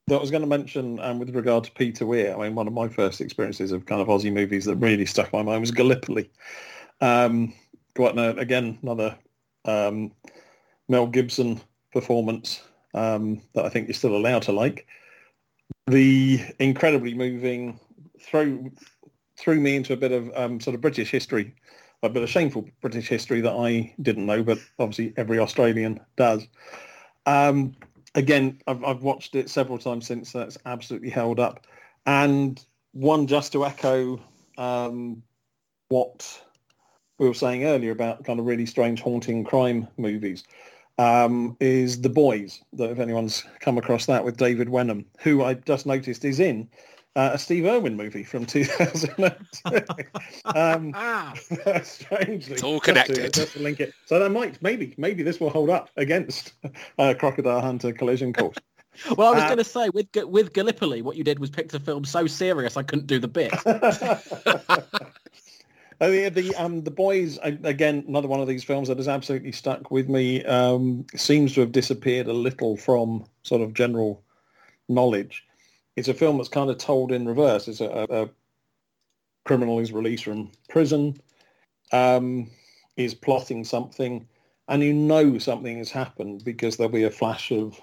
that, 0.07 0.15
I 0.15 0.19
was 0.19 0.31
going 0.31 0.41
to 0.41 0.47
mention 0.47 0.99
um, 1.01 1.19
with 1.19 1.35
regard 1.35 1.65
to 1.65 1.71
Peter 1.71 2.05
Weir, 2.05 2.33
I 2.35 2.43
mean, 2.43 2.55
one 2.55 2.67
of 2.67 2.73
my 2.73 2.87
first 2.87 3.19
experiences 3.19 3.71
of 3.71 3.85
kind 3.85 4.01
of 4.01 4.07
Aussie 4.07 4.31
movies 4.31 4.65
that 4.65 4.75
really 4.77 5.05
stuck 5.05 5.33
my 5.33 5.43
mind 5.43 5.61
was 5.61 5.71
Gallipoli. 5.71 6.29
Um, 7.01 7.53
quite 7.95 8.17
an, 8.17 8.39
again, 8.39 8.79
another 8.81 9.17
um, 9.65 10.13
Mel 10.87 11.07
Gibson 11.07 11.59
performance 11.91 12.63
um, 12.93 13.41
that 13.53 13.65
I 13.65 13.69
think 13.69 13.87
you're 13.87 13.95
still 13.95 14.15
allowed 14.15 14.43
to 14.43 14.53
like. 14.53 14.87
The 15.87 16.39
incredibly 16.59 17.13
moving, 17.13 17.77
throw, 18.21 18.71
threw 19.37 19.59
me 19.59 19.75
into 19.75 19.91
a 19.91 19.97
bit 19.97 20.13
of 20.13 20.31
um, 20.35 20.61
sort 20.61 20.75
of 20.75 20.81
British 20.81 21.11
history, 21.11 21.53
a 22.01 22.09
bit 22.09 22.23
of 22.23 22.29
shameful 22.29 22.65
British 22.79 23.09
history 23.09 23.41
that 23.41 23.53
I 23.53 23.93
didn't 24.01 24.25
know, 24.25 24.41
but 24.41 24.59
obviously 24.79 25.13
every 25.17 25.39
Australian 25.39 25.99
does. 26.15 26.47
Um, 27.25 27.75
again, 28.17 28.59
I've, 28.67 28.83
I've 28.83 29.03
watched 29.03 29.35
it 29.35 29.49
several 29.49 29.77
times 29.77 30.05
since. 30.07 30.33
That's 30.33 30.57
absolutely 30.65 31.09
held 31.09 31.39
up. 31.39 31.65
And 32.05 32.61
one 32.91 33.27
just 33.27 33.53
to 33.53 33.65
echo 33.65 34.19
um, 34.57 35.23
what 35.87 36.41
we 37.19 37.27
were 37.27 37.33
saying 37.33 37.63
earlier 37.63 37.91
about 37.91 38.25
kind 38.25 38.39
of 38.39 38.45
really 38.45 38.65
strange, 38.65 39.01
haunting 39.01 39.43
crime 39.45 39.87
movies 39.97 40.43
um, 40.97 41.55
is 41.59 42.01
The 42.01 42.09
Boys. 42.09 42.61
That 42.73 42.91
if 42.91 42.99
anyone's 42.99 43.45
come 43.59 43.77
across 43.77 44.07
that 44.07 44.25
with 44.25 44.37
David 44.37 44.69
Wenham, 44.69 45.05
who 45.19 45.43
I 45.43 45.53
just 45.53 45.85
noticed 45.85 46.25
is 46.25 46.39
in 46.39 46.67
uh, 47.17 47.31
a 47.33 47.37
Steve 47.37 47.65
Irwin 47.65 47.97
movie 47.97 48.23
from 48.23 48.45
2002. 48.45 49.81
um, 50.45 50.93
Ah, 50.95 51.33
strangely, 51.83 52.53
It's 52.53 52.63
all 52.63 52.79
just 52.79 52.85
to- 52.85 52.91
connected. 52.93 53.33
just 53.33 53.53
to 53.53 53.59
link 53.59 53.79
it. 53.81 53.93
So 54.05 54.19
that 54.19 54.29
might, 54.29 54.61
maybe, 54.61 54.93
maybe 54.97 55.23
this 55.23 55.39
will 55.41 55.49
hold 55.49 55.69
up 55.69 55.89
against 55.97 56.53
uh, 56.97 57.13
Crocodile 57.19 57.59
Hunter 57.59 57.91
Collision 57.91 58.31
Course. 58.31 58.57
well, 59.17 59.29
I 59.29 59.31
was 59.35 59.43
Uh, 59.43 59.47
going 59.47 59.57
to 59.57 59.63
say 59.63 59.89
with 59.89 60.07
with 60.25 60.53
Gallipoli, 60.53 61.01
what 61.01 61.15
you 61.17 61.23
did 61.23 61.37
was 61.39 61.49
picked 61.49 61.73
a 61.73 61.79
film 61.79 62.05
so 62.05 62.25
serious 62.27 62.77
I 62.77 62.83
couldn't 62.83 63.07
do 63.07 63.19
the 63.19 63.27
bit. 63.27 63.51
Oh 65.99 66.11
yeah, 66.11 66.29
the 66.29 66.53
um 66.57 66.83
the 66.83 66.91
boys 66.91 67.39
again 67.41 68.05
another 68.07 68.27
one 68.27 68.39
of 68.39 68.47
these 68.47 68.63
films 68.63 68.87
that 68.87 68.97
has 68.97 69.07
absolutely 69.07 69.51
stuck 69.51 69.89
with 69.89 70.07
me. 70.07 70.45
Um, 70.45 71.07
seems 71.15 71.55
to 71.55 71.61
have 71.61 71.71
disappeared 71.71 72.27
a 72.27 72.33
little 72.33 72.77
from 72.77 73.25
sort 73.41 73.61
of 73.63 73.73
general 73.73 74.23
knowledge. 74.89 75.43
It's 75.97 76.07
a 76.07 76.13
film 76.13 76.37
that's 76.37 76.47
kind 76.47 76.69
of 76.69 76.77
told 76.77 77.11
in 77.11 77.27
reverse. 77.27 77.67
It's 77.67 77.81
a, 77.81 78.05
a, 78.09 78.29
criminal 79.43 79.79
is 79.79 79.91
released 79.91 80.25
from 80.25 80.51
prison, 80.69 81.19
um, 81.91 82.49
is 82.97 83.15
plotting 83.15 83.63
something, 83.63 84.27
and 84.67 84.83
you 84.83 84.93
know 84.93 85.37
something 85.37 85.77
has 85.77 85.89
happened 85.89 86.43
because 86.43 86.77
there'll 86.77 86.91
be 86.91 87.03
a 87.03 87.11
flash 87.11 87.51
of 87.51 87.79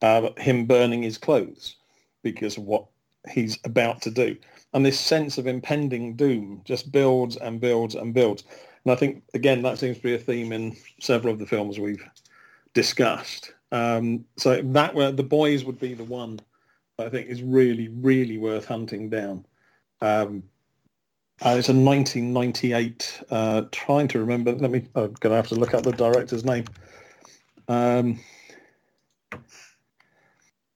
uh, 0.00 0.30
him 0.38 0.64
burning 0.64 1.02
his 1.02 1.18
clothes 1.18 1.76
because 2.22 2.56
of 2.56 2.64
what 2.64 2.86
he's 3.30 3.58
about 3.64 4.00
to 4.02 4.10
do. 4.10 4.36
And 4.72 4.86
this 4.86 4.98
sense 4.98 5.38
of 5.38 5.46
impending 5.46 6.14
doom 6.14 6.62
just 6.64 6.92
builds 6.92 7.36
and 7.36 7.60
builds 7.60 7.94
and 7.94 8.14
builds. 8.14 8.44
And 8.84 8.92
I 8.92 8.96
think, 8.96 9.24
again, 9.34 9.62
that 9.62 9.78
seems 9.78 9.96
to 9.96 10.02
be 10.02 10.14
a 10.14 10.18
theme 10.18 10.52
in 10.52 10.76
several 11.00 11.32
of 11.32 11.40
the 11.40 11.46
films 11.46 11.78
we've 11.78 12.04
discussed. 12.74 13.52
Um, 13.72 14.24
so 14.36 14.62
that 14.62 14.94
were 14.94 15.10
the 15.10 15.22
boys 15.22 15.64
would 15.64 15.78
be 15.78 15.92
the 15.94 16.04
one 16.04 16.40
I 16.98 17.08
think 17.08 17.28
is 17.28 17.42
really, 17.42 17.88
really 17.88 18.38
worth 18.38 18.64
hunting 18.64 19.08
down. 19.08 19.46
Um, 20.00 20.42
uh, 21.40 21.54
it's 21.56 21.68
a 21.68 21.72
1998. 21.72 23.22
Uh, 23.30 23.62
trying 23.70 24.08
to 24.08 24.18
remember. 24.18 24.52
Let 24.52 24.70
me. 24.70 24.88
I'm 24.96 25.12
going 25.12 25.30
to 25.30 25.36
have 25.36 25.48
to 25.48 25.54
look 25.54 25.74
up 25.74 25.84
the 25.84 25.92
director's 25.92 26.44
name. 26.44 26.64
Um, 27.68 28.18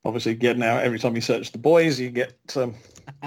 obviously, 0.04 0.36
getting 0.36 0.62
out 0.62 0.84
every 0.84 1.00
time 1.00 1.16
you 1.16 1.20
search 1.20 1.50
the 1.50 1.58
boys, 1.58 1.98
you 1.98 2.10
get 2.10 2.36
um, 2.56 2.76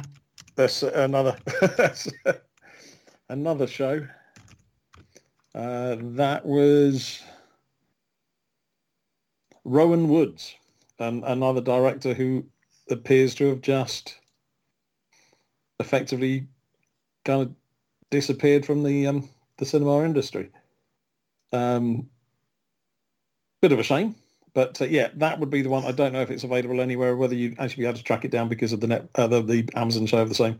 there's 0.56 0.84
another 0.84 1.38
another 3.30 3.68
show. 3.68 4.08
Uh, 5.54 5.98
that 6.00 6.46
was 6.46 7.22
Rowan 9.66 10.08
Woods, 10.08 10.56
um, 11.00 11.24
another 11.26 11.62
director 11.62 12.14
who 12.14 12.46
appears 12.90 13.36
to 13.36 13.50
have 13.50 13.62
just 13.62 14.20
effectively 15.80 16.48
kind 17.24 17.42
of 17.42 17.56
disappeared 18.12 18.66
from 18.66 18.84
the 18.84 19.08
um, 19.08 19.28
the 19.58 19.66
cinema 19.66 20.04
industry. 20.04 20.50
Um, 21.52 22.10
bit 23.62 23.72
of 23.72 23.80
a 23.80 23.84
shame, 23.84 24.16
but 24.54 24.82
uh, 24.82 24.86
yeah, 24.86 25.10
that 25.16 25.40
would 25.40 25.50
be 25.50 25.62
the 25.62 25.70
one. 25.70 25.86
I 25.86 25.92
don't 25.92 26.14
know 26.14 26.22
if 26.22 26.30
it's 26.30 26.44
available 26.44 26.82
anywhere, 26.82 27.16
whether 27.16 27.36
you 27.36 27.56
actually 27.58 27.84
be 27.84 27.88
able 27.88 27.98
to 27.98 28.04
track 28.04 28.26
it 28.26 28.32
down 28.32 28.50
because 28.50 28.74
of 28.74 28.82
the 28.82 28.88
net, 28.88 29.10
uh, 29.16 29.28
the, 29.28 29.42
the 29.42 29.70
Amazon 29.76 30.06
show 30.06 30.22
of 30.22 30.30
the 30.30 30.36
same 30.36 30.60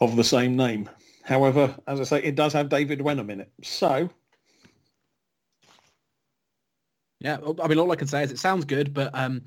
of 0.00 0.16
the 0.16 0.24
same 0.24 0.56
name. 0.56 0.88
However, 1.22 1.74
as 1.86 2.00
I 2.00 2.04
say, 2.04 2.22
it 2.22 2.36
does 2.36 2.52
have 2.52 2.68
David 2.68 3.02
Wenham 3.02 3.30
in 3.30 3.40
it. 3.40 3.50
So, 3.62 4.08
yeah, 7.18 7.38
I 7.62 7.66
mean, 7.66 7.78
all 7.78 7.90
I 7.90 7.96
can 7.96 8.06
say 8.06 8.22
is 8.22 8.30
it 8.30 8.38
sounds 8.38 8.64
good, 8.64 8.94
but 8.94 9.10
um... 9.12 9.42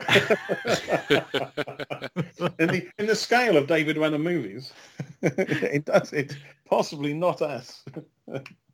in 0.00 0.16
the 2.58 2.90
in 2.98 3.06
the 3.06 3.14
scale 3.14 3.56
of 3.56 3.66
David 3.66 3.96
Wenham 3.98 4.22
movies, 4.22 4.72
it 5.22 5.84
does 5.84 6.12
it 6.12 6.36
possibly 6.68 7.14
not 7.14 7.40
us. 7.40 7.84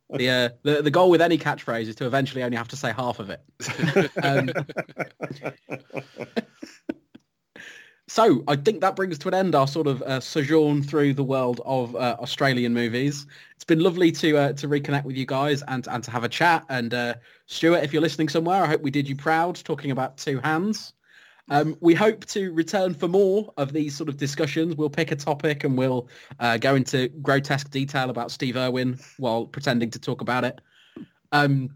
the, 0.09 0.29
uh, 0.29 0.49
the 0.63 0.81
the 0.81 0.91
goal 0.91 1.09
with 1.09 1.21
any 1.21 1.37
catchphrase 1.37 1.87
is 1.87 1.95
to 1.95 2.05
eventually 2.05 2.43
only 2.43 2.57
have 2.57 2.67
to 2.69 2.75
say 2.75 2.91
half 2.91 3.19
of 3.19 3.29
it. 3.29 3.41
um, 4.23 4.49
so 8.07 8.43
I 8.47 8.55
think 8.57 8.81
that 8.81 8.95
brings 8.95 9.17
to 9.19 9.27
an 9.29 9.33
end 9.33 9.55
our 9.55 9.67
sort 9.67 9.87
of 9.87 10.01
uh, 10.01 10.19
sojourn 10.19 10.83
through 10.83 11.13
the 11.13 11.23
world 11.23 11.61
of 11.65 11.95
uh, 11.95 12.17
Australian 12.19 12.73
movies. 12.73 13.25
It's 13.55 13.63
been 13.63 13.79
lovely 13.79 14.11
to 14.13 14.37
uh, 14.37 14.53
to 14.53 14.67
reconnect 14.67 15.05
with 15.05 15.15
you 15.15 15.25
guys 15.25 15.63
and 15.67 15.87
and 15.87 16.03
to 16.03 16.11
have 16.11 16.23
a 16.23 16.29
chat. 16.29 16.65
And 16.67 16.93
uh, 16.93 17.13
Stuart, 17.45 17.83
if 17.83 17.93
you're 17.93 18.01
listening 18.01 18.27
somewhere, 18.27 18.63
I 18.63 18.67
hope 18.67 18.81
we 18.81 18.91
did 18.91 19.07
you 19.07 19.15
proud 19.15 19.55
talking 19.55 19.91
about 19.91 20.17
Two 20.17 20.39
Hands. 20.39 20.93
Um, 21.51 21.75
we 21.81 21.93
hope 21.93 22.25
to 22.27 22.53
return 22.53 22.93
for 22.93 23.09
more 23.09 23.53
of 23.57 23.73
these 23.73 23.93
sort 23.93 24.07
of 24.07 24.15
discussions. 24.15 24.77
We'll 24.77 24.89
pick 24.89 25.11
a 25.11 25.17
topic 25.17 25.65
and 25.65 25.77
we'll 25.77 26.07
uh, 26.39 26.57
go 26.57 26.75
into 26.75 27.09
grotesque 27.09 27.69
detail 27.69 28.09
about 28.09 28.31
Steve 28.31 28.55
Irwin 28.55 28.97
while 29.17 29.45
pretending 29.45 29.91
to 29.91 29.99
talk 29.99 30.21
about 30.21 30.45
it. 30.45 30.61
Um, 31.33 31.75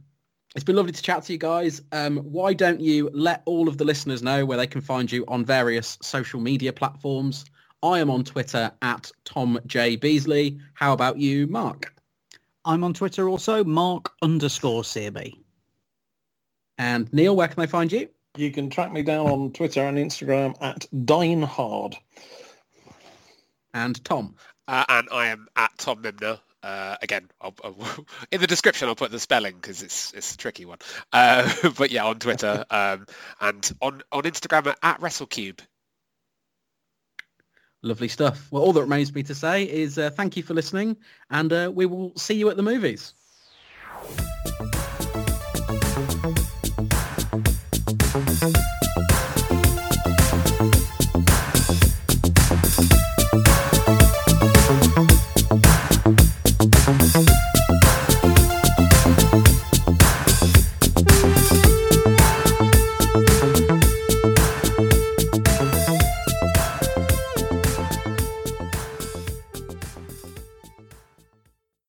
it's 0.55 0.63
been 0.63 0.77
lovely 0.77 0.93
to 0.93 1.01
chat 1.01 1.25
to 1.25 1.33
you 1.33 1.37
guys. 1.37 1.81
Um, 1.91 2.19
why 2.19 2.53
don't 2.53 2.79
you 2.79 3.09
let 3.13 3.43
all 3.45 3.67
of 3.67 3.77
the 3.77 3.83
listeners 3.83 4.23
know 4.23 4.45
where 4.45 4.57
they 4.57 4.65
can 4.65 4.79
find 4.79 5.11
you 5.11 5.25
on 5.27 5.43
various 5.43 5.97
social 6.01 6.39
media 6.39 6.71
platforms? 6.71 7.43
I 7.83 7.99
am 7.99 8.09
on 8.09 8.23
Twitter 8.23 8.71
at 8.81 9.11
Tom 9.25 9.59
J 9.67 9.97
Beasley. 9.97 10.57
How 10.75 10.93
about 10.93 11.19
you, 11.19 11.47
Mark? 11.47 11.93
I'm 12.63 12.85
on 12.85 12.93
Twitter 12.93 13.27
also, 13.27 13.65
Mark 13.65 14.13
underscore 14.21 14.83
CB. 14.83 15.33
And 16.77 17.11
Neil, 17.11 17.35
where 17.35 17.49
can 17.49 17.59
they 17.59 17.67
find 17.67 17.91
you? 17.91 18.07
You 18.35 18.51
can 18.51 18.69
track 18.69 18.91
me 18.91 19.01
down 19.01 19.27
on 19.27 19.51
Twitter 19.51 19.81
and 19.81 19.97
Instagram 19.97 20.55
at 20.61 20.87
Dinehard. 20.93 21.95
And 23.73 24.03
Tom? 24.03 24.35
Uh, 24.67 24.85
and 24.87 25.07
I 25.11 25.27
am 25.27 25.47
at 25.55 25.77
Tom 25.77 26.01
Mimnagh. 26.01 26.39
Uh, 26.63 26.95
again, 27.01 27.29
I'll, 27.39 27.53
I'll, 27.63 28.05
in 28.31 28.41
the 28.41 28.47
description, 28.47 28.87
I'll 28.87 28.95
put 28.95 29.11
the 29.11 29.19
spelling 29.19 29.53
because 29.55 29.83
it's 29.83 30.11
it's 30.13 30.33
a 30.33 30.37
tricky 30.37 30.65
one. 30.65 30.79
Uh, 31.13 31.51
but 31.77 31.91
yeah, 31.91 32.05
on 32.05 32.19
Twitter 32.19 32.65
um, 32.71 33.05
and 33.39 33.71
on 33.81 34.01
on 34.11 34.23
Instagram 34.23 34.67
at, 34.67 34.79
at 34.81 34.99
WrestleCube. 34.99 35.59
Lovely 37.83 38.07
stuff. 38.07 38.51
Well, 38.51 38.63
all 38.63 38.73
that 38.73 38.81
remains 38.81 39.11
for 39.11 39.17
me 39.17 39.23
to 39.23 39.35
say 39.35 39.63
is 39.63 39.99
uh, 39.99 40.09
thank 40.09 40.37
you 40.37 40.43
for 40.43 40.55
listening, 40.55 40.97
and 41.29 41.53
uh, 41.53 41.71
we 41.73 41.85
will 41.85 42.13
see 42.15 42.33
you 42.33 42.49
at 42.49 42.57
the 42.57 42.63
movies. 42.63 43.13